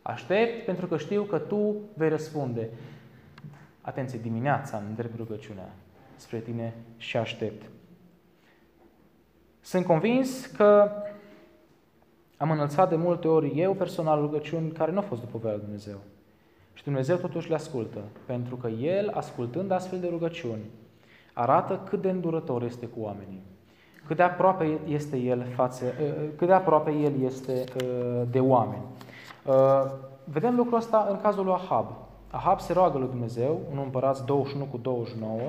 Aștept 0.01 0.65
pentru 0.65 0.87
că 0.87 0.97
știu 0.97 1.23
că 1.23 1.37
tu 1.37 1.75
vei 1.93 2.09
răspunde. 2.09 2.69
Atenție, 3.81 4.19
dimineața 4.19 4.77
îmi 4.77 4.95
drept 4.95 5.15
rugăciunea 5.15 5.69
spre 6.15 6.39
tine 6.39 6.73
și 6.97 7.17
aștept. 7.17 7.61
Sunt 9.61 9.85
convins 9.85 10.45
că 10.45 10.91
am 12.37 12.51
înălțat 12.51 12.89
de 12.89 12.95
multe 12.95 13.27
ori 13.27 13.59
eu 13.59 13.73
personal 13.73 14.19
rugăciuni 14.19 14.71
care 14.71 14.91
nu 14.91 14.97
au 14.97 15.03
fost 15.03 15.21
după 15.21 15.37
voia 15.37 15.53
lui 15.53 15.63
Dumnezeu. 15.63 15.97
Și 16.73 16.83
Dumnezeu 16.83 17.15
totuși 17.15 17.49
le 17.49 17.55
ascultă, 17.55 17.99
pentru 18.25 18.55
că 18.55 18.67
El, 18.67 19.09
ascultând 19.09 19.71
astfel 19.71 19.99
de 19.99 20.07
rugăciuni, 20.07 20.61
arată 21.33 21.81
cât 21.89 22.01
de 22.01 22.09
îndurător 22.09 22.63
este 22.63 22.85
cu 22.85 22.99
oamenii, 22.99 23.41
cât 24.07 24.15
de 24.15 24.23
aproape 24.23 24.79
este 24.87 25.17
El, 25.17 25.45
față, 25.55 25.85
ă, 25.85 26.05
ă, 26.05 26.27
cât 26.35 26.47
de 26.47 26.53
aproape 26.53 26.91
El 26.91 27.21
este 27.21 27.63
ă, 27.83 28.25
de 28.31 28.39
oameni. 28.39 28.83
Vedem 30.23 30.55
lucrul 30.55 30.77
ăsta 30.77 31.07
în 31.09 31.21
cazul 31.21 31.45
lui 31.45 31.53
Ahab. 31.53 31.85
Ahab 32.31 32.59
se 32.59 32.73
roagă 32.73 32.97
lui 32.97 33.07
Dumnezeu, 33.07 33.59
un 33.71 33.77
împărat 33.77 34.25
21 34.25 34.65
cu 34.65 34.77
29. 34.77 35.39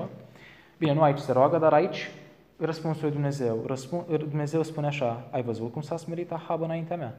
Bine, 0.77 0.93
nu 0.93 1.01
aici 1.01 1.17
se 1.17 1.31
roagă, 1.31 1.57
dar 1.57 1.73
aici 1.73 2.11
răspunsul 2.57 3.03
lui 3.03 3.11
Dumnezeu. 3.11 3.63
Răspun, 3.65 4.03
Dumnezeu 4.07 4.63
spune 4.63 4.87
așa, 4.87 5.27
ai 5.31 5.43
văzut 5.43 5.71
cum 5.71 5.81
s-a 5.81 5.97
smerit 5.97 6.31
Ahab 6.31 6.61
înaintea 6.61 6.97
mea? 6.97 7.17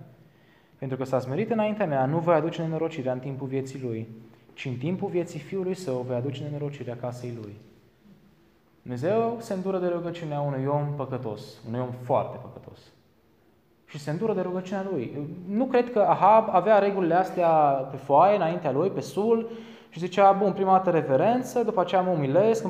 Pentru 0.79 0.97
că 0.97 1.05
s-a 1.05 1.21
smerit 1.21 1.51
înaintea 1.51 1.87
mea, 1.87 2.07
nu 2.07 2.19
voi 2.19 2.35
aduce 2.35 2.63
nenorocirea 2.63 3.13
în 3.13 3.19
timpul 3.19 3.47
vieții 3.47 3.81
lui, 3.83 4.09
ci 4.55 4.65
în 4.65 4.77
timpul 4.77 5.09
vieții 5.09 5.41
fiului 5.41 5.75
său 5.75 6.05
voi 6.07 6.17
aduce 6.17 6.43
nenorocirea 6.43 6.97
casei 6.97 7.39
lui. 7.43 7.57
Dumnezeu 8.83 9.37
se 9.41 9.53
îndură 9.53 9.79
de 9.79 9.87
rugăciunea 9.87 10.41
unui 10.41 10.67
om 10.67 10.95
păcătos, 10.97 11.43
unui 11.69 11.81
om 11.81 11.91
foarte 12.03 12.37
păcătos. 12.43 12.79
Și 13.95 14.01
se 14.01 14.11
îndură 14.11 14.35
de 14.35 14.41
rugăciunea 14.41 14.87
lui. 14.91 15.29
Nu 15.49 15.65
cred 15.65 15.93
că 15.93 15.99
Ahab 15.99 16.49
avea 16.51 16.79
regulile 16.79 17.15
astea 17.15 17.49
pe 17.91 17.97
foaie, 17.97 18.37
înaintea 18.37 18.73
lui, 18.73 18.91
pe 18.91 19.01
sul, 19.01 19.51
și 19.89 19.99
zicea, 19.99 20.33
bun, 20.33 20.53
prima 20.53 20.73
dată 20.73 20.91
reverență, 20.91 21.63
după 21.63 21.81
aceea 21.81 22.01
mă 22.01 22.11
umilesc. 22.11 22.67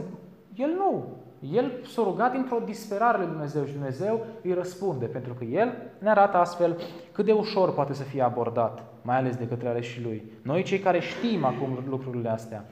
El 0.55 0.71
nu. 0.77 1.05
El 1.53 1.73
s-a 1.87 2.03
rugat 2.03 2.33
dintr-o 2.33 2.63
disperare 2.65 3.19
lui 3.19 3.27
Dumnezeu 3.27 3.65
și 3.65 3.73
Dumnezeu 3.73 4.27
îi 4.43 4.53
răspunde, 4.53 5.07
pentru 5.07 5.35
că 5.35 5.45
El 5.45 5.73
ne 5.99 6.11
arată 6.11 6.37
astfel 6.37 6.77
cât 7.13 7.25
de 7.25 7.33
ușor 7.33 7.75
poate 7.75 7.95
să 7.95 8.03
fie 8.03 8.23
abordat, 8.23 8.83
mai 9.03 9.17
ales 9.17 9.37
de 9.37 9.47
către 9.47 9.69
aleșii 9.69 10.03
Lui. 10.03 10.25
Noi 10.43 10.63
cei 10.63 10.79
care 10.79 11.01
știm 11.01 11.45
acum 11.45 11.85
lucrurile 11.89 12.29
astea. 12.29 12.65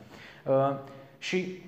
Uh, 0.47 0.77
și 1.19 1.63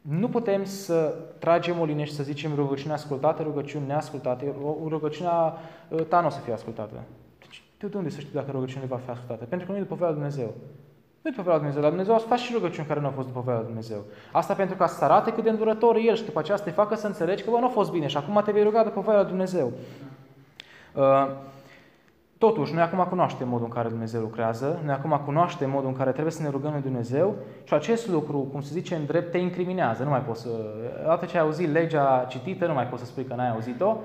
nu 0.00 0.28
putem 0.28 0.64
să 0.64 1.14
tragem 1.38 1.80
o 1.80 1.84
linie 1.84 2.04
și 2.04 2.14
să 2.14 2.22
zicem 2.22 2.54
rugăciune 2.54 2.92
ascultată, 2.92 3.42
rugăciune 3.42 3.86
neascultate, 3.86 4.54
rugăciunea 4.88 5.58
uh, 5.88 6.04
ta 6.04 6.20
nu 6.20 6.26
o 6.26 6.30
să 6.30 6.40
fie 6.40 6.52
ascultată. 6.52 6.94
Deci, 7.38 7.62
de 7.90 7.96
unde 7.96 8.10
să 8.10 8.20
știi 8.20 8.32
dacă 8.32 8.50
rugăciunea 8.50 8.86
va 8.88 9.00
fi 9.04 9.10
ascultată? 9.10 9.44
Pentru 9.44 9.66
că 9.66 9.72
nu 9.72 9.78
e 9.78 9.82
după 9.82 9.94
voia 9.94 10.10
lui 10.10 10.18
Dumnezeu. 10.18 10.54
Nu 11.22 11.30
după 11.30 11.42
voia 11.42 11.56
lui 11.56 11.64
Dumnezeu, 11.64 11.80
dar 11.80 11.90
Dumnezeu 11.90 12.14
a 12.14 12.18
face 12.18 12.42
și 12.42 12.52
rugăciuni 12.52 12.86
care 12.86 13.00
nu 13.00 13.06
au 13.06 13.12
fost 13.12 13.26
după 13.26 13.40
voia 13.40 13.56
lui 13.56 13.66
Dumnezeu. 13.66 14.04
Asta 14.32 14.54
pentru 14.54 14.76
ca 14.76 14.86
să 14.86 15.04
arate 15.04 15.32
cât 15.32 15.42
de 15.42 15.50
îndurător 15.50 15.96
e 15.96 16.00
El 16.00 16.16
și 16.16 16.24
după 16.24 16.38
aceea 16.38 16.56
să 16.56 16.64
te 16.64 16.70
facă 16.70 16.94
să 16.94 17.06
înțelegi 17.06 17.42
că 17.42 17.50
bă, 17.50 17.58
nu 17.58 17.66
a 17.66 17.68
fost 17.68 17.90
bine 17.90 18.06
și 18.06 18.16
acum 18.16 18.42
te 18.44 18.52
vei 18.52 18.62
ruga 18.62 18.84
după 18.84 19.00
voia 19.00 19.18
lui 19.20 19.28
Dumnezeu. 19.28 19.72
Uh, 20.94 21.28
Totuși, 22.40 22.74
noi 22.74 22.82
acum 22.82 23.06
cunoaștem 23.08 23.48
modul 23.48 23.64
în 23.64 23.72
care 23.72 23.88
Dumnezeu 23.88 24.20
lucrează, 24.20 24.80
noi 24.84 24.94
acum 24.94 25.20
cunoaștem 25.24 25.70
modul 25.70 25.88
în 25.88 25.96
care 25.96 26.10
trebuie 26.10 26.32
să 26.32 26.42
ne 26.42 26.48
rugăm 26.48 26.72
lui 26.72 26.80
Dumnezeu 26.80 27.34
și 27.64 27.74
acest 27.74 28.08
lucru, 28.08 28.38
cum 28.38 28.60
se 28.60 28.72
zice 28.72 28.94
în 28.94 29.04
drept, 29.06 29.30
te 29.30 29.38
incriminează. 29.38 30.02
Nu 30.02 30.10
mai 30.10 30.20
poți 30.20 30.40
să... 30.40 30.48
Odată 31.04 31.26
ce 31.26 31.36
ai 31.36 31.42
auzit 31.42 31.72
legea 31.72 32.26
citită, 32.28 32.66
nu 32.66 32.74
mai 32.74 32.86
poți 32.86 33.02
să 33.02 33.08
spui 33.08 33.24
că 33.24 33.34
n-ai 33.34 33.50
auzit-o. 33.50 33.96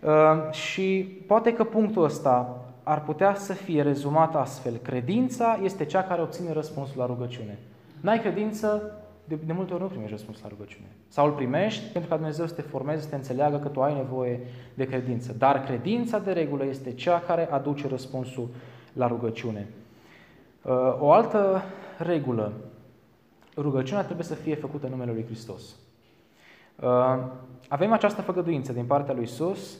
Uh, 0.00 0.52
și 0.52 1.18
poate 1.26 1.52
că 1.52 1.64
punctul 1.64 2.04
ăsta 2.04 2.56
ar 2.82 3.02
putea 3.02 3.34
să 3.34 3.52
fie 3.52 3.82
rezumat 3.82 4.34
astfel. 4.34 4.72
Credința 4.82 5.58
este 5.62 5.84
cea 5.84 6.02
care 6.02 6.22
obține 6.22 6.52
răspunsul 6.52 6.98
la 6.98 7.06
rugăciune. 7.06 7.58
N-ai 8.00 8.18
credință, 8.18 8.96
de, 9.24 9.38
de 9.46 9.52
multe 9.52 9.72
ori 9.72 9.82
nu 9.82 9.88
primești 9.88 10.12
răspuns 10.12 10.42
la 10.42 10.48
rugăciune. 10.48 10.86
Sau 11.08 11.26
îl 11.26 11.32
primești 11.32 11.92
pentru 11.92 12.10
că 12.10 12.16
Dumnezeu 12.16 12.46
să 12.46 12.54
te 12.54 12.62
formeze, 12.62 13.02
să 13.02 13.08
te 13.08 13.14
înțeleagă 13.14 13.56
că 13.58 13.68
tu 13.68 13.82
ai 13.82 13.94
nevoie 13.94 14.40
de 14.74 14.84
credință. 14.84 15.34
Dar 15.38 15.64
credința 15.64 16.18
de 16.18 16.32
regulă 16.32 16.64
este 16.64 16.94
cea 16.94 17.20
care 17.20 17.50
aduce 17.50 17.88
răspunsul 17.88 18.48
la 18.92 19.06
rugăciune. 19.06 19.68
Uh, 20.62 20.72
o 20.98 21.12
altă 21.12 21.62
regulă, 21.98 22.52
rugăciunea 23.56 24.04
trebuie 24.04 24.24
să 24.24 24.34
fie 24.34 24.54
făcută 24.54 24.84
în 24.86 24.92
numele 24.92 25.12
Lui 25.12 25.24
Hristos. 25.24 25.62
Uh, 26.80 27.18
avem 27.68 27.92
această 27.92 28.22
făgăduință 28.22 28.72
din 28.72 28.84
partea 28.84 29.14
Lui 29.14 29.22
Isus 29.22 29.78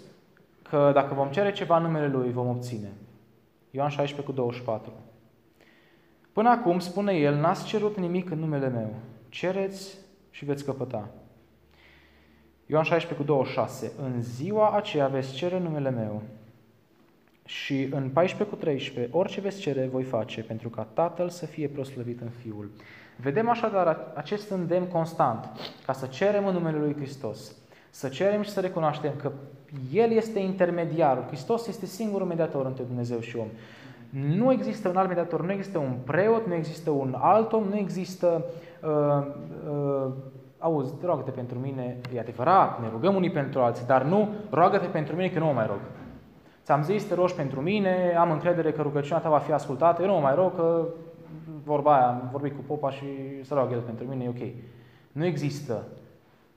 că 0.63 0.91
dacă 0.95 1.15
vom 1.15 1.29
cere 1.29 1.53
ceva 1.53 1.77
în 1.77 1.83
numele 1.83 2.09
Lui, 2.09 2.33
vom 2.33 2.49
obține. 2.49 2.93
Ioan 3.71 3.89
16 3.89 4.27
cu 4.27 4.33
24. 4.33 4.93
Până 6.33 6.49
acum, 6.49 6.79
spune 6.79 7.13
el, 7.13 7.35
n-ați 7.35 7.65
cerut 7.65 7.97
nimic 7.97 8.31
în 8.31 8.39
numele 8.39 8.69
meu. 8.69 8.95
Cereți 9.33 9.97
și 10.31 10.45
veți 10.45 10.65
căpăta. 10.65 11.09
Ioan 12.67 12.83
16 12.83 13.15
cu 13.21 13.23
26. 13.33 13.93
În 14.03 14.23
ziua 14.23 14.71
aceea 14.71 15.07
veți 15.07 15.33
cere 15.33 15.59
numele 15.59 15.91
meu. 15.91 16.23
Și 17.45 17.83
în 17.83 18.11
14 18.11 18.57
cu 18.57 18.63
13, 18.63 19.17
orice 19.17 19.41
veți 19.41 19.61
cere, 19.61 19.87
voi 19.87 20.03
face, 20.03 20.41
pentru 20.43 20.69
ca 20.69 20.83
Tatăl 20.83 21.29
să 21.29 21.47
fie 21.47 21.69
proslăvit 21.69 22.21
în 22.21 22.29
Fiul. 22.43 22.71
Vedem 23.17 23.49
așadar 23.49 24.13
acest 24.15 24.51
îndemn 24.51 24.87
constant, 24.87 25.49
ca 25.87 25.93
să 25.93 26.07
cerem 26.07 26.47
în 26.47 26.55
numele 26.55 26.79
Lui 26.79 26.95
Hristos, 26.95 27.57
să 27.91 28.09
cerem 28.09 28.43
și 28.43 28.51
să 28.51 28.61
recunoaștem 28.61 29.13
că 29.17 29.33
El 29.93 30.11
este 30.11 30.39
intermediarul, 30.39 31.25
Hristos 31.25 31.67
este 31.67 31.87
singurul 31.87 32.27
mediator 32.27 32.67
între 32.67 32.85
Dumnezeu 32.85 33.21
și 33.21 33.37
om. 33.37 33.49
Nu 34.13 34.53
există 34.53 34.89
un 34.89 34.97
alt 34.97 35.09
mediator, 35.09 35.45
nu 35.45 35.53
există 35.53 35.79
un 35.79 35.97
preot, 36.05 36.47
nu 36.47 36.55
există 36.55 36.91
un 36.91 37.17
alt 37.19 37.53
om, 37.53 37.65
nu 37.65 37.77
există 37.77 38.45
uh, 38.83 39.27
uh, 39.71 40.13
auzi, 40.59 40.95
roagă-te 41.05 41.31
pentru 41.31 41.59
mine, 41.59 41.97
e 42.15 42.21
adevărat, 42.21 42.81
ne 42.81 42.89
rugăm 42.89 43.15
unii 43.15 43.31
pentru 43.31 43.61
alții, 43.61 43.87
dar 43.87 44.03
nu, 44.03 44.29
roagă-te 44.51 44.87
pentru 44.87 45.17
mine 45.17 45.29
că 45.29 45.39
nu 45.39 45.45
mă 45.45 45.53
mai 45.53 45.67
rog. 45.67 45.79
Ți-am 46.65 46.83
zis, 46.83 47.05
te 47.05 47.15
rogi 47.15 47.35
pentru 47.35 47.61
mine, 47.61 48.15
am 48.19 48.31
încredere 48.31 48.73
că 48.73 48.83
rugăciunea 48.83 49.23
ta 49.23 49.29
va 49.29 49.39
fi 49.39 49.53
ascultată, 49.53 50.03
eu 50.03 50.09
nu 50.09 50.15
mă 50.15 50.21
mai 50.21 50.35
rog 50.35 50.55
că 50.55 50.87
vorba 51.65 51.95
aia, 51.95 52.07
am 52.07 52.29
vorbit 52.33 52.57
cu 52.57 52.63
popa 52.67 52.91
și 52.91 53.07
să 53.43 53.55
roagă 53.55 53.75
el 53.75 53.81
pentru 53.81 54.07
mine, 54.07 54.25
e 54.25 54.29
ok. 54.29 54.53
Nu 55.13 55.25
există. 55.25 55.83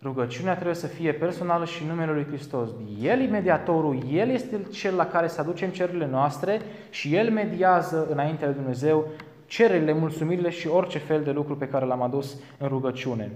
Rugăciunea 0.05 0.53
trebuie 0.53 0.75
să 0.75 0.87
fie 0.87 1.11
personală 1.11 1.65
și 1.65 1.83
numele 1.87 2.11
lui 2.11 2.25
Hristos. 2.25 2.69
El 3.01 3.19
e 3.19 3.25
mediatorul, 3.25 3.97
El 4.11 4.29
este 4.29 4.59
cel 4.71 4.95
la 4.95 5.05
care 5.05 5.27
să 5.27 5.41
aducem 5.41 5.69
cerurile 5.69 6.07
noastre 6.07 6.61
și 6.89 7.15
El 7.15 7.31
mediază 7.31 8.07
înaintea 8.11 8.47
lui 8.47 8.55
Dumnezeu 8.55 9.07
cererile, 9.45 9.93
mulțumirile 9.93 10.49
și 10.49 10.67
orice 10.67 10.97
fel 10.97 11.23
de 11.23 11.31
lucru 11.31 11.55
pe 11.57 11.67
care 11.67 11.85
l-am 11.85 12.01
adus 12.01 12.37
în 12.57 12.67
rugăciune. 12.67 13.31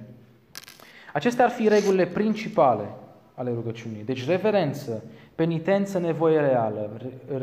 Acestea 1.13 1.45
ar 1.45 1.51
fi 1.51 1.67
regulile 1.67 2.05
principale 2.05 2.89
ale 3.33 3.51
rugăciunii. 3.53 4.03
Deci 4.03 4.27
reverență, 4.27 5.03
penitență, 5.35 5.99
nevoie 5.99 6.39
reală, 6.39 6.89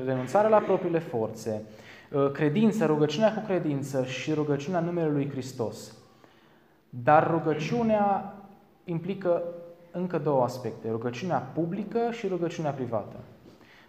renunțarea 0.04 0.50
la 0.50 0.58
propriile 0.58 0.98
forțe, 0.98 1.62
ă, 2.14 2.28
credință, 2.28 2.84
rugăciunea 2.84 3.34
cu 3.34 3.42
credință 3.46 4.04
și 4.04 4.32
rugăciunea 4.32 4.80
numele 4.80 5.10
lui 5.10 5.30
Hristos. 5.30 5.94
Dar 6.90 7.30
rugăciunea 7.30 8.35
implică 8.86 9.42
încă 9.90 10.18
două 10.18 10.42
aspecte, 10.42 10.90
rugăciunea 10.90 11.38
publică 11.38 11.98
și 12.10 12.26
rugăciunea 12.26 12.70
privată. 12.70 13.16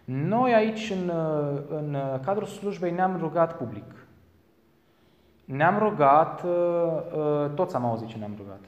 Noi 0.04 0.54
aici, 0.54 0.90
în, 0.92 1.12
în 1.70 1.98
cadrul 2.26 2.48
slujbei, 2.48 2.92
ne-am 2.92 3.18
rugat 3.20 3.58
public. 3.58 4.08
Ne-am 5.48 5.78
rugat, 5.78 6.44
uh, 6.44 6.52
uh, 7.18 7.50
toți 7.56 7.76
am 7.76 7.86
auzit 7.86 8.08
ce 8.08 8.18
ne-am 8.18 8.34
rugat. 8.38 8.60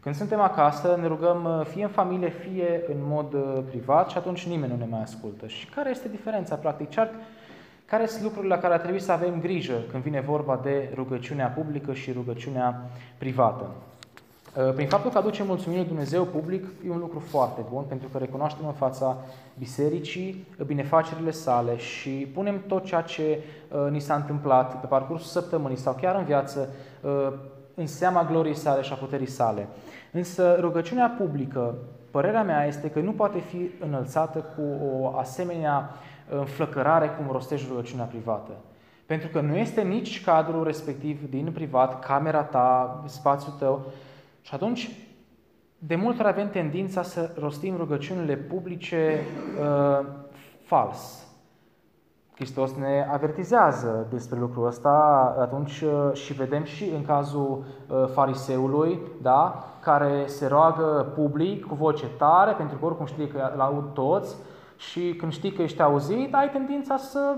Când 0.00 0.14
suntem 0.14 0.40
acasă, 0.40 0.96
ne 1.00 1.06
rugăm 1.06 1.44
uh, 1.44 1.66
fie 1.66 1.82
în 1.82 1.88
familie, 1.88 2.28
fie 2.28 2.84
în 2.88 2.96
mod 3.00 3.36
privat 3.68 4.10
și 4.10 4.16
atunci 4.16 4.46
nimeni 4.46 4.72
nu 4.72 4.78
ne 4.78 4.86
mai 4.90 5.02
ascultă. 5.02 5.46
Și 5.46 5.68
care 5.68 5.90
este 5.90 6.08
diferența, 6.08 6.54
practic? 6.54 6.88
Care 7.86 8.06
sunt 8.06 8.22
lucrurile 8.22 8.54
la 8.54 8.60
care 8.60 8.74
ar 8.74 8.80
trebui 8.80 9.00
să 9.00 9.12
avem 9.12 9.40
grijă 9.40 9.74
când 9.90 10.02
vine 10.02 10.20
vorba 10.20 10.60
de 10.62 10.92
rugăciunea 10.94 11.46
publică 11.46 11.92
și 11.92 12.12
rugăciunea 12.12 12.82
privată? 13.18 13.70
Prin 14.74 14.88
faptul 14.88 15.10
că 15.10 15.18
aducem 15.18 15.46
mulțumire 15.46 15.82
Dumnezeu 15.82 16.24
public, 16.24 16.64
e 16.86 16.90
un 16.90 16.98
lucru 16.98 17.18
foarte 17.18 17.60
bun, 17.70 17.84
pentru 17.88 18.08
că 18.08 18.18
recunoaștem 18.18 18.66
în 18.66 18.72
fața 18.72 19.16
bisericii 19.58 20.46
binefacerile 20.66 21.30
sale 21.30 21.76
și 21.76 22.10
punem 22.10 22.62
tot 22.66 22.84
ceea 22.84 23.00
ce 23.00 23.38
uh, 23.68 23.90
ni 23.90 24.00
s-a 24.00 24.14
întâmplat 24.14 24.80
pe 24.80 24.86
parcursul 24.86 25.40
săptămânii 25.40 25.76
sau 25.76 25.96
chiar 26.00 26.16
în 26.16 26.24
viață 26.24 26.68
uh, 27.00 27.32
în 27.74 27.86
seama 27.86 28.24
gloriei 28.24 28.54
sale 28.54 28.82
și 28.82 28.92
a 28.92 28.96
puterii 28.96 29.26
sale. 29.26 29.68
Însă 30.12 30.56
rugăciunea 30.60 31.14
publică, 31.18 31.74
părerea 32.10 32.42
mea 32.42 32.66
este 32.66 32.90
că 32.90 33.00
nu 33.00 33.12
poate 33.12 33.38
fi 33.38 33.70
înălțată 33.80 34.38
cu 34.38 34.62
o 35.00 35.16
asemenea 35.18 35.90
înflăcărare 36.28 37.08
cum 37.08 37.32
rostești 37.32 37.66
rugăciunea 37.68 38.04
privată. 38.04 38.50
Pentru 39.06 39.28
că 39.28 39.40
nu 39.40 39.56
este 39.56 39.82
nici 39.82 40.24
cadrul 40.24 40.64
respectiv 40.64 41.30
din 41.30 41.50
privat, 41.54 42.04
camera 42.04 42.42
ta, 42.42 43.02
spațiul 43.06 43.54
tău. 43.58 43.84
Și 44.44 44.54
atunci 44.54 44.90
de 45.78 45.94
multe 45.94 46.22
ori 46.22 46.30
avem 46.30 46.50
tendința 46.50 47.02
să 47.02 47.30
rostim 47.38 47.76
rugăciunile 47.76 48.36
publice 48.36 49.20
uh, 49.60 50.06
fals. 50.64 51.26
Hristos 52.34 52.74
ne 52.74 53.06
avertizează 53.12 54.06
despre 54.10 54.38
lucrul 54.38 54.66
ăsta 54.66 55.34
atunci 55.38 55.80
uh, 55.80 56.12
și 56.12 56.32
vedem 56.32 56.64
și 56.64 56.84
în 56.84 57.04
cazul 57.04 57.64
uh, 57.88 58.08
fariseului, 58.12 58.98
da, 59.22 59.64
care 59.80 60.26
se 60.26 60.46
roagă 60.46 61.12
public 61.14 61.66
cu 61.66 61.74
voce 61.74 62.06
tare, 62.06 62.52
pentru 62.52 62.76
că 62.78 62.84
oricum 62.84 63.06
știi 63.06 63.28
că 63.28 63.50
îl 63.54 63.60
aud 63.60 63.92
toți 63.92 64.36
și 64.76 65.14
când 65.18 65.32
știi 65.32 65.52
că 65.52 65.62
ești 65.62 65.82
auzit, 65.82 66.34
ai 66.34 66.50
tendința 66.50 66.96
să 66.96 67.36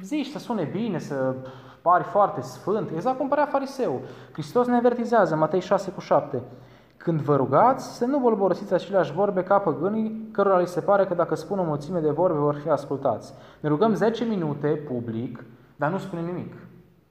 zici, 0.00 0.26
să 0.26 0.38
sune 0.38 0.68
bine, 0.72 0.98
să 0.98 1.34
pari 1.86 2.04
foarte 2.04 2.40
sfânt, 2.40 2.90
exact 2.90 3.18
cum 3.18 3.28
părea 3.28 3.46
fariseu. 3.46 4.00
Hristos 4.32 4.66
ne 4.66 4.76
avertizează, 4.76 5.36
Matei 5.36 5.60
6 5.60 5.90
cu 5.90 6.00
7. 6.00 6.42
Când 6.96 7.20
vă 7.20 7.36
rugați, 7.36 7.96
să 7.96 8.04
nu 8.04 8.18
bolborosiți 8.18 8.74
aceleași 8.74 9.12
vorbe 9.12 9.42
ca 9.42 9.58
păgânii, 9.58 10.28
cărora 10.32 10.58
li 10.58 10.66
se 10.66 10.80
pare 10.80 11.04
că 11.04 11.14
dacă 11.14 11.34
spun 11.34 11.58
o 11.58 11.62
mulțime 11.62 12.00
de 12.00 12.10
vorbe 12.10 12.38
vor 12.38 12.54
fi 12.54 12.68
ascultați. 12.68 13.34
Ne 13.60 13.68
rugăm 13.68 13.94
10 13.94 14.24
minute 14.24 14.68
public, 14.68 15.44
dar 15.76 15.90
nu 15.90 15.98
spunem 15.98 16.24
nimic. 16.24 16.54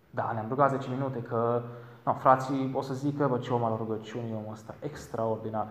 Da, 0.09 0.29
ne-am 0.33 0.45
rugat 0.49 0.69
10 0.69 0.87
minute 0.89 1.19
că 1.19 1.61
no, 2.03 2.13
frații 2.13 2.71
o 2.73 2.81
să 2.81 2.93
zică, 2.93 3.27
bă, 3.29 3.37
ce 3.37 3.53
om 3.53 3.63
al 3.63 3.75
rugăciunii 3.77 4.33
omul 4.37 4.51
ăsta, 4.51 4.75
extraordinar. 4.79 5.67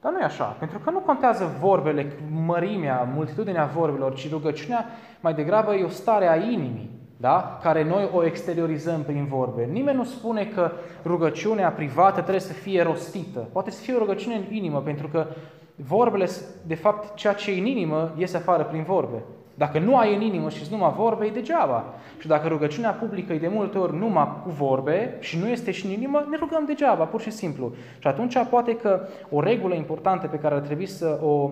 Dar 0.00 0.12
nu 0.12 0.18
e 0.18 0.24
așa, 0.24 0.44
pentru 0.44 0.78
că 0.78 0.90
nu 0.90 0.98
contează 0.98 1.44
vorbele, 1.60 2.12
mărimea, 2.46 3.08
multitudinea 3.14 3.64
vorbelor, 3.64 4.14
ci 4.14 4.30
rugăciunea 4.30 4.84
mai 5.20 5.34
degrabă 5.34 5.74
e 5.74 5.84
o 5.84 5.88
stare 5.88 6.28
a 6.28 6.36
inimii 6.36 6.97
da? 7.20 7.58
care 7.62 7.84
noi 7.84 8.10
o 8.12 8.24
exteriorizăm 8.24 9.02
prin 9.02 9.26
vorbe. 9.26 9.68
Nimeni 9.72 9.96
nu 9.96 10.04
spune 10.04 10.44
că 10.44 10.70
rugăciunea 11.04 11.70
privată 11.70 12.20
trebuie 12.20 12.40
să 12.40 12.52
fie 12.52 12.82
rostită. 12.82 13.48
Poate 13.52 13.70
să 13.70 13.82
fie 13.82 13.94
o 13.94 13.98
rugăciune 13.98 14.34
în 14.34 14.54
inimă, 14.54 14.80
pentru 14.80 15.08
că 15.08 15.26
vorbele, 15.74 16.28
de 16.66 16.74
fapt, 16.74 17.14
ceea 17.14 17.32
ce 17.32 17.50
e 17.50 17.58
în 17.58 17.66
inimă 17.66 18.14
iese 18.16 18.36
afară 18.36 18.64
prin 18.64 18.82
vorbe. 18.82 19.22
Dacă 19.54 19.78
nu 19.78 19.96
ai 19.96 20.14
în 20.14 20.20
inimă 20.20 20.48
și 20.48 20.62
numai 20.70 20.92
vorbe, 20.96 21.24
e 21.24 21.30
degeaba. 21.30 21.84
Și 22.18 22.26
dacă 22.26 22.48
rugăciunea 22.48 22.90
publică 22.90 23.32
e 23.32 23.38
de 23.38 23.48
multe 23.48 23.78
ori 23.78 23.96
numai 23.96 24.32
cu 24.42 24.50
vorbe 24.50 25.16
și 25.20 25.38
nu 25.38 25.48
este 25.48 25.70
și 25.70 25.86
în 25.86 25.92
inimă, 25.92 26.26
ne 26.30 26.36
rugăm 26.36 26.64
degeaba, 26.66 27.04
pur 27.04 27.20
și 27.20 27.30
simplu. 27.30 27.72
Și 27.98 28.06
atunci 28.06 28.36
poate 28.50 28.76
că 28.76 29.00
o 29.30 29.40
regulă 29.40 29.74
importantă 29.74 30.26
pe 30.26 30.38
care 30.38 30.54
ar 30.54 30.60
trebui 30.60 30.86
să 30.86 31.18
o, 31.22 31.50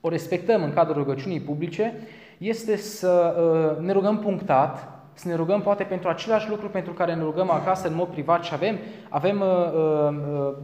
o 0.00 0.08
respectăm 0.08 0.62
în 0.62 0.72
cadrul 0.72 0.96
rugăciunii 0.96 1.40
publice 1.40 1.94
este 2.38 2.76
să 2.76 3.36
uh, 3.78 3.84
ne 3.84 3.92
rugăm 3.92 4.18
punctat, 4.18 4.88
să 5.14 5.28
ne 5.28 5.34
rugăm 5.34 5.62
poate 5.62 5.84
pentru 5.84 6.08
același 6.08 6.48
lucru 6.48 6.68
pentru 6.68 6.92
care 6.92 7.14
ne 7.14 7.22
rugăm 7.22 7.50
acasă 7.50 7.88
în 7.88 7.94
mod 7.94 8.08
privat 8.08 8.42
și 8.42 8.54
avem, 8.54 8.78
avem, 9.08 9.40
uh, 9.40 10.10
uh, 10.12 10.54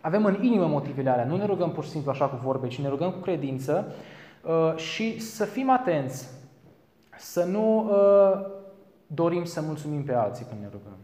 avem 0.00 0.24
în 0.24 0.38
inimă 0.40 0.66
motivele 0.66 1.10
alea. 1.10 1.24
Nu 1.24 1.36
ne 1.36 1.44
rugăm 1.44 1.70
pur 1.72 1.84
și 1.84 1.90
simplu 1.90 2.10
așa 2.10 2.26
cu 2.26 2.36
vorbe, 2.42 2.68
ci 2.68 2.80
ne 2.80 2.88
rugăm 2.88 3.10
cu 3.10 3.18
credință 3.18 3.92
și 4.76 5.20
să 5.20 5.44
fim 5.44 5.70
atenți, 5.70 6.28
să 7.16 7.44
nu 7.44 7.90
dorim 9.06 9.44
să 9.44 9.60
mulțumim 9.60 10.04
pe 10.04 10.14
alții 10.14 10.46
când 10.48 10.60
ne 10.60 10.68
rugăm 10.72 10.95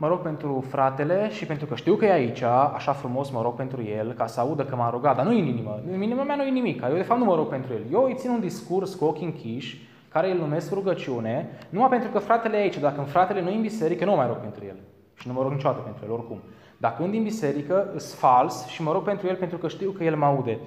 mă 0.00 0.08
rog 0.08 0.18
pentru 0.20 0.64
fratele 0.68 1.30
și 1.30 1.46
pentru 1.46 1.66
că 1.66 1.74
știu 1.74 1.94
că 1.94 2.04
e 2.04 2.12
aici, 2.12 2.42
așa 2.74 2.92
frumos 2.92 3.30
mă 3.30 3.42
rog 3.42 3.54
pentru 3.54 3.82
el, 3.82 4.12
ca 4.12 4.26
să 4.26 4.40
audă 4.40 4.64
că 4.64 4.76
m-a 4.76 4.90
rugat, 4.90 5.16
dar 5.16 5.24
nu 5.24 5.30
în 5.30 5.36
inimă. 5.36 5.80
În 5.92 6.02
inima 6.02 6.22
mea 6.22 6.36
nu 6.36 6.42
e 6.42 6.50
nimic. 6.50 6.82
Eu 6.88 6.94
de 6.94 7.02
fapt 7.02 7.20
nu 7.20 7.26
mă 7.26 7.34
rog 7.34 7.48
pentru 7.48 7.72
el. 7.72 7.80
Eu 7.92 8.02
îi 8.02 8.14
țin 8.14 8.30
un 8.30 8.40
discurs 8.40 8.94
cu 8.94 9.04
ochii 9.04 9.26
închiși, 9.26 9.88
care 10.08 10.30
îl 10.30 10.38
numesc 10.38 10.72
rugăciune, 10.72 11.48
numai 11.68 11.88
pentru 11.88 12.10
că 12.10 12.18
fratele 12.18 12.56
e 12.56 12.60
aici. 12.60 12.78
Dacă 12.78 13.00
în 13.00 13.06
fratele 13.06 13.42
nu 13.42 13.50
e 13.50 13.54
în 13.54 13.60
biserică, 13.60 14.04
nu 14.04 14.14
mai 14.16 14.26
rog 14.26 14.36
pentru 14.36 14.64
el. 14.64 14.76
Și 15.14 15.28
nu 15.28 15.32
mă 15.32 15.42
rog 15.42 15.52
niciodată 15.52 15.80
pentru 15.80 16.04
el, 16.04 16.12
oricum. 16.12 16.40
Dacă 16.76 16.96
când 17.00 17.12
din 17.12 17.22
biserică, 17.22 17.86
sunt 17.96 18.18
fals 18.18 18.66
și 18.66 18.82
mă 18.82 18.92
rog 18.92 19.02
pentru 19.02 19.26
el 19.26 19.36
pentru 19.36 19.58
că 19.58 19.68
știu 19.68 19.90
că 19.90 20.04
el 20.04 20.16
mă 20.16 20.24
aude. 20.24 20.58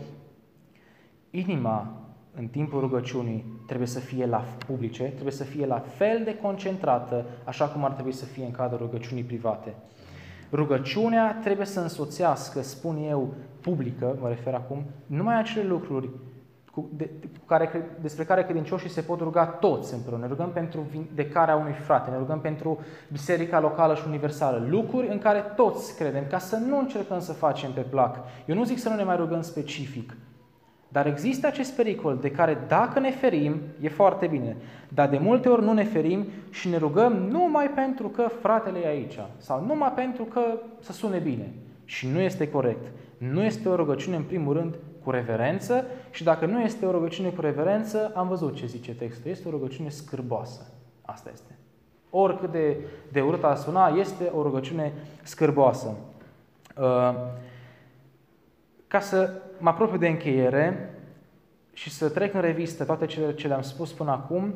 Inima 1.30 1.92
în 2.36 2.48
timpul 2.48 2.80
rugăciunii 2.80 3.46
trebuie 3.66 3.88
să 3.88 4.00
fie 4.00 4.26
la 4.26 4.44
publice, 4.68 5.04
trebuie 5.04 5.32
să 5.32 5.44
fie 5.44 5.66
la 5.66 5.80
fel 5.80 6.22
de 6.24 6.38
concentrată, 6.38 7.26
așa 7.44 7.66
cum 7.66 7.84
ar 7.84 7.92
trebui 7.92 8.12
să 8.12 8.26
fie 8.26 8.46
în 8.46 8.52
cadrul 8.52 8.80
rugăciunii 8.80 9.24
private. 9.24 9.74
Rugăciunea 10.52 11.40
trebuie 11.44 11.66
să 11.66 11.80
însoțească, 11.80 12.62
spun 12.62 12.98
eu, 13.10 13.34
publică, 13.62 14.18
mă 14.22 14.28
refer 14.28 14.54
acum, 14.54 14.84
numai 15.06 15.40
acele 15.40 15.68
lucruri 15.68 16.10
cu, 16.72 16.90
de, 16.94 17.10
cu 17.40 17.46
care, 17.46 17.96
despre 18.02 18.24
care 18.24 18.44
credincioșii 18.44 18.90
se 18.90 19.02
pot 19.02 19.20
ruga 19.20 19.46
toți 19.46 19.94
împreună. 19.94 20.22
Ne 20.22 20.30
rugăm 20.30 20.52
pentru 20.52 20.82
vindecarea 20.92 21.56
unui 21.56 21.72
frate, 21.72 22.10
ne 22.10 22.18
rugăm 22.18 22.40
pentru 22.40 22.80
biserica 23.12 23.60
locală 23.60 23.96
și 23.96 24.04
universală. 24.08 24.66
Lucruri 24.70 25.08
în 25.08 25.20
care 25.20 25.40
toți 25.56 25.96
credem, 25.96 26.24
ca 26.30 26.38
să 26.38 26.56
nu 26.56 26.78
încercăm 26.78 27.20
să 27.20 27.34
facem 27.34 27.72
pe 27.72 27.82
plac. 27.82 28.18
Eu 28.46 28.56
nu 28.56 28.64
zic 28.64 28.78
să 28.80 28.90
nu 28.90 28.96
ne 28.96 29.04
mai 29.04 29.16
rugăm 29.16 29.42
specific, 29.42 30.16
dar 30.94 31.08
există 31.08 31.48
acest 31.48 31.76
pericol 31.76 32.18
de 32.22 32.32
care 32.32 32.58
dacă 32.68 33.00
ne 33.00 33.12
ferim, 33.12 33.56
e 33.82 33.90
foarte 33.90 34.28
bine, 34.28 34.56
dar 34.90 35.10
de 35.10 35.18
multe 35.18 35.50
ori 35.50 35.64
nu 35.64 35.74
ne 35.74 35.84
ferim 35.84 36.26
și 36.50 36.70
ne 36.70 36.78
rugăm 36.78 37.14
numai 37.14 37.70
pentru 37.70 38.08
că 38.08 38.28
fratele 38.42 38.80
e 38.80 38.88
aici 38.88 39.20
sau 39.38 39.66
numai 39.66 39.92
pentru 39.96 40.24
că 40.24 40.42
să 40.80 40.92
sune 40.92 41.18
bine. 41.18 41.54
Și 41.86 42.08
nu 42.08 42.20
este 42.20 42.50
corect. 42.50 42.92
Nu 43.18 43.44
este 43.44 43.70
o 43.70 43.76
rugăciune, 43.76 44.16
în 44.16 44.24
primul 44.24 44.54
rând, 44.54 44.76
cu 45.04 45.12
reverență 45.12 45.86
și 46.12 46.24
dacă 46.24 46.46
nu 46.46 46.62
este 46.62 46.86
o 46.86 46.92
rugăciune 46.92 47.30
cu 47.30 47.42
reverență, 47.42 48.12
am 48.16 48.28
văzut 48.28 48.56
ce 48.56 48.66
zice 48.66 48.96
textul. 48.96 49.32
Este 49.32 49.48
o 49.48 49.52
rugăciune 49.52 49.90
scârboasă. 49.90 50.62
Asta 51.02 51.30
este. 51.34 51.58
Oricât 52.10 52.52
de, 52.52 52.78
de 53.12 53.22
urât 53.22 53.44
a 53.44 53.56
suna, 53.56 53.88
este 53.88 54.32
o 54.36 54.42
rugăciune 54.42 54.94
scârboasă. 55.24 55.96
Uh, 56.78 57.16
ca 58.94 59.00
să 59.00 59.32
mă 59.60 59.70
apropiu 59.70 59.98
de 59.98 60.08
încheiere 60.08 60.94
și 61.74 61.90
să 61.90 62.10
trec 62.10 62.34
în 62.34 62.42
revistă 62.42 62.84
toate 62.84 63.06
cele 63.06 63.34
ce 63.34 63.48
le-am 63.48 63.62
spus 63.62 63.92
până 63.92 64.12
acum, 64.12 64.54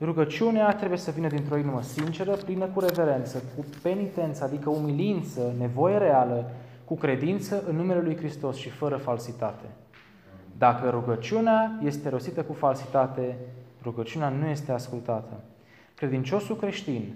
rugăciunea 0.00 0.74
trebuie 0.74 0.98
să 0.98 1.10
vină 1.10 1.28
dintr-o 1.28 1.56
inimă 1.56 1.82
sinceră, 1.82 2.32
plină 2.32 2.66
cu 2.66 2.80
reverență, 2.80 3.42
cu 3.56 3.64
penitență, 3.82 4.44
adică 4.44 4.70
umilință, 4.70 5.54
nevoie 5.58 5.98
reală, 5.98 6.50
cu 6.84 6.94
credință 6.96 7.64
în 7.68 7.76
numele 7.76 8.00
Lui 8.00 8.16
Hristos 8.16 8.56
și 8.56 8.68
fără 8.68 8.96
falsitate. 8.96 9.64
Dacă 10.58 10.88
rugăciunea 10.90 11.78
este 11.84 12.08
rostită 12.08 12.42
cu 12.42 12.52
falsitate, 12.52 13.36
rugăciunea 13.82 14.28
nu 14.28 14.46
este 14.46 14.72
ascultată. 14.72 15.40
Credinciosul 15.94 16.56
creștin 16.56 17.14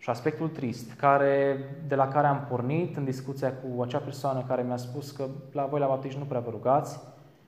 și 0.00 0.10
aspectul 0.10 0.48
trist, 0.48 0.92
care, 0.92 1.58
de 1.88 1.94
la 1.94 2.08
care 2.08 2.26
am 2.26 2.46
pornit 2.48 2.96
în 2.96 3.04
discuția 3.04 3.52
cu 3.52 3.82
acea 3.82 3.98
persoană 3.98 4.44
care 4.48 4.62
mi-a 4.62 4.76
spus 4.76 5.10
că 5.10 5.26
la 5.52 5.64
voi 5.64 5.80
la 5.80 5.86
baptiști 5.86 6.18
nu 6.18 6.24
prea 6.24 6.40
vă 6.40 6.50
rugați, 6.50 7.00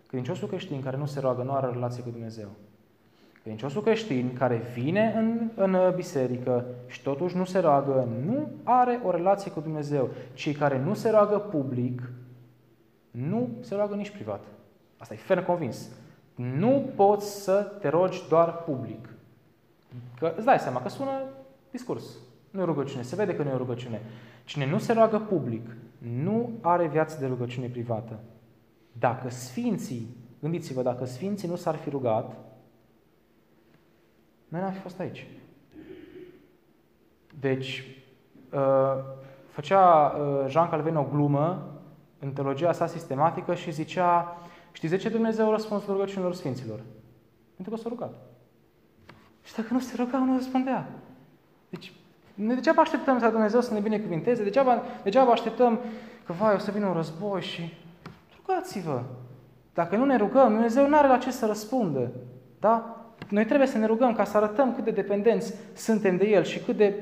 credinciosul 0.07 0.49
creștin 0.49 0.83
care 0.83 0.97
nu 0.97 1.07
se 1.07 1.21
roagă 1.21 1.43
nu 1.43 1.53
are 1.53 1.71
relație 1.73 2.03
cu 2.03 2.11
Dumnezeu. 2.11 2.49
Credinciosul 3.41 3.83
creștin 3.83 4.33
care 4.39 4.57
vine 4.75 5.15
în, 5.17 5.51
în 5.55 5.93
biserică 5.95 6.65
și 6.87 7.03
totuși 7.03 7.37
nu 7.37 7.45
se 7.45 7.59
roagă, 7.59 8.09
nu 8.25 8.49
are 8.63 9.01
o 9.05 9.11
relație 9.11 9.51
cu 9.51 9.61
Dumnezeu. 9.61 10.09
Cei 10.35 10.53
care 10.53 10.79
nu 10.79 10.95
se 10.95 11.11
roagă 11.11 11.39
public, 11.39 12.03
nu 13.11 13.49
se 13.61 13.75
roagă 13.75 13.95
nici 13.95 14.11
privat. 14.11 14.45
Asta 14.99 15.15
e 15.15 15.17
ferm 15.17 15.45
convins. 15.45 15.89
Nu 16.35 16.93
poți 16.97 17.43
să 17.43 17.73
te 17.81 17.89
rogi 17.89 18.23
doar 18.29 18.57
public. 18.57 19.09
Că 20.19 20.33
îți 20.37 20.47
dai 20.47 20.59
seama 20.59 20.83
că 20.83 20.89
sună 20.89 21.23
discurs. 21.71 22.05
Nu 22.53 22.61
e 22.61 22.65
rugăciune. 22.65 23.03
Se 23.03 23.17
vede 23.17 23.35
că 23.35 23.43
nu 23.43 23.49
e 23.49 23.57
rugăciune. 23.57 24.01
Cine 24.45 24.67
nu 24.67 24.79
se 24.79 24.93
roagă 24.93 25.19
public, 25.19 25.77
nu 25.99 26.53
are 26.61 26.87
viață 26.87 27.17
de 27.21 27.27
rugăciune 27.27 27.67
privată. 27.67 28.19
Dacă 28.93 29.29
sfinții, 29.29 30.17
gândiți-vă, 30.41 30.83
dacă 30.83 31.05
sfinții 31.05 31.49
nu 31.49 31.57
s-ar 31.57 31.75
fi 31.75 31.91
rugat, 31.91 32.37
noi 34.49 34.61
n-am 34.61 34.73
fi 34.73 34.79
fost 34.79 35.01
aici. 35.01 35.27
Deci, 37.41 37.85
uh, 38.53 38.95
făcea 39.49 40.07
uh, 40.07 40.45
Jean 40.49 40.69
Calvin 40.69 40.97
o 40.97 41.07
glumă 41.11 41.73
în 42.19 42.33
teologia 42.33 42.73
sa 42.73 42.87
sistematică 42.87 43.55
și 43.55 43.71
zicea, 43.71 44.37
știți 44.73 44.93
de 44.93 44.99
ce 44.99 45.09
Dumnezeu 45.09 45.49
a 45.49 45.51
răspuns 45.51 45.87
rugăciunilor 45.87 46.35
sfinților? 46.35 46.81
Pentru 47.55 47.75
că 47.75 47.81
s-a 47.81 47.89
rugat. 47.89 48.15
Și 49.43 49.55
dacă 49.55 49.73
nu 49.73 49.81
se 49.81 49.97
rugau, 49.97 50.25
nu 50.25 50.35
răspundea. 50.35 50.89
Deci, 51.69 51.93
ne 52.35 52.55
degeaba 52.55 52.83
așteptăm 52.83 53.19
să 53.19 53.29
Dumnezeu 53.29 53.61
să 53.61 53.75
ne 53.75 53.81
binecuvinteze, 53.81 54.43
degeaba, 54.43 54.83
degeaba 55.03 55.33
așteptăm 55.33 55.79
că, 56.27 56.33
vai, 56.33 56.55
o 56.55 56.59
să 56.59 56.71
vină 56.71 56.87
un 56.87 56.95
război 56.95 57.41
și 57.41 57.75
rugați-vă. 58.37 59.01
Dacă 59.75 59.97
nu 59.97 60.05
ne 60.05 60.17
rugăm, 60.17 60.49
Dumnezeu 60.53 60.89
nu 60.89 60.97
are 60.97 61.09
la 61.09 61.17
ce 61.17 61.31
să 61.31 61.47
răspundă. 61.47 62.11
Da? 62.61 62.97
Noi 63.29 63.45
trebuie 63.45 63.69
să 63.69 63.79
ne 63.79 63.87
rugăm 63.87 64.13
ca 64.13 64.25
să 64.25 64.37
arătăm 64.37 64.75
cât 64.75 64.85
de 64.85 64.91
dependenți 64.91 65.55
suntem 65.75 66.17
de 66.17 66.29
El 66.29 66.43
și 66.43 66.59
cât 66.59 66.77
de, 66.77 66.95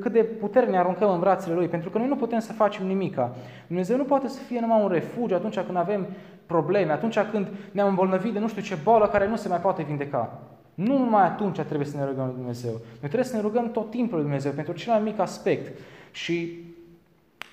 cât 0.00 0.12
de 0.12 0.22
puternic 0.22 0.70
ne 0.70 0.78
aruncăm 0.78 1.10
în 1.10 1.20
brațele 1.20 1.54
Lui, 1.54 1.68
pentru 1.68 1.90
că 1.90 1.98
noi 1.98 2.08
nu 2.08 2.16
putem 2.16 2.38
să 2.38 2.52
facem 2.52 2.86
nimica. 2.86 3.34
Dumnezeu 3.66 3.96
nu 3.96 4.04
poate 4.04 4.28
să 4.28 4.40
fie 4.40 4.60
numai 4.60 4.82
un 4.82 4.88
refugiu 4.88 5.34
atunci 5.34 5.58
când 5.58 5.76
avem 5.76 6.06
probleme, 6.46 6.92
atunci 6.92 7.18
când 7.30 7.46
ne-am 7.72 7.88
îmbolnăvit 7.88 8.32
de 8.32 8.38
nu 8.38 8.48
știu 8.48 8.62
ce 8.62 8.78
boală 8.82 9.08
care 9.08 9.28
nu 9.28 9.36
se 9.36 9.48
mai 9.48 9.58
poate 9.58 9.82
vindeca. 9.82 10.38
Nu 10.74 10.98
numai 10.98 11.24
atunci 11.24 11.60
trebuie 11.60 11.86
să 11.86 11.96
ne 11.96 12.04
rugăm 12.04 12.26
lui 12.26 12.34
Dumnezeu. 12.34 12.72
Noi 12.72 12.98
trebuie 12.98 13.24
să 13.24 13.36
ne 13.36 13.42
rugăm 13.42 13.70
tot 13.70 13.90
timpul 13.90 14.14
lui 14.14 14.22
Dumnezeu 14.22 14.52
pentru 14.52 14.72
cel 14.72 14.92
mai 14.92 15.02
mic 15.02 15.18
aspect. 15.18 15.78
Și 16.12 16.62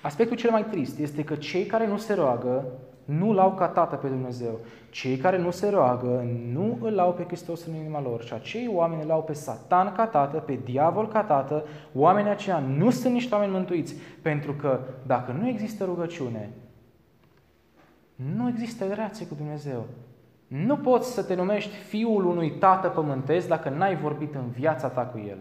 aspectul 0.02 0.36
cel 0.36 0.50
mai 0.50 0.64
trist 0.64 0.98
este 0.98 1.24
că 1.24 1.34
cei 1.34 1.64
care 1.64 1.86
nu 1.86 1.96
se 1.96 2.14
roagă 2.14 2.64
nu-L 3.04 3.38
au 3.38 3.54
ca 3.54 3.66
Tată 3.66 3.96
pe 3.96 4.08
Dumnezeu. 4.08 4.58
Cei 4.90 5.16
care 5.16 5.38
nu 5.38 5.50
se 5.50 5.68
roagă 5.68 6.26
nu 6.52 6.78
îl 6.80 6.98
au 6.98 7.12
pe 7.12 7.24
Hristos 7.24 7.66
în 7.66 7.74
inima 7.74 8.02
lor 8.02 8.22
și 8.24 8.32
acei 8.32 8.70
oameni 8.72 9.02
îl 9.02 9.10
au 9.10 9.22
pe 9.22 9.32
Satan 9.32 9.92
ca 9.92 10.06
Tată, 10.06 10.38
pe 10.38 10.58
diavol 10.64 11.08
ca 11.08 11.22
Tată. 11.22 11.64
Oamenii 11.94 12.30
aceia 12.30 12.58
nu 12.58 12.90
sunt 12.90 13.12
niște 13.12 13.34
oameni 13.34 13.52
mântuiți, 13.52 13.94
pentru 14.22 14.52
că 14.52 14.80
dacă 15.06 15.36
nu 15.40 15.48
există 15.48 15.84
rugăciune, 15.84 16.50
nu 18.36 18.48
există 18.48 18.84
relație 18.84 19.26
cu 19.26 19.34
Dumnezeu. 19.34 19.86
Nu 20.52 20.76
poți 20.76 21.12
să 21.12 21.22
te 21.22 21.34
numești 21.34 21.74
fiul 21.74 22.24
unui 22.24 22.50
tată 22.50 22.88
pământesc 22.88 23.48
dacă 23.48 23.68
n-ai 23.68 23.96
vorbit 23.96 24.34
în 24.34 24.50
viața 24.50 24.88
ta 24.88 25.00
cu 25.00 25.18
el. 25.28 25.38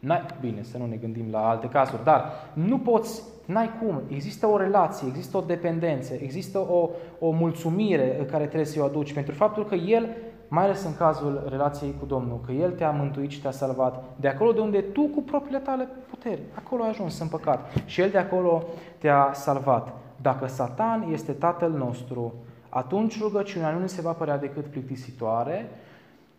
N-ai, 0.00 0.26
bine, 0.40 0.62
să 0.62 0.78
nu 0.78 0.86
ne 0.86 0.96
gândim 0.96 1.26
la 1.30 1.48
alte 1.48 1.68
cazuri, 1.68 2.04
dar 2.04 2.24
nu 2.52 2.78
poți, 2.78 3.22
n-ai 3.46 3.70
cum. 3.82 4.02
Există 4.08 4.46
o 4.46 4.56
relație, 4.56 5.08
există 5.08 5.36
o 5.36 5.40
dependență, 5.40 6.14
există 6.14 6.58
o, 6.58 6.88
o 7.18 7.30
mulțumire 7.30 8.26
care 8.30 8.44
trebuie 8.44 8.64
să 8.64 8.80
o 8.80 8.84
aduci 8.84 9.12
pentru 9.12 9.34
faptul 9.34 9.66
că 9.66 9.74
El, 9.74 10.08
mai 10.48 10.64
ales 10.64 10.84
în 10.84 10.96
cazul 10.96 11.46
relației 11.48 11.94
cu 12.00 12.06
Domnul, 12.06 12.40
că 12.46 12.52
El 12.52 12.70
te-a 12.70 12.90
mântuit 12.90 13.30
și 13.30 13.40
te-a 13.40 13.50
salvat 13.50 14.04
de 14.16 14.28
acolo 14.28 14.52
de 14.52 14.60
unde 14.60 14.80
tu 14.80 15.02
cu 15.02 15.22
propriile 15.22 15.58
tale 15.58 15.88
puteri, 16.10 16.40
acolo 16.54 16.82
ai 16.82 16.88
ajuns 16.88 17.20
în 17.20 17.28
păcat 17.28 17.72
și 17.84 18.00
El 18.00 18.10
de 18.10 18.18
acolo 18.18 18.62
te-a 18.98 19.30
salvat. 19.32 19.92
Dacă 20.16 20.46
Satan 20.46 21.08
este 21.12 21.32
tatăl 21.32 21.70
nostru, 21.70 22.34
atunci 22.70 23.20
rugăciunea 23.20 23.70
nu 23.70 23.78
ne 23.78 23.86
se 23.86 24.00
va 24.00 24.12
părea 24.12 24.38
decât 24.38 24.66
plictisitoare, 24.66 25.70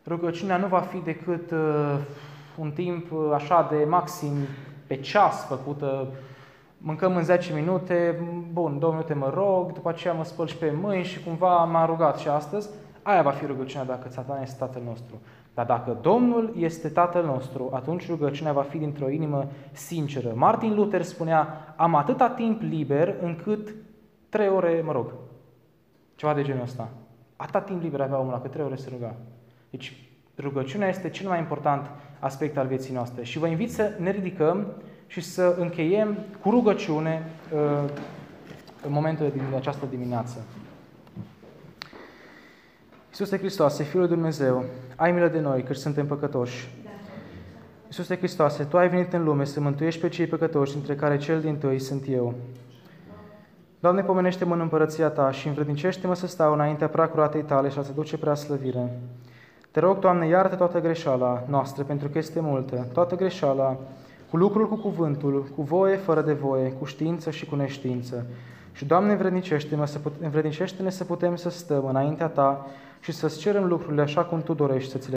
rugăciunea 0.08 0.58
nu 0.58 0.68
va 0.68 0.80
fi 0.80 0.98
decât 0.98 1.52
uh, 1.52 1.98
un 2.58 2.72
timp 2.72 3.12
uh, 3.12 3.32
așa 3.34 3.68
de 3.72 3.86
maxim 3.90 4.34
pe 4.88 4.96
ceas 4.96 5.46
făcută, 5.46 6.08
mâncăm 6.78 7.16
în 7.16 7.24
10 7.24 7.54
minute, 7.54 8.22
bun, 8.52 8.80
2 8.80 8.90
minute 8.90 9.14
mă 9.14 9.32
rog, 9.34 9.72
după 9.72 9.90
aceea 9.90 10.14
mă 10.14 10.24
spăl 10.24 10.48
și 10.48 10.58
pe 10.58 10.74
mâini 10.82 11.04
și 11.04 11.24
cumva 11.24 11.64
m-a 11.64 11.86
rugat 11.86 12.18
și 12.18 12.28
astăzi, 12.28 12.70
aia 13.02 13.22
va 13.22 13.32
fi 13.32 13.46
rugăciunea 13.46 13.86
dacă 13.86 14.10
Satan 14.10 14.42
este 14.42 14.60
Tatăl 14.60 14.82
nostru. 14.86 15.22
Dar 15.54 15.66
dacă 15.66 15.98
Domnul 16.02 16.54
este 16.58 16.90
Tatăl 16.90 17.26
nostru, 17.26 17.70
atunci 17.74 18.10
rugăciunea 18.10 18.54
va 18.54 18.62
fi 18.62 18.78
dintr-o 18.78 19.10
inimă 19.10 19.48
sinceră. 19.72 20.32
Martin 20.36 20.76
Luther 20.76 21.02
spunea, 21.02 21.74
am 21.76 21.96
atâta 21.96 22.30
timp 22.30 22.62
liber 22.62 23.16
încât 23.22 23.76
trei 24.30 24.50
ore 24.50 24.82
mă 24.86 24.92
rog. 24.92 25.06
Ceva 26.22 26.34
de 26.34 26.44
genul 26.44 26.64
ăsta. 26.64 26.90
Atâta 27.36 27.62
timp 27.62 27.82
liber 27.82 28.02
avea 28.02 28.20
omul, 28.20 28.40
că 28.42 28.48
trei 28.48 28.66
ore 28.66 28.76
se 28.76 28.90
ruga. 28.92 29.16
Deci 29.70 30.10
rugăciunea 30.38 30.88
este 30.88 31.10
cel 31.10 31.28
mai 31.28 31.40
important 31.40 31.90
aspect 32.20 32.58
al 32.58 32.68
vieții 32.68 32.94
noastre. 32.94 33.24
Și 33.24 33.38
vă 33.38 33.48
invit 33.48 33.72
să 33.72 33.92
ne 34.00 34.12
ridicăm 34.12 34.68
și 35.08 35.22
să 35.22 35.56
încheiem 35.60 36.18
cu 36.42 36.50
rugăciune 36.50 37.24
uh, 37.54 37.90
în 38.86 38.92
momentul 38.92 39.30
din 39.32 39.42
această 39.56 39.86
dimineață. 39.90 40.38
Iisuse 43.10 43.38
Hristoase, 43.38 43.84
Fiul 43.84 44.02
lui 44.02 44.12
Dumnezeu, 44.12 44.64
ai 44.96 45.12
milă 45.12 45.28
de 45.28 45.40
noi, 45.40 45.64
că 45.64 45.74
suntem 45.74 46.08
păcătoși. 46.08 46.70
Iisuse 47.86 48.18
Hristoase, 48.18 48.64
Tu 48.64 48.78
ai 48.78 48.90
venit 48.90 49.14
în 49.14 49.24
lume 49.24 49.46
să 49.46 49.60
mântuiești 49.60 50.02
pe 50.02 50.10
cei 50.10 50.28
păcătoși, 50.28 50.74
dintre 50.74 50.96
care 50.96 51.18
cel 51.18 51.42
din 51.42 51.58
tăi 51.58 51.80
sunt 51.80 52.04
eu. 52.10 52.36
Doamne, 53.82 54.02
pomenește-mă 54.02 54.54
în 54.54 54.60
împărăția 54.60 55.10
Ta 55.10 55.32
și 55.32 55.48
învrednicește-mă 55.48 56.16
să 56.16 56.28
stau 56.28 56.54
înaintea 56.54 56.88
pracuratei 56.88 57.42
Tale 57.42 57.70
și 57.70 57.78
a-ți 57.78 57.90
aduce 57.90 58.18
prea 58.18 58.36
slăvire. 58.36 59.00
Te 59.72 59.80
rog, 59.80 60.00
Doamne, 60.00 60.28
iartă 60.28 60.56
toată 60.56 60.80
greșeala 60.80 61.44
noastră, 61.50 61.84
pentru 61.84 62.08
că 62.10 62.18
este 62.18 62.40
multă, 62.40 62.88
toată 62.94 63.16
greșeala, 63.16 63.78
cu 64.30 64.38
lucrul, 64.38 64.68
cu 64.68 64.76
cuvântul, 64.76 65.48
cu 65.56 65.62
voie, 65.62 65.96
fără 65.96 66.22
de 66.22 66.34
voie, 66.34 66.72
cu 66.72 66.86
știință 66.86 67.30
și 67.32 67.46
cu 67.46 67.56
neștiință. 67.56 68.26
Și, 68.72 68.86
Doamne, 68.86 69.12
învrednicește-ne 69.12 69.86
să, 69.86 70.00
put- 70.00 70.22
învrednicește-ne 70.22 70.90
să 70.90 71.04
putem 71.04 71.36
să 71.36 71.50
stăm 71.50 71.86
înaintea 71.86 72.28
Ta 72.28 72.66
și 73.00 73.12
să-ți 73.12 73.40
cerem 73.40 73.68
lucrurile 73.68 74.02
așa 74.02 74.24
cum 74.24 74.42
Tu 74.42 74.54
dorești 74.54 74.92
să 74.92 74.98
ți 74.98 75.08
le 75.08 75.10